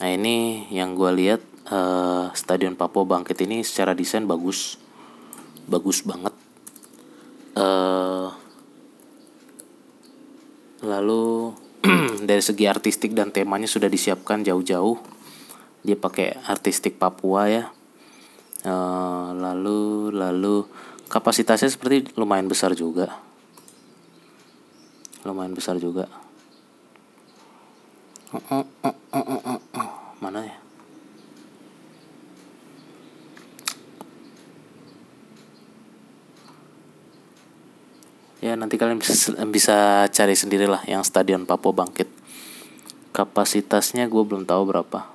Nah 0.00 0.10
ini 0.12 0.68
yang 0.68 0.92
gue 0.92 1.08
lihat 1.08 1.40
uh, 1.72 2.28
Stadion 2.36 2.76
Papua 2.76 3.08
Bangkit 3.08 3.40
ini 3.48 3.64
secara 3.64 3.96
desain 3.96 4.28
bagus, 4.28 4.76
bagus 5.64 6.04
banget. 6.04 6.36
Uh, 7.56 8.28
lalu 10.84 11.56
dari 12.28 12.44
segi 12.44 12.68
artistik 12.68 13.16
dan 13.16 13.32
temanya 13.32 13.64
sudah 13.64 13.88
disiapkan 13.88 14.44
jauh-jauh. 14.44 15.00
Dia 15.80 15.96
pakai 15.96 16.44
artistik 16.44 17.00
Papua 17.00 17.48
ya 17.48 17.64
uh, 18.64 19.30
lalu 19.36 20.10
lalu 20.12 20.64
kapasitasnya 21.08 21.70
seperti 21.70 22.10
lumayan 22.16 22.48
besar 22.48 22.72
juga. 22.72 23.20
Lumayan 25.24 25.56
besar 25.56 25.80
juga. 25.80 26.08
Uh, 28.34 28.66
uh, 28.82 28.94
uh, 29.14 29.88
mana 30.20 30.42
ya? 30.42 30.56
Ya 38.44 38.52
nanti 38.60 38.76
kalian 38.76 39.00
bisa, 39.00 39.32
bisa 39.48 40.04
cari 40.12 40.36
sendirilah 40.36 40.84
yang 40.84 41.00
stadion 41.00 41.48
Papua 41.48 41.72
Bangkit. 41.72 42.10
Kapasitasnya 43.16 44.04
gue 44.10 44.20
belum 44.20 44.44
tahu 44.44 44.68
berapa 44.68 45.13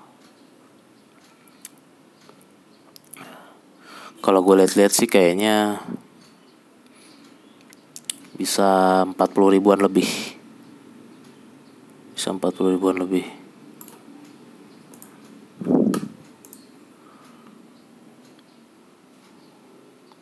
kalau 4.19 4.43
gue 4.43 4.59
lihat-lihat 4.59 4.91
sih 4.91 5.07
kayaknya 5.07 5.79
bisa 8.39 9.03
40 9.03 9.55
ribuan 9.55 9.79
lebih. 9.83 10.07
Bisa 12.15 12.31
40 12.31 12.75
ribuan 12.75 12.99
lebih. 12.99 13.27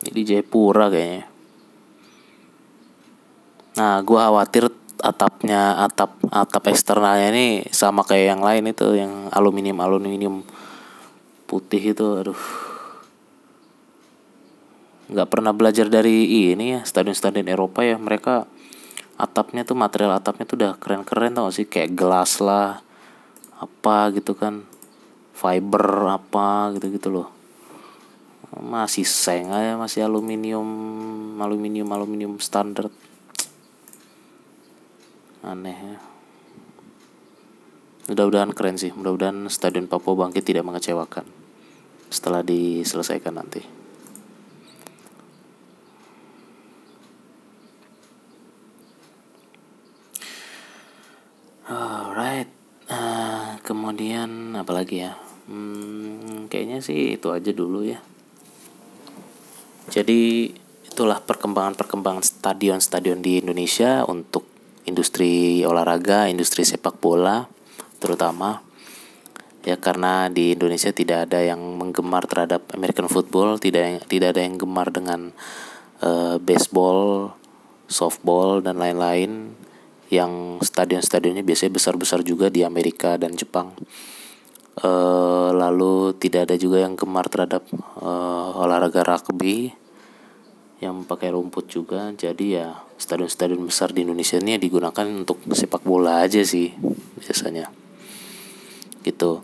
Ini 0.02 0.10
di 0.14 0.22
Jayapura 0.26 0.90
kayaknya. 0.90 1.30
Nah 3.78 4.02
gue 4.02 4.18
khawatir 4.18 4.66
atapnya 4.98 5.86
atap 5.86 6.18
atap 6.26 6.74
eksternalnya 6.74 7.30
ini 7.30 7.46
sama 7.70 8.02
kayak 8.02 8.34
yang 8.34 8.42
lain 8.42 8.64
itu 8.66 8.98
yang 8.98 9.30
aluminium 9.30 9.78
aluminium 9.78 10.42
putih 11.46 11.94
itu 11.94 12.18
aduh 12.18 12.67
nggak 15.08 15.28
pernah 15.32 15.56
belajar 15.56 15.88
dari 15.88 16.52
ini 16.52 16.76
ya 16.76 16.80
stadion-stadion 16.84 17.48
Eropa 17.48 17.80
ya. 17.80 17.96
Mereka 17.96 18.44
atapnya 19.16 19.64
tuh 19.64 19.74
material 19.74 20.12
atapnya 20.14 20.44
tuh 20.44 20.56
udah 20.60 20.72
keren-keren 20.76 21.32
tau 21.32 21.48
gak 21.48 21.56
sih? 21.56 21.66
Kayak 21.66 21.96
gelas 21.96 22.38
lah 22.44 22.84
apa 23.56 24.12
gitu 24.12 24.36
kan. 24.36 24.68
Fiber 25.32 26.12
apa 26.12 26.76
gitu 26.76 26.92
gitu 26.92 27.08
loh. 27.08 27.28
Masih 28.58 29.04
seng 29.04 29.52
aja 29.52 29.76
masih 29.76 30.04
aluminium 30.04 30.68
aluminium 31.40 31.88
aluminium 31.88 32.34
standar 32.40 32.92
aneh 35.40 35.76
ya. 35.76 35.96
Mudah-mudahan 38.12 38.52
keren 38.56 38.76
sih. 38.80 38.92
Mudah-mudahan 38.92 39.48
stadion 39.52 39.84
Papua 39.84 40.16
Bangkit 40.16 40.44
tidak 40.44 40.64
mengecewakan. 40.64 41.28
Setelah 42.08 42.40
diselesaikan 42.40 43.36
nanti 43.36 43.77
alright. 51.68 52.48
Uh, 52.88 53.60
kemudian 53.60 54.56
apa 54.56 54.72
lagi 54.72 55.04
ya? 55.04 55.20
Hmm, 55.48 56.48
kayaknya 56.48 56.80
sih 56.80 57.20
itu 57.20 57.28
aja 57.28 57.52
dulu 57.52 57.84
ya. 57.84 58.00
Jadi 59.92 60.52
itulah 60.88 61.20
perkembangan-perkembangan 61.20 62.24
stadion-stadion 62.24 63.20
di 63.20 63.44
Indonesia 63.44 64.04
untuk 64.08 64.48
industri 64.88 65.60
olahraga, 65.64 66.32
industri 66.32 66.64
sepak 66.64 66.96
bola 66.96 67.44
terutama. 68.00 68.64
Ya 69.68 69.76
karena 69.76 70.32
di 70.32 70.56
Indonesia 70.56 70.88
tidak 70.96 71.28
ada 71.28 71.44
yang 71.44 71.60
menggemar 71.76 72.24
terhadap 72.24 72.64
American 72.72 73.12
football, 73.12 73.60
tidak 73.60 74.08
tidak 74.08 74.32
ada 74.32 74.40
yang 74.40 74.56
gemar 74.56 74.88
dengan 74.88 75.36
uh, 76.00 76.40
baseball, 76.40 77.36
softball 77.84 78.64
dan 78.64 78.80
lain-lain 78.80 79.52
yang 80.08 80.60
stadion-stadionnya 80.64 81.44
biasanya 81.44 81.72
besar-besar 81.76 82.24
juga 82.24 82.48
di 82.48 82.64
Amerika 82.64 83.20
dan 83.20 83.36
Jepang. 83.36 83.76
Uh, 84.78 85.50
lalu 85.52 86.14
tidak 86.22 86.48
ada 86.48 86.56
juga 86.56 86.78
yang 86.78 86.94
gemar 86.94 87.26
terhadap 87.26 87.66
uh, 87.98 88.62
olahraga 88.62 89.02
rugby 89.02 89.74
yang 90.78 91.02
pakai 91.04 91.34
rumput 91.34 91.66
juga. 91.66 92.14
Jadi 92.14 92.56
ya 92.56 92.78
stadion-stadion 92.96 93.60
besar 93.66 93.90
di 93.90 94.06
Indonesia 94.06 94.38
ini 94.38 94.56
digunakan 94.56 95.04
untuk 95.04 95.42
sepak 95.50 95.82
bola 95.82 96.22
aja 96.22 96.40
sih 96.46 96.72
biasanya. 97.18 97.68
Gitu. 99.02 99.42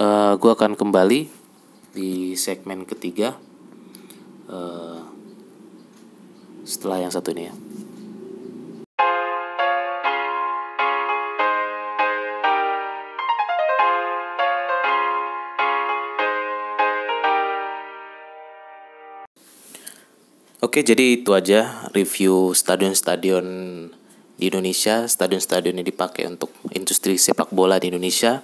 Uh, 0.00 0.02
eh, 0.02 0.32
gue 0.40 0.50
akan 0.50 0.72
kembali 0.72 1.28
di 1.92 2.32
segmen 2.34 2.88
ketiga. 2.88 3.36
Uh, 4.48 5.04
setelah 6.64 7.04
yang 7.04 7.12
satu 7.12 7.34
ini 7.36 7.50
ya 7.50 7.54
Oke, 20.72 20.88
jadi 20.88 21.20
itu 21.20 21.36
aja 21.36 21.84
review 21.92 22.56
stadion-stadion 22.56 23.44
di 24.40 24.48
Indonesia, 24.48 25.04
stadion-stadion 25.04 25.76
yang 25.76 25.84
dipakai 25.84 26.24
untuk 26.24 26.48
industri 26.72 27.20
sepak 27.20 27.52
bola 27.52 27.76
di 27.76 27.92
Indonesia 27.92 28.40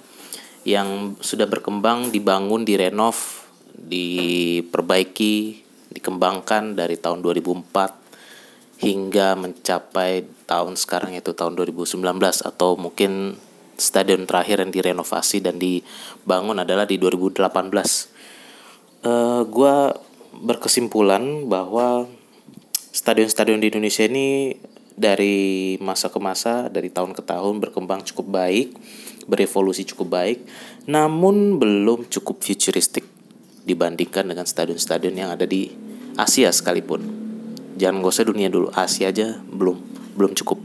yang 0.61 1.17
sudah 1.17 1.49
berkembang, 1.49 2.13
dibangun, 2.13 2.69
direnov, 2.69 3.49
diperbaiki, 3.73 5.65
dikembangkan 5.89 6.77
dari 6.77 7.01
tahun 7.01 7.25
2004 7.25 8.77
hingga 8.77 9.33
mencapai 9.33 10.29
tahun 10.45 10.77
sekarang 10.77 11.17
yaitu 11.17 11.33
tahun 11.33 11.57
2019 11.57 11.97
atau 12.45 12.77
mungkin 12.77 13.41
stadion 13.73 14.29
terakhir 14.29 14.61
yang 14.61 14.69
direnovasi 14.69 15.41
dan 15.41 15.57
dibangun 15.57 16.61
adalah 16.61 16.85
di 16.85 17.01
2018. 17.01 17.41
Uh, 19.01 19.41
gua 19.49 19.97
berkesimpulan 20.29 21.49
bahwa 21.49 22.18
stadion-stadion 22.99 23.63
di 23.63 23.71
Indonesia 23.71 24.03
ini 24.03 24.59
dari 24.91 25.79
masa 25.79 26.11
ke 26.11 26.19
masa, 26.19 26.67
dari 26.67 26.91
tahun 26.91 27.15
ke 27.15 27.23
tahun 27.23 27.63
berkembang 27.63 28.03
cukup 28.11 28.27
baik, 28.35 28.75
berevolusi 29.23 29.87
cukup 29.87 30.19
baik, 30.19 30.43
namun 30.83 31.55
belum 31.55 32.11
cukup 32.11 32.43
futuristik 32.43 33.07
dibandingkan 33.63 34.27
dengan 34.27 34.43
stadion-stadion 34.43 35.15
yang 35.15 35.31
ada 35.31 35.47
di 35.47 35.71
Asia 36.19 36.51
sekalipun. 36.51 36.99
Jangan 37.79 38.03
usah 38.03 38.27
dunia 38.27 38.51
dulu, 38.51 38.67
Asia 38.75 39.07
aja 39.07 39.39
belum 39.47 39.79
belum 40.19 40.35
cukup. 40.35 40.59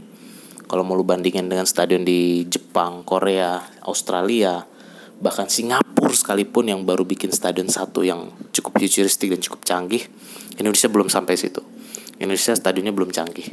Kalau 0.67 0.83
mau 0.83 0.99
lu 0.99 1.07
bandingin 1.07 1.47
dengan 1.47 1.63
stadion 1.63 2.03
di 2.03 2.43
Jepang, 2.51 3.07
Korea, 3.07 3.63
Australia, 3.87 4.67
bahkan 5.23 5.47
Singapura 5.47 6.11
sekalipun 6.11 6.67
yang 6.67 6.83
baru 6.83 7.07
bikin 7.07 7.31
stadion 7.31 7.71
satu 7.71 8.03
yang 8.03 8.35
cukup 8.51 8.83
futuristik 8.83 9.31
dan 9.31 9.39
cukup 9.39 9.63
canggih, 9.63 10.03
Indonesia 10.59 10.91
belum 10.91 11.07
sampai 11.07 11.39
situ. 11.39 11.74
Indonesia 12.19 12.55
stadionnya 12.55 12.95
belum 12.95 13.11
canggih. 13.11 13.51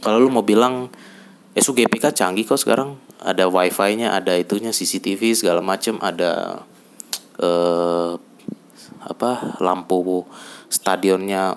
Kalau 0.00 0.16
lu 0.22 0.32
mau 0.32 0.46
bilang 0.46 0.88
SUGPK 1.54 2.14
canggih 2.14 2.46
kok 2.46 2.60
sekarang. 2.60 2.96
Ada 3.20 3.52
wifi-nya 3.52 4.16
ada 4.16 4.32
itunya 4.32 4.72
CCTV 4.72 5.36
segala 5.36 5.60
macam 5.60 6.00
ada 6.00 6.64
eh, 7.36 8.12
apa 9.00 9.60
lampu 9.60 10.24
stadionnya 10.72 11.52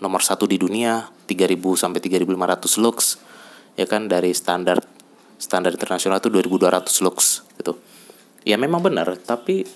nomor 0.00 0.24
satu 0.24 0.48
di 0.48 0.56
dunia 0.56 1.04
3000 1.28 1.60
sampai 1.76 2.00
3500 2.00 2.84
lux 2.84 2.96
ya 3.76 3.84
kan 3.88 4.08
dari 4.08 4.32
standar 4.32 4.80
standar 5.36 5.72
internasional 5.76 6.20
itu 6.20 6.32
2200 6.32 7.04
lux 7.04 7.44
gitu. 7.60 7.76
Ya 8.44 8.56
memang 8.56 8.80
benar 8.80 9.20
tapi 9.20 9.68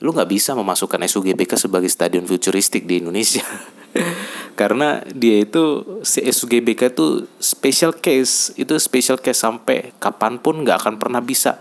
lu 0.00 0.10
nggak 0.16 0.30
bisa 0.32 0.56
memasukkan 0.56 0.98
SUGBK 1.04 1.60
sebagai 1.60 1.90
stadion 1.92 2.24
futuristik 2.24 2.88
di 2.88 3.04
Indonesia 3.04 3.44
karena 4.60 5.02
dia 5.10 5.42
itu 5.42 5.82
si 6.06 6.22
SUGBK 6.22 6.94
itu 6.94 7.26
special 7.42 7.96
case. 7.98 8.54
Itu 8.54 8.78
special 8.78 9.18
case 9.18 9.40
sampai 9.40 9.94
kapan 9.98 10.38
pun 10.38 10.62
nggak 10.62 10.86
akan 10.86 10.94
pernah 11.00 11.20
bisa 11.22 11.58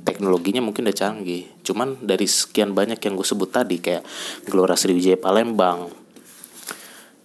Teknologinya 0.00 0.64
mungkin 0.64 0.88
udah 0.88 0.96
canggih. 0.96 1.48
Cuman 1.64 2.00
dari 2.00 2.24
sekian 2.28 2.72
banyak 2.72 3.00
yang 3.00 3.16
gue 3.16 3.26
sebut 3.26 3.52
tadi 3.52 3.80
kayak 3.80 4.04
Gelora 4.48 4.76
Sriwijaya 4.76 5.20
Palembang 5.20 6.00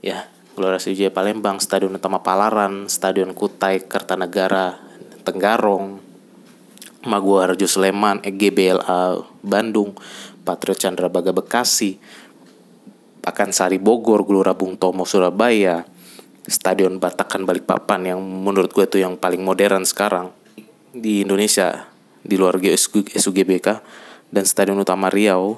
ya 0.06 0.30
Gelora 0.54 0.78
Sriwijaya 0.78 1.10
Palembang 1.10 1.58
Stadion 1.58 1.98
Utama 1.98 2.22
Palaran 2.22 2.86
Stadion 2.86 3.34
Kutai 3.34 3.82
Kertanegara 3.90 4.78
Tenggarong 5.26 5.98
Maguwarjo 7.10 7.66
Sleman 7.66 8.22
EGBLA 8.22 9.26
Bandung 9.42 9.98
Patriot 10.46 10.78
Candrabaga 10.78 11.34
Bekasi 11.34 11.98
Pakansari 13.26 13.82
Bogor 13.82 14.22
Gelora 14.30 14.54
Bung 14.54 14.78
Tomo 14.78 15.10
Surabaya 15.10 15.82
Stadion 16.46 17.02
Batakan 17.02 17.44
Balikpapan 17.44 18.14
yang 18.16 18.20
menurut 18.22 18.70
gue 18.70 18.86
tuh 18.86 19.02
yang 19.02 19.18
paling 19.18 19.42
modern 19.42 19.82
sekarang 19.82 20.30
di 20.94 21.26
Indonesia 21.26 21.90
di 22.22 22.38
luar 22.38 22.62
SUGBK 22.62 23.68
dan 24.30 24.44
Stadion 24.46 24.78
Utama 24.78 25.10
Riau 25.10 25.58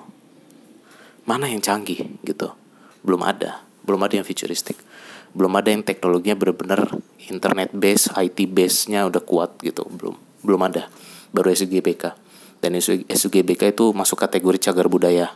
mana 1.27 1.51
yang 1.51 1.59
canggih 1.59 2.07
gitu? 2.23 2.55
Belum 3.03 3.19
ada. 3.27 3.67
Belum 3.83 3.99
ada 3.99 4.15
yang 4.15 4.23
futuristik. 4.23 4.79
Belum 5.35 5.51
ada 5.59 5.67
yang 5.67 5.83
teknologinya 5.83 6.39
benar-benar 6.39 6.95
internet 7.27 7.75
base 7.75 8.07
IT 8.15 8.47
base 8.47 8.87
nya 8.87 9.03
udah 9.03 9.19
kuat 9.19 9.59
gitu. 9.59 9.83
Belum. 9.91 10.15
Belum 10.39 10.61
ada. 10.63 10.87
Baru 11.35 11.51
SUGBK 11.51 12.15
dan 12.63 12.79
SUGBK 12.79 13.75
itu 13.75 13.91
masuk 13.91 14.23
kategori 14.23 14.71
cagar 14.71 14.87
budaya. 14.87 15.35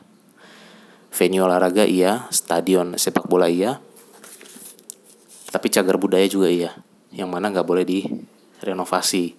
Venue 1.11 1.43
olahraga 1.43 1.83
iya 1.83 2.31
stadion 2.31 2.95
sepak 2.95 3.27
bola 3.27 3.51
iya 3.51 3.83
tapi 5.51 5.67
cagar 5.67 5.99
budaya 5.99 6.25
juga 6.25 6.47
iya. 6.47 6.71
Yang 7.11 7.29
mana 7.29 7.51
nggak 7.51 7.67
boleh 7.67 7.83
direnovasi 7.83 9.35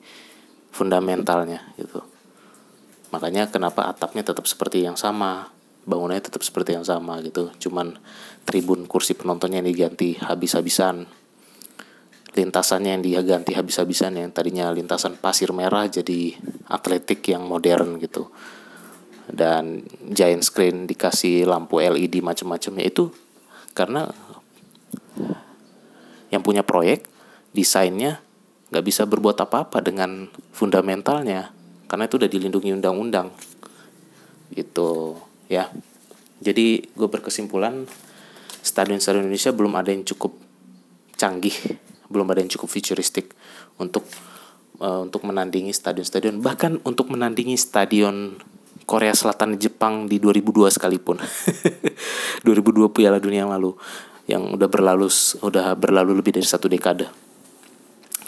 fundamentalnya 0.69 1.73
gitu. 1.81 2.05
Makanya 3.13 3.49
kenapa 3.49 3.89
atapnya 3.89 4.25
tetap 4.25 4.45
seperti 4.45 4.85
yang 4.85 4.97
sama 4.97 5.53
bangunannya 5.83 6.23
tetap 6.23 6.43
seperti 6.47 6.79
yang 6.79 6.87
sama 6.87 7.19
gitu. 7.27 7.51
Cuman 7.59 7.99
tribun 8.47 8.87
kursi 8.87 9.19
penontonnya 9.19 9.63
yang 9.63 9.69
diganti 9.69 10.15
habis-habisan. 10.19 11.09
Lintasannya 12.33 12.97
yang 12.97 13.05
diganti 13.05 13.53
habis-habisan 13.53 14.17
yang 14.17 14.33
tadinya 14.33 14.73
lintasan 14.73 15.21
pasir 15.21 15.53
merah 15.53 15.85
jadi 15.85 16.33
atletik 16.73 17.21
yang 17.29 17.45
modern 17.45 18.01
gitu. 18.01 18.33
Dan 19.29 19.85
giant 20.13 20.41
screen 20.41 20.89
dikasih 20.89 21.45
lampu 21.45 21.85
LED 21.85 22.25
macam-macamnya 22.25 22.89
itu 22.89 23.13
karena 23.77 24.09
yang 26.33 26.41
punya 26.41 26.65
proyek 26.65 27.07
desainnya 27.53 28.25
nggak 28.73 28.85
bisa 28.89 29.05
berbuat 29.05 29.37
apa-apa 29.37 29.85
dengan 29.85 30.33
fundamentalnya 30.57 31.53
karena 31.87 32.09
itu 32.09 32.17
udah 32.17 32.31
dilindungi 32.33 32.73
undang-undang. 32.73 33.29
Gitu 34.49 35.21
ya. 35.53 35.69
Jadi 36.41 36.89
gue 36.97 37.09
berkesimpulan 37.13 37.85
stadion-stadion 38.65 39.29
Indonesia 39.29 39.53
belum 39.53 39.77
ada 39.77 39.93
yang 39.93 40.03
cukup 40.09 40.33
canggih 41.21 41.55
belum 42.13 42.29
ada 42.29 42.45
yang 42.45 42.53
cukup 42.53 42.69
futuristik 42.69 43.33
untuk 43.81 44.05
uh, 44.85 45.01
untuk 45.07 45.25
menandingi 45.25 45.73
stadion-stadion 45.73 46.45
bahkan 46.45 46.77
untuk 46.85 47.09
menandingi 47.09 47.57
stadion 47.57 48.37
Korea 48.85 49.15
Selatan 49.15 49.57
Jepang 49.57 50.11
di 50.11 50.19
2002 50.19 50.77
sekalipun. 50.77 51.17
2002 52.47 52.93
Piala 52.93 53.23
Dunia 53.23 53.47
yang 53.47 53.55
lalu 53.55 53.79
yang 54.31 54.55
udah 54.55 54.69
berlalu 54.71 55.11
udah 55.43 55.75
berlalu 55.75 56.19
lebih 56.23 56.39
dari 56.39 56.47
satu 56.47 56.71
dekade. 56.71 57.11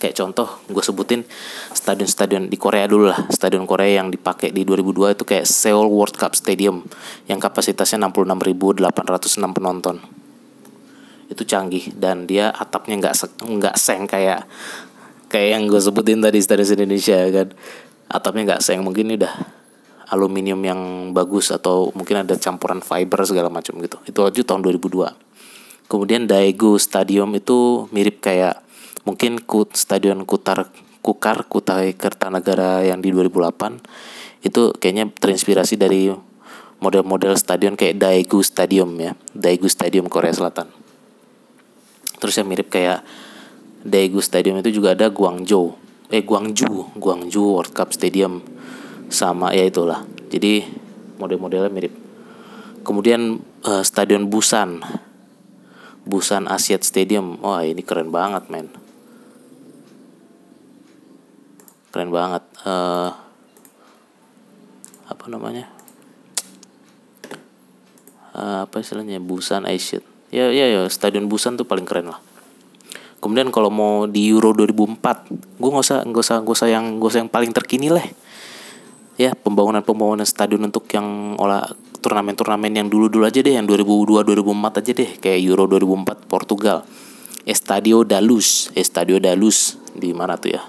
Kayak 0.05 0.21
contoh 0.21 0.61
gue 0.69 0.85
sebutin 0.85 1.25
stadion-stadion 1.73 2.53
di 2.53 2.59
Korea 2.61 2.85
dulu 2.85 3.09
lah. 3.09 3.25
Stadion 3.33 3.65
Korea 3.65 4.05
yang 4.05 4.13
dipakai 4.13 4.53
di 4.53 4.67
2002 4.67 5.17
itu 5.17 5.25
kayak 5.25 5.47
Seoul 5.49 5.89
World 5.89 6.21
Cup 6.21 6.37
Stadium 6.37 6.85
yang 7.25 7.41
kapasitasnya 7.41 8.03
66.806 8.13 9.57
penonton. 9.57 9.97
Itu 11.31 11.49
canggih 11.49 11.95
dan 11.97 12.29
dia 12.29 12.53
atapnya 12.53 13.01
nggak 13.01 13.15
nggak 13.49 13.77
seng 13.81 14.05
kayak 14.05 14.45
kayak 15.33 15.49
yang 15.57 15.73
gue 15.73 15.81
sebutin 15.81 16.21
tadi 16.21 16.43
stadion 16.43 16.85
Indonesia 16.85 17.17
kan. 17.33 17.49
Atapnya 18.11 18.43
nggak 18.53 18.61
seng 18.61 18.85
mungkin 18.85 19.09
ini 19.09 19.17
udah 19.25 19.35
aluminium 20.13 20.61
yang 20.61 20.81
bagus 21.17 21.49
atau 21.49 21.89
mungkin 21.97 22.29
ada 22.29 22.37
campuran 22.37 22.85
fiber 22.85 23.25
segala 23.25 23.49
macam 23.49 23.81
gitu. 23.81 23.97
Itu 24.05 24.21
aja 24.29 24.43
tahun 24.45 24.69
2002 24.69 25.24
kemudian 25.89 26.29
Daegu 26.29 26.77
Stadium 26.81 27.33
itu 27.37 27.91
mirip 27.93 28.21
kayak 28.25 28.65
mungkin 29.05 29.41
Kut 29.41 29.77
Stadion 29.77 30.25
Kutar 30.25 30.73
Kukar 31.05 31.45
Kutai 31.45 31.93
Kertanegara 31.93 32.81
yang 32.81 33.05
di 33.05 33.13
2008 33.13 34.45
itu 34.45 34.73
kayaknya 34.77 35.13
terinspirasi 35.13 35.77
dari 35.77 36.09
model-model 36.81 37.33
stadion 37.37 37.77
kayak 37.81 37.97
Daegu 37.97 38.45
Stadium 38.45 38.93
ya 39.01 39.17
Daegu 39.33 39.69
Stadium 39.69 40.09
Korea 40.09 40.33
Selatan. 40.33 40.69
Terus 42.21 42.35
yang 42.41 42.49
mirip 42.49 42.69
kayak 42.69 43.05
Daegu 43.85 44.21
Stadium 44.21 44.61
itu 44.61 44.81
juga 44.81 44.93
ada 44.97 45.09
Guangzhou. 45.13 45.77
Eh 46.13 46.25
Guangzhou 46.25 46.93
Guangzhou 46.97 47.61
World 47.61 47.73
Cup 47.73 47.93
Stadium 47.93 48.45
sama 49.09 49.53
ya 49.57 49.65
itulah. 49.65 50.05
Jadi 50.33 50.65
model-modelnya 51.21 51.73
mirip. 51.73 51.93
Kemudian 52.85 53.41
uh, 53.65 53.81
Stadion 53.85 54.29
Busan 54.29 54.85
Busan 56.05 56.49
Asiat 56.49 56.85
Stadium. 56.85 57.41
Wah 57.41 57.65
ini 57.65 57.81
keren 57.81 58.13
banget 58.13 58.49
men. 58.53 58.69
Keren 61.93 62.13
banget. 62.13 62.45
Uh, 62.65 63.13
apa 65.09 65.25
namanya? 65.29 65.69
Uh, 68.37 68.65
apa 68.69 68.81
istilahnya? 68.81 69.21
Busan 69.21 69.65
Asian 69.65 70.05
ya 70.35 70.51
ya 70.51 70.67
ya 70.67 70.83
Stadion 70.91 71.31
Busan 71.31 71.55
tuh 71.55 71.63
paling 71.63 71.87
keren 71.87 72.11
lah. 72.11 72.19
Kemudian 73.23 73.55
kalau 73.55 73.71
mau 73.71 74.11
di 74.11 74.27
Euro 74.35 74.51
2004 74.51 75.31
gue 75.31 75.71
nggak 75.71 75.87
usah 75.87 75.99
nggak 76.03 76.23
usah 76.27 76.37
nggak 76.43 76.57
usah 76.59 76.69
yang 76.69 76.85
nggak 76.99 77.11
usah 77.15 77.21
yang 77.23 77.31
paling 77.31 77.55
terkini 77.55 77.89
lah. 77.95 78.03
Ya 79.15 79.31
pembangunan 79.39 79.87
pembangunan 79.87 80.27
stadion 80.27 80.67
untuk 80.67 80.91
yang 80.91 81.39
olah 81.39 81.71
turnamen-turnamen 82.05 82.85
yang 82.85 82.89
dulu-dulu 82.93 83.25
aja 83.25 83.41
deh 83.41 83.57
yang 83.57 83.65
2002 83.65 84.29
2004 84.29 84.81
aja 84.85 84.93
deh 84.93 85.11
kayak 85.25 85.41
Euro 85.41 85.65
2004 85.65 86.29
Portugal 86.29 86.85
Estadio 87.49 88.05
da 88.05 88.21
Luz 88.21 88.69
Estadio 88.77 89.17
da 89.17 89.33
Luz 89.33 89.81
di 89.97 90.13
mana 90.13 90.37
tuh 90.37 90.53
ya 90.53 90.63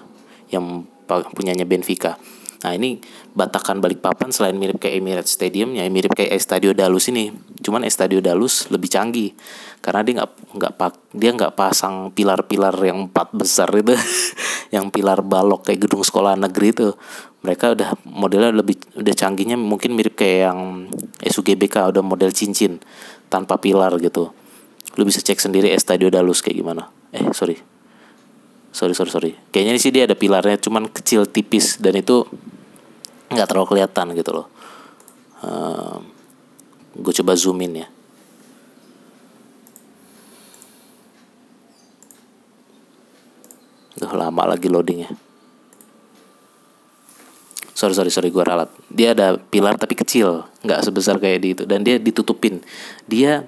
yang 0.48 0.88
punyanya 1.08 1.68
Benfica. 1.68 2.18
Nah 2.66 2.74
ini 2.74 2.98
Batakan 3.38 3.78
Balikpapan 3.78 4.34
selain 4.34 4.58
mirip 4.58 4.82
kayak 4.82 4.98
Emirates 4.98 5.38
Stadium 5.38 5.78
ya 5.78 5.86
mirip 5.86 6.18
kayak 6.18 6.34
Estadio 6.34 6.74
Dalus 6.74 7.14
ini. 7.14 7.30
Cuman 7.62 7.86
Estadio 7.86 8.26
Dalus 8.26 8.74
lebih 8.74 8.90
canggih 8.90 9.38
karena 9.86 10.02
dia 10.02 10.14
nggak 10.18 10.32
nggak 10.58 10.94
dia 11.14 11.30
nggak 11.38 11.54
pasang 11.54 12.10
pilar-pilar 12.10 12.74
yang 12.82 13.06
empat 13.06 13.38
besar 13.38 13.70
itu, 13.78 13.94
yang 14.76 14.90
pilar 14.90 15.22
balok 15.22 15.70
kayak 15.70 15.86
gedung 15.86 16.02
sekolah 16.02 16.34
negeri 16.34 16.74
itu. 16.74 16.90
Mereka 17.46 17.78
udah 17.78 17.90
modelnya 18.10 18.50
lebih 18.50 18.82
udah 18.98 19.14
canggihnya 19.14 19.62
mungkin 19.62 19.94
mirip 19.94 20.18
kayak 20.18 20.50
yang 20.50 20.90
SUGBK 21.22 21.94
udah 21.94 22.02
model 22.02 22.34
cincin 22.34 22.82
tanpa 23.30 23.62
pilar 23.62 23.94
gitu. 24.02 24.34
Lu 24.98 25.04
bisa 25.06 25.22
cek 25.22 25.38
sendiri 25.38 25.70
Estadio 25.70 26.10
Dalus 26.10 26.42
kayak 26.42 26.58
gimana. 26.66 26.90
Eh 27.14 27.22
sorry 27.30 27.76
sorry 28.76 28.92
sorry 28.92 29.08
sorry 29.08 29.32
kayaknya 29.56 29.80
sih 29.80 29.88
dia 29.96 30.04
ada 30.04 30.20
pilarnya 30.20 30.60
cuman 30.60 30.92
kecil 30.92 31.24
tipis 31.32 31.80
dan 31.80 31.96
itu 31.96 32.28
nggak 33.32 33.48
terlalu 33.50 33.68
kelihatan 33.76 34.14
gitu 34.14 34.32
loh. 34.32 34.48
Uh, 35.46 36.00
gue 36.96 37.14
coba 37.22 37.34
zoom 37.38 37.62
in 37.66 37.86
ya. 37.86 37.88
Duh, 43.96 44.12
lama 44.12 44.44
lagi 44.56 44.68
loadingnya. 44.68 45.16
Sorry 47.76 47.92
sorry 47.92 48.12
sorry 48.12 48.32
gue 48.32 48.44
ralat. 48.44 48.72
Dia 48.88 49.12
ada 49.12 49.36
pilar 49.36 49.76
tapi 49.76 50.00
kecil 50.00 50.48
nggak 50.64 50.80
sebesar 50.84 51.20
kayak 51.20 51.40
di 51.44 51.50
itu. 51.56 51.64
Dan 51.68 51.84
dia 51.84 52.00
ditutupin. 52.00 52.64
Dia 53.08 53.44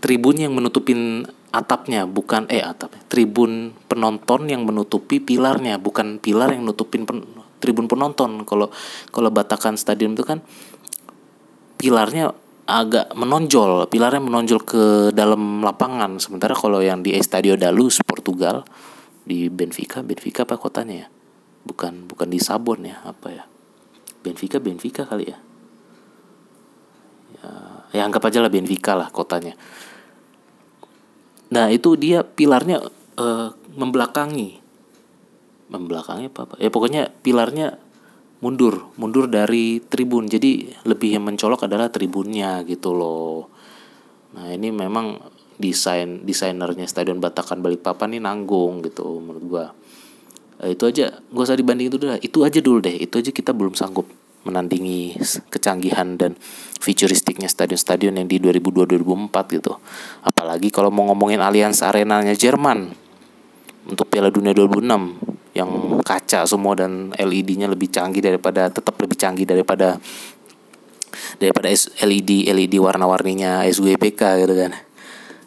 tribun 0.00 0.40
yang 0.40 0.56
menutupin 0.56 1.28
atapnya 1.52 2.08
bukan 2.08 2.48
eh 2.48 2.64
atap 2.64 2.96
tribun 3.12 3.76
penonton 3.84 4.48
yang 4.48 4.64
menutupi 4.64 5.20
pilarnya 5.20 5.76
bukan 5.76 6.16
pilar 6.16 6.48
yang 6.56 6.64
nutupin 6.64 7.04
pen, 7.04 7.28
tribun 7.62 7.86
penonton. 7.86 8.42
Kalau 8.42 8.74
kalau 9.14 9.30
batakan 9.30 9.78
stadion 9.78 10.18
itu 10.18 10.26
kan 10.26 10.42
pilarnya 11.78 12.34
agak 12.66 13.14
menonjol 13.14 13.86
pilarnya 13.90 14.22
menonjol 14.22 14.60
ke 14.66 14.82
dalam 15.14 15.62
lapangan. 15.62 16.18
Sementara 16.18 16.58
kalau 16.58 16.82
yang 16.82 17.06
di 17.06 17.14
Estadio 17.14 17.54
da 17.54 17.70
Luz 17.70 18.02
Portugal 18.02 18.66
di 19.22 19.46
Benfica 19.46 20.02
Benfica 20.02 20.42
apa 20.42 20.58
kotanya 20.58 21.06
ya? 21.06 21.08
Bukan 21.62 22.10
bukan 22.10 22.26
di 22.26 22.42
Sabon 22.42 22.82
ya 22.82 22.98
apa 23.06 23.28
ya? 23.30 23.44
Benfica 24.22 24.58
Benfica 24.58 25.06
kali 25.06 25.30
ya? 25.30 25.38
Ya, 27.38 27.50
ya 27.94 28.02
anggap 28.06 28.26
aja 28.26 28.42
lah 28.42 28.50
Benfica 28.50 28.98
lah 28.98 29.10
kotanya. 29.10 29.54
Nah 31.52 31.68
itu 31.68 31.98
dia 32.00 32.24
pilarnya 32.24 32.80
uh, 33.20 33.52
membelakangi, 33.76 34.61
membelakangi 35.72 36.28
apa 36.28 36.44
apa? 36.44 36.54
Ya 36.60 36.68
pokoknya 36.68 37.08
pilarnya 37.24 37.80
mundur, 38.44 38.92
mundur 39.00 39.30
dari 39.32 39.80
tribun. 39.80 40.28
Jadi 40.28 40.68
lebih 40.84 41.16
yang 41.16 41.24
mencolok 41.24 41.64
adalah 41.64 41.88
tribunnya 41.88 42.60
gitu 42.68 42.92
loh. 42.92 43.48
Nah 44.36 44.52
ini 44.52 44.68
memang 44.68 45.16
desain 45.56 46.26
desainernya 46.26 46.84
Stadion 46.84 47.22
Batakan 47.22 47.62
Balikpapan 47.62 48.18
ini 48.18 48.20
nanggung 48.20 48.84
gitu 48.84 49.22
menurut 49.22 49.44
gua. 49.46 49.66
Uh, 50.60 50.70
itu 50.70 50.84
aja, 50.84 51.10
gak 51.18 51.44
usah 51.48 51.56
dibanding 51.56 51.88
itu 51.88 51.96
dulu. 51.96 52.18
Itu 52.20 52.38
aja 52.44 52.58
dulu 52.60 52.78
deh. 52.82 52.96
Itu 52.98 53.22
aja 53.22 53.30
kita 53.32 53.54
belum 53.56 53.72
sanggup 53.78 54.06
menandingi 54.42 55.22
kecanggihan 55.54 56.18
dan 56.18 56.34
futuristiknya 56.82 57.46
stadion-stadion 57.46 58.18
yang 58.18 58.26
di 58.26 58.42
2002-2004 58.42 59.58
gitu. 59.62 59.78
Apalagi 60.26 60.68
kalau 60.74 60.90
mau 60.90 61.06
ngomongin 61.14 61.38
Allianz 61.38 61.86
Arenanya 61.86 62.34
Jerman 62.34 62.90
untuk 63.86 64.10
Piala 64.10 64.34
Dunia 64.34 64.50
2006 64.50 65.21
yang 65.52 66.00
kaca 66.00 66.48
semua 66.48 66.72
dan 66.72 67.12
LED-nya 67.12 67.68
lebih 67.68 67.92
canggih 67.92 68.24
daripada 68.24 68.72
tetap 68.72 68.96
lebih 68.96 69.16
canggih 69.20 69.44
daripada 69.44 70.00
daripada 71.36 71.68
LED 72.00 72.48
LED 72.48 72.74
warna-warninya 72.80 73.68
SWPK 73.68 74.44
gitu 74.44 74.54
kan. 74.56 74.72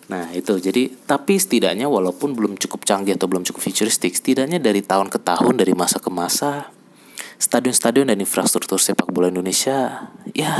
Nah 0.05 0.29
itu 0.37 0.61
jadi 0.61 0.93
tapi 1.09 1.41
setidaknya 1.41 1.89
walaupun 1.89 2.37
belum 2.37 2.61
cukup 2.61 2.85
canggih 2.85 3.17
atau 3.17 3.25
belum 3.25 3.41
cukup 3.49 3.65
futuristik 3.65 4.13
setidaknya 4.13 4.61
dari 4.61 4.85
tahun 4.85 5.09
ke 5.09 5.17
tahun 5.25 5.57
dari 5.57 5.73
masa 5.73 5.97
ke 5.97 6.13
masa 6.13 6.69
stadion-stadion 7.41 8.13
dan 8.13 8.21
infrastruktur 8.21 8.77
sepak 8.77 9.09
bola 9.09 9.33
Indonesia 9.33 10.07
ya 10.31 10.53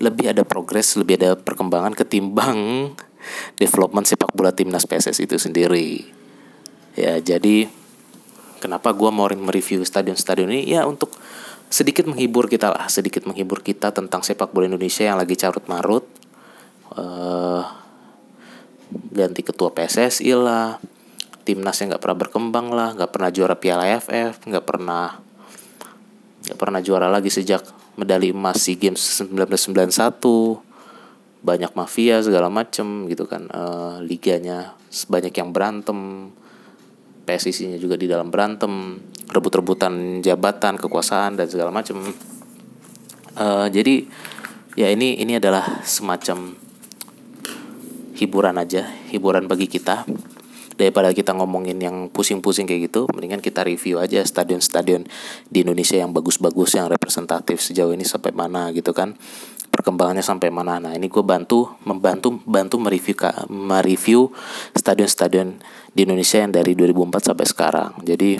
lebih 0.00 0.32
ada 0.32 0.42
progres, 0.48 0.96
lebih 0.96 1.20
ada 1.20 1.36
perkembangan 1.36 1.92
ketimbang 1.92 2.90
development 3.62 4.08
sepak 4.08 4.32
bola 4.32 4.50
timnas 4.50 4.88
PSS 4.88 5.28
itu 5.28 5.36
sendiri. 5.36 6.08
Ya, 6.96 7.20
jadi 7.20 7.68
kenapa 8.60 8.92
gue 8.92 9.10
mau 9.10 9.26
mereview 9.26 9.82
stadion-stadion 9.82 10.52
ini? 10.52 10.68
Ya 10.68 10.84
untuk 10.84 11.16
sedikit 11.70 12.04
menghibur 12.04 12.50
kita 12.50 12.68
lah 12.74 12.90
sedikit 12.90 13.24
menghibur 13.24 13.62
kita 13.64 13.94
tentang 13.94 14.20
sepak 14.20 14.50
bola 14.52 14.68
Indonesia 14.68 15.08
yang 15.08 15.16
lagi 15.16 15.34
carut 15.34 15.64
marut. 15.66 16.04
Uh, 16.90 17.62
ganti 19.14 19.46
ketua 19.46 19.70
PSSI 19.70 20.34
lah 20.34 20.82
timnas 21.46 21.78
yang 21.78 21.94
nggak 21.94 22.02
pernah 22.02 22.18
berkembang 22.18 22.66
lah 22.74 22.88
nggak 22.98 23.10
pernah 23.14 23.30
juara 23.30 23.54
Piala 23.54 23.86
AFF 23.86 24.42
nggak 24.42 24.66
pernah 24.66 25.22
nggak 26.50 26.58
pernah 26.58 26.80
juara 26.82 27.06
lagi 27.06 27.30
sejak 27.30 27.62
medali 27.94 28.34
emas 28.34 28.58
SEA 28.58 28.74
Games 28.74 28.98
1991 28.98 30.70
banyak 31.40 31.72
mafia 31.72 32.20
segala 32.20 32.52
macem 32.52 33.08
gitu 33.08 33.24
kan. 33.24 33.48
Uh, 33.48 33.96
liganya 34.04 34.76
banyak 35.08 35.32
yang 35.32 35.50
berantem 35.56 36.30
PSIS-nya 37.30 37.78
juga 37.78 37.94
di 37.94 38.10
dalam 38.10 38.26
berantem 38.34 38.98
rebut-rebutan 39.30 40.18
jabatan 40.18 40.74
kekuasaan 40.74 41.38
dan 41.38 41.46
segala 41.46 41.70
macam 41.70 42.02
uh, 43.38 43.66
jadi 43.70 44.02
ya 44.74 44.90
ini 44.90 45.22
ini 45.22 45.38
adalah 45.38 45.86
semacam 45.86 46.58
hiburan 48.18 48.58
aja 48.58 48.90
hiburan 49.14 49.46
bagi 49.46 49.70
kita. 49.70 50.04
Daripada 50.80 51.12
kita 51.12 51.36
ngomongin 51.36 51.76
yang 51.76 52.08
pusing-pusing 52.08 52.64
kayak 52.64 52.88
gitu 52.88 53.04
mendingan 53.12 53.44
kita 53.44 53.60
review 53.68 54.00
aja 54.00 54.24
stadion-stadion 54.24 55.04
di 55.52 55.60
Indonesia 55.60 56.00
yang 56.00 56.16
bagus-bagus 56.16 56.80
yang 56.80 56.88
representatif 56.88 57.60
sejauh 57.60 57.92
ini 57.92 58.00
sampai 58.00 58.32
mana 58.32 58.72
gitu 58.72 58.96
kan 58.96 59.12
perkembangannya 59.70 60.20
sampai 60.20 60.50
mana. 60.50 60.82
Nah 60.82 60.92
ini 60.92 61.06
gue 61.06 61.22
bantu 61.22 61.78
membantu 61.86 62.36
bantu 62.44 62.76
mereview 62.82 63.16
mereview 63.48 64.28
stadion-stadion 64.74 65.62
di 65.94 66.04
Indonesia 66.04 66.42
yang 66.42 66.52
dari 66.52 66.74
2004 66.74 67.30
sampai 67.32 67.46
sekarang. 67.46 67.90
Jadi 68.02 68.36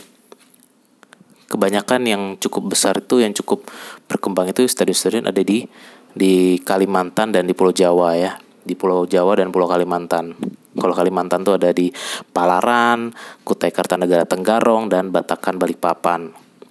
kebanyakan 1.50 2.00
yang 2.06 2.22
cukup 2.38 2.74
besar 2.74 2.98
itu 2.98 3.22
yang 3.22 3.34
cukup 3.34 3.66
berkembang 4.10 4.50
itu 4.50 4.66
stadion-stadion 4.66 5.30
ada 5.30 5.40
di 5.40 5.66
di 6.10 6.58
Kalimantan 6.60 7.30
dan 7.30 7.46
di 7.46 7.54
Pulau 7.54 7.70
Jawa 7.70 8.18
ya. 8.18 8.34
Di 8.60 8.76
Pulau 8.76 9.06
Jawa 9.06 9.38
dan 9.40 9.54
Pulau 9.54 9.70
Kalimantan. 9.70 10.36
Kalau 10.70 10.94
Kalimantan 10.94 11.42
tuh 11.42 11.58
ada 11.58 11.74
di 11.74 11.90
Palaran, 12.30 13.10
Kutai 13.42 13.74
Kartanegara 13.74 14.22
Tenggarong, 14.22 14.86
dan 14.86 15.10
Batakan 15.10 15.58
Balikpapan. 15.58 16.30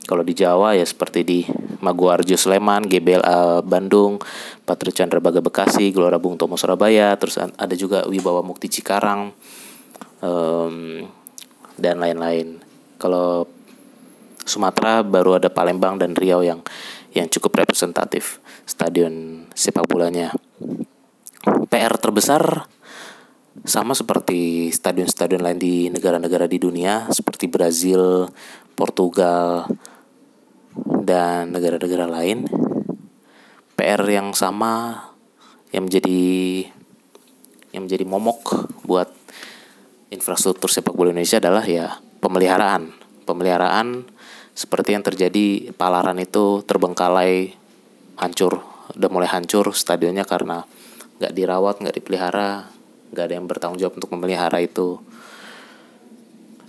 Kalau 0.10 0.26
di 0.26 0.34
Jawa 0.34 0.74
ya 0.74 0.82
seperti 0.82 1.22
di 1.22 1.46
Maguarjo 1.86 2.34
Sleman, 2.34 2.90
GBLA 2.90 3.62
Bandung, 3.62 4.18
Patri 4.66 4.90
Chandra 4.90 5.22
Baga 5.22 5.38
Bekasi, 5.38 5.94
Gelora 5.94 6.18
Bung 6.18 6.34
Tomo 6.34 6.58
Surabaya, 6.58 7.14
terus 7.22 7.38
ada 7.38 7.76
juga 7.78 8.10
Wibawa 8.10 8.42
Mukti 8.42 8.74
Cikarang, 8.74 9.30
um, 10.26 11.06
dan 11.78 12.02
lain-lain. 12.02 12.58
Kalau 12.98 13.46
Sumatera 14.50 15.06
baru 15.06 15.38
ada 15.38 15.54
Palembang 15.54 16.02
dan 16.02 16.18
Riau 16.18 16.42
yang 16.42 16.66
yang 17.14 17.30
cukup 17.30 17.62
representatif 17.62 18.42
stadion 18.66 19.46
sepak 19.54 19.86
bolanya. 19.86 20.34
PR 21.70 21.94
terbesar 22.02 22.66
sama 23.62 23.94
seperti 23.94 24.70
stadion-stadion 24.74 25.46
lain 25.46 25.60
di 25.62 25.76
negara-negara 25.94 26.50
di 26.50 26.58
dunia 26.58 27.06
seperti 27.14 27.46
Brazil, 27.46 28.30
Portugal, 28.74 29.70
dan 31.04 31.54
negara-negara 31.54 32.06
lain. 32.10 32.46
PR 33.80 34.04
yang 34.04 34.36
sama 34.36 35.06
yang 35.72 35.88
menjadi 35.88 36.22
yang 37.72 37.86
menjadi 37.86 38.04
momok 38.04 38.68
buat 38.84 39.08
infrastruktur 40.10 40.68
sepak 40.68 40.92
bola 40.98 41.14
Indonesia 41.14 41.40
adalah 41.40 41.64
ya 41.64 42.02
pemeliharaan. 42.20 42.92
Pemeliharaan 43.24 44.10
seperti 44.58 44.98
yang 44.98 45.06
terjadi 45.06 45.72
Palaran 45.78 46.18
itu 46.20 46.66
terbengkalai, 46.66 47.54
hancur, 48.18 48.60
udah 48.98 49.10
mulai 49.14 49.30
hancur 49.30 49.72
stadionnya 49.72 50.26
karena 50.26 50.66
nggak 51.22 51.32
dirawat, 51.32 51.80
nggak 51.80 51.96
dipelihara, 51.96 52.68
nggak 53.14 53.26
ada 53.26 53.34
yang 53.38 53.46
bertanggung 53.46 53.80
jawab 53.80 53.96
untuk 54.02 54.12
memelihara 54.18 54.60
itu 54.60 54.98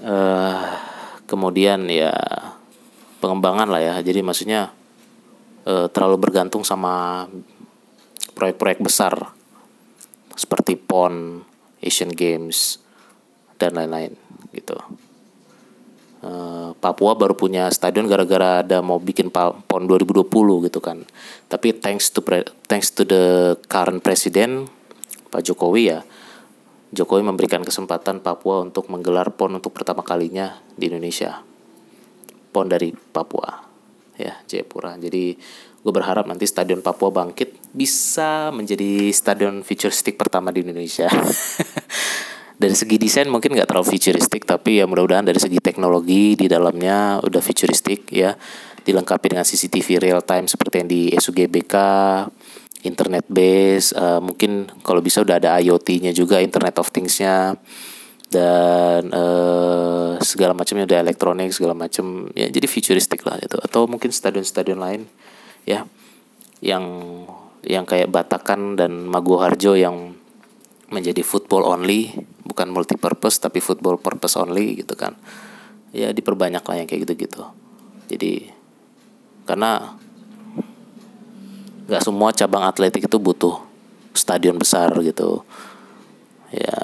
uh, 0.04 0.64
kemudian 1.28 1.84
ya 1.88 2.12
pengembangan 3.20 3.68
lah 3.68 3.80
ya 3.80 3.94
jadi 4.00 4.24
maksudnya 4.24 4.72
uh, 5.68 5.86
terlalu 5.92 6.16
bergantung 6.16 6.64
sama 6.64 7.24
proyek-proyek 8.34 8.80
besar 8.80 9.12
seperti 10.32 10.80
PON, 10.80 11.44
Asian 11.84 12.08
Games 12.08 12.80
dan 13.60 13.76
lain-lain 13.76 14.16
gitu. 14.56 14.80
Uh, 16.20 16.76
Papua 16.76 17.16
baru 17.16 17.32
punya 17.32 17.68
stadion 17.72 18.04
gara-gara 18.04 18.60
ada 18.60 18.84
mau 18.84 19.00
bikin 19.00 19.32
PON 19.32 19.82
2020 19.88 20.24
gitu 20.68 20.80
kan. 20.80 21.04
Tapi 21.48 21.76
thanks 21.76 22.12
to 22.12 22.24
thanks 22.68 22.92
to 22.92 23.04
the 23.04 23.56
current 23.68 24.00
president 24.04 24.68
Pak 25.28 25.44
Jokowi 25.44 25.96
ya 25.96 26.00
Jokowi 26.90 27.22
memberikan 27.22 27.62
kesempatan 27.62 28.18
Papua 28.18 28.66
untuk 28.66 28.90
menggelar 28.90 29.30
PON 29.30 29.62
untuk 29.62 29.70
pertama 29.70 30.02
kalinya 30.02 30.58
di 30.74 30.90
Indonesia. 30.90 31.49
PON 32.50 32.66
dari 32.68 32.90
Papua, 32.92 33.62
ya 34.18 34.34
Jayapura. 34.44 34.98
Jadi 34.98 35.38
gue 35.80 35.92
berharap 35.94 36.28
nanti 36.28 36.44
Stadion 36.44 36.84
Papua 36.84 37.08
bangkit 37.08 37.72
bisa 37.72 38.52
menjadi 38.52 39.08
stadion 39.14 39.64
futuristik 39.64 40.20
pertama 40.20 40.52
di 40.52 40.66
Indonesia. 40.66 41.08
dari 42.60 42.76
segi 42.76 43.00
desain 43.00 43.30
mungkin 43.32 43.56
nggak 43.56 43.72
terlalu 43.72 43.96
futuristik, 43.96 44.44
tapi 44.44 44.82
ya 44.82 44.84
mudah-mudahan 44.84 45.24
dari 45.24 45.40
segi 45.40 45.56
teknologi 45.64 46.36
di 46.36 46.44
dalamnya 46.44 47.16
udah 47.24 47.40
futuristik 47.40 48.12
ya, 48.12 48.36
dilengkapi 48.84 49.32
dengan 49.32 49.48
CCTV 49.48 49.96
real 49.96 50.20
time 50.20 50.44
seperti 50.44 50.84
yang 50.84 50.88
di 50.92 51.02
SUGBK, 51.16 51.74
internet 52.84 53.24
base 53.28 53.92
uh, 53.92 54.20
mungkin 54.20 54.68
kalau 54.80 55.04
bisa 55.04 55.20
udah 55.20 55.36
ada 55.36 55.56
IoT-nya 55.60 56.12
juga 56.16 56.40
Internet 56.40 56.80
of 56.80 56.88
Things-nya 56.88 57.56
dan 58.30 59.10
uh, 59.10 60.14
segala 60.22 60.54
macamnya 60.54 60.86
udah 60.86 61.02
elektronik 61.02 61.50
segala 61.50 61.74
macam. 61.74 62.30
Ya 62.38 62.46
jadi 62.46 62.70
futuristik 62.70 63.26
lah 63.26 63.42
itu 63.42 63.58
atau 63.58 63.90
mungkin 63.90 64.14
stadion-stadion 64.14 64.78
lain 64.78 65.10
ya 65.66 65.84
yang 66.62 66.84
yang 67.66 67.84
kayak 67.84 68.08
Batakan 68.08 68.78
dan 68.78 69.10
Maguwarjo 69.10 69.76
yang 69.76 70.14
menjadi 70.90 71.20
football 71.22 71.66
only 71.66 72.14
bukan 72.46 72.70
multi 72.70 72.98
purpose 72.98 73.38
tapi 73.38 73.58
football 73.58 73.98
purpose 73.98 74.38
only 74.38 74.78
gitu 74.78 74.94
kan. 74.94 75.18
Ya 75.90 76.14
diperbanyak 76.14 76.62
lah 76.62 76.76
yang 76.78 76.86
kayak 76.86 77.10
gitu-gitu. 77.10 77.42
Jadi 78.06 78.46
karena 79.42 79.98
nggak 81.90 82.06
semua 82.06 82.30
cabang 82.30 82.62
atletik 82.62 83.10
itu 83.10 83.18
butuh 83.18 83.58
stadion 84.14 84.54
besar 84.54 84.94
gitu 85.02 85.42
ya 86.50 86.78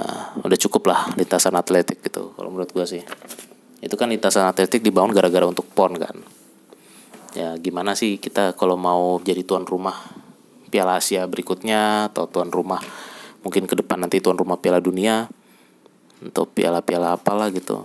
udah 0.47 0.59
cukup 0.59 0.86
lah 0.86 1.01
lintasan 1.18 1.59
atletik 1.59 1.98
gitu 2.06 2.34
kalau 2.38 2.55
menurut 2.55 2.70
gue 2.70 2.86
sih. 2.86 3.02
Itu 3.82 3.98
kan 3.98 4.10
lintasan 4.10 4.47
atletik 4.47 4.82
dibangun 4.82 5.12
gara-gara 5.12 5.47
untuk 5.47 5.66
pon 5.74 5.94
kan. 5.98 6.16
Ya 7.36 7.52
gimana 7.60 7.93
sih 7.93 8.16
kita 8.16 8.56
kalau 8.56 8.78
mau 8.78 9.20
jadi 9.20 9.44
tuan 9.44 9.66
rumah 9.68 9.94
Piala 10.70 10.98
Asia 10.98 11.26
berikutnya 11.28 12.10
atau 12.10 12.26
tuan 12.30 12.48
rumah 12.48 12.80
mungkin 13.44 13.68
ke 13.70 13.78
depan 13.78 14.02
nanti 14.02 14.18
tuan 14.18 14.38
rumah 14.38 14.59
Piala 14.59 14.82
Dunia 14.82 15.30
untuk 16.22 16.56
piala-piala 16.56 17.14
apalah 17.14 17.52
gitu. 17.52 17.84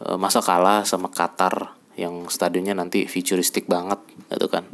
E, 0.00 0.16
masa 0.16 0.40
kalah 0.40 0.88
sama 0.88 1.12
Qatar 1.12 1.76
yang 2.00 2.32
stadionnya 2.32 2.72
nanti 2.72 3.04
futuristik 3.04 3.68
banget 3.68 4.00
gitu 4.32 4.48
kan. 4.48 4.64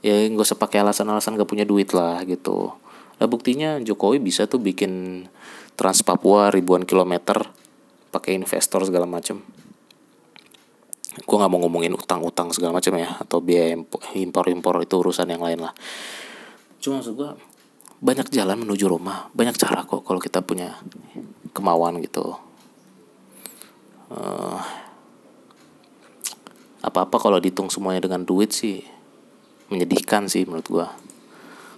Ya 0.00 0.24
nggak 0.24 0.48
usah 0.48 0.56
pakai 0.56 0.80
alasan-alasan 0.80 1.36
gak 1.36 1.50
punya 1.50 1.68
duit 1.68 1.92
lah 1.92 2.24
gitu 2.24 2.72
lah 3.20 3.28
buktinya 3.28 3.76
Jokowi 3.84 4.16
bisa 4.16 4.48
tuh 4.48 4.64
bikin 4.64 5.24
Trans 5.76 6.00
Papua 6.00 6.48
ribuan 6.48 6.88
kilometer 6.88 7.36
pakai 8.08 8.32
investor 8.32 8.80
segala 8.88 9.04
macem. 9.04 9.44
Gue 11.20 11.36
nggak 11.36 11.50
mau 11.52 11.60
ngomongin 11.60 11.92
utang-utang 11.92 12.48
segala 12.56 12.80
macam 12.80 12.96
ya 12.96 13.20
atau 13.20 13.44
biaya 13.44 13.76
impor-impor 14.16 14.80
itu 14.80 14.94
urusan 14.96 15.28
yang 15.28 15.44
lain 15.44 15.68
lah. 15.68 15.76
Cuma 16.80 17.04
maksud 17.04 17.12
gue 17.12 17.30
banyak 18.00 18.32
jalan 18.32 18.64
menuju 18.64 18.88
rumah 18.88 19.28
banyak 19.36 19.60
cara 19.60 19.84
kok 19.84 20.00
kalau 20.00 20.16
kita 20.16 20.40
punya 20.40 20.80
kemauan 21.52 22.00
gitu. 22.00 22.40
Uh, 24.10 24.58
apa-apa 26.80 27.20
kalau 27.20 27.36
dihitung 27.36 27.68
semuanya 27.68 28.00
dengan 28.00 28.24
duit 28.24 28.50
sih 28.56 28.80
menyedihkan 29.68 30.26
sih 30.26 30.48
menurut 30.48 30.66
gue 30.66 30.86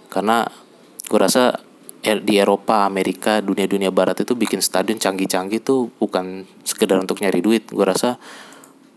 karena 0.09 0.47
gue 1.13 1.21
rasa 1.21 1.61
er, 2.01 2.25
di 2.25 2.41
Eropa, 2.41 2.89
Amerika, 2.89 3.37
dunia-dunia 3.37 3.93
Barat 3.93 4.25
itu 4.25 4.33
bikin 4.33 4.65
stadion 4.65 4.97
canggih-canggih 4.97 5.61
tuh 5.61 5.93
bukan 6.01 6.49
sekedar 6.65 6.97
untuk 6.97 7.21
nyari 7.21 7.37
duit. 7.37 7.69
Gue 7.69 7.85
rasa 7.85 8.17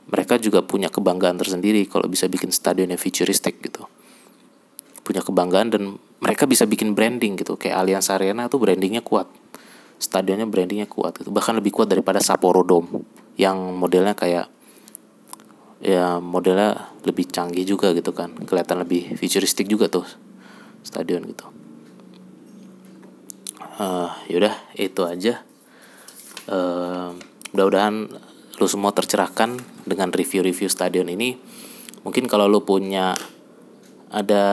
mereka 0.09 0.40
juga 0.40 0.64
punya 0.64 0.88
kebanggaan 0.88 1.36
tersendiri 1.36 1.84
kalau 1.84 2.09
bisa 2.09 2.24
bikin 2.24 2.48
stadion 2.56 2.88
yang 2.88 2.97
futuristik 2.97 3.60
gitu. 3.60 3.84
Punya 5.05 5.20
kebanggaan 5.20 5.68
dan 5.68 5.82
mereka 6.24 6.48
bisa 6.48 6.64
bikin 6.64 6.97
branding 6.97 7.36
gitu. 7.36 7.60
Kayak 7.60 7.84
Allianz 7.84 8.09
Arena 8.09 8.48
tuh 8.48 8.64
brandingnya 8.64 9.05
kuat. 9.05 9.28
Stadionnya 10.01 10.48
brandingnya 10.48 10.88
kuat 10.88 11.20
gitu. 11.20 11.28
Bahkan 11.28 11.60
lebih 11.60 11.76
kuat 11.76 11.93
daripada 11.93 12.24
Sapporo 12.24 12.64
Dome 12.64 13.05
yang 13.36 13.76
modelnya 13.76 14.16
kayak 14.16 14.48
ya 15.84 16.16
modelnya 16.16 16.97
lebih 17.05 17.28
canggih 17.28 17.68
juga 17.68 17.93
gitu 17.93 18.16
kan 18.16 18.32
kelihatan 18.32 18.80
lebih 18.80 19.12
futuristik 19.20 19.68
juga 19.68 19.93
tuh 19.93 20.09
stadion 20.80 21.20
gitu 21.28 21.65
uh, 23.80 24.10
yaudah 24.28 24.54
itu 24.76 25.02
aja. 25.04 25.44
Uh, 26.46 27.16
mudah-mudahan 27.52 28.10
lu 28.56 28.66
semua 28.68 28.92
tercerahkan 28.96 29.60
dengan 29.84 30.12
review-review 30.12 30.68
stadion 30.72 31.08
ini. 31.12 31.36
Mungkin 32.04 32.30
kalau 32.30 32.46
lu 32.46 32.62
punya 32.62 33.12
ada 34.08 34.44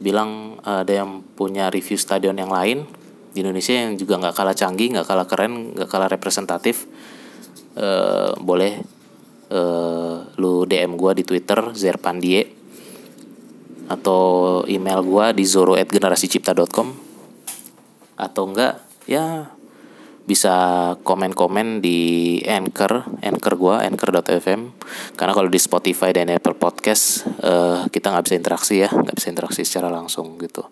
bilang 0.00 0.58
ada 0.66 0.90
yang 0.90 1.22
punya 1.38 1.70
review 1.70 1.94
stadion 2.00 2.34
yang 2.34 2.50
lain 2.50 2.88
di 3.30 3.42
Indonesia 3.42 3.74
yang 3.74 3.94
juga 3.94 4.18
nggak 4.18 4.34
kalah 4.34 4.56
canggih 4.56 4.94
nggak 4.94 5.06
kalah 5.06 5.26
keren 5.26 5.74
nggak 5.74 5.90
kalah 5.90 6.10
representatif 6.10 6.86
uh, 7.78 8.34
boleh 8.38 8.82
uh, 9.54 10.16
lu 10.38 10.66
DM 10.66 10.98
gue 10.98 11.12
di 11.18 11.24
Twitter 11.26 11.60
Zerpandie 11.74 12.46
atau 13.84 14.64
email 14.64 15.04
gue 15.04 15.26
di 15.36 15.44
zoro@generasicipta.com 15.44 17.13
atau 18.14 18.50
enggak 18.50 18.80
ya 19.04 19.50
bisa 20.24 20.56
komen-komen 21.04 21.84
di 21.84 22.40
Anchor, 22.48 23.20
Anchor 23.20 23.54
gua, 23.60 23.84
Anchor.fm. 23.84 24.72
Karena 25.20 25.32
kalau 25.36 25.52
di 25.52 25.60
Spotify 25.60 26.16
dan 26.16 26.32
Apple 26.32 26.56
Podcast 26.56 27.28
uh, 27.44 27.84
kita 27.92 28.08
nggak 28.08 28.24
bisa 28.24 28.36
interaksi 28.40 28.74
ya, 28.80 28.88
nggak 28.88 29.16
bisa 29.20 29.28
interaksi 29.28 29.60
secara 29.68 29.92
langsung 29.92 30.40
gitu. 30.40 30.64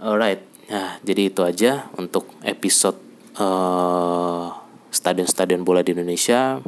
Alright, 0.00 0.40
nah 0.72 0.96
jadi 1.04 1.32
itu 1.32 1.44
aja 1.44 1.92
untuk 2.00 2.32
episode 2.44 2.96
uh, 3.36 4.48
stadion-stadion 4.88 5.64
bola 5.68 5.84
di 5.84 5.92
Indonesia. 5.92 6.60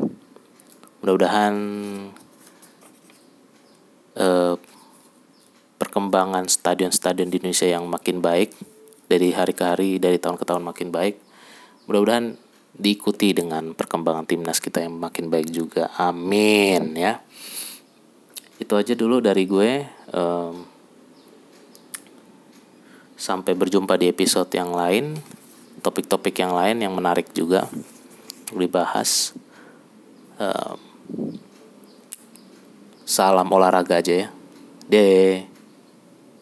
Mudah-mudahan 1.01 1.55
uh, 4.21 4.55
perkembangan 5.77 6.49
stadion-stadion 6.49 7.29
di 7.29 7.41
Indonesia 7.41 7.69
yang 7.69 7.85
makin 7.89 8.25
baik 8.25 8.57
dari 9.07 9.31
hari 9.31 9.53
ke 9.55 9.65
hari 9.65 9.91
dari 10.03 10.19
tahun 10.19 10.41
ke 10.41 10.45
tahun 10.49 10.65
makin 10.67 10.89
baik 10.91 11.21
mudah-mudahan 11.87 12.35
diikuti 12.77 13.33
dengan 13.33 13.73
perkembangan 13.73 14.29
timnas 14.29 14.61
kita 14.61 14.85
yang 14.85 15.01
makin 15.01 15.33
baik 15.33 15.49
juga. 15.49 15.89
Amin 15.97 16.93
ya. 16.93 17.25
Itu 18.61 18.77
aja 18.77 18.93
dulu 18.93 19.25
dari 19.25 19.49
gue. 19.49 19.71
Um, 20.13 20.77
sampai 23.17 23.57
berjumpa 23.57 23.97
di 23.97 24.13
episode 24.13 24.53
yang 24.53 24.77
lain 24.77 25.17
topik-topik 25.81 26.37
yang 26.37 26.53
lain 26.53 26.85
yang 26.85 26.93
menarik 26.93 27.33
juga 27.33 27.65
dibahas. 28.53 29.33
Um, 30.37 30.77
salam 33.09 33.49
olahraga 33.49 34.05
aja 34.05 34.13
ya. 34.13 34.29
Deh 34.87 35.56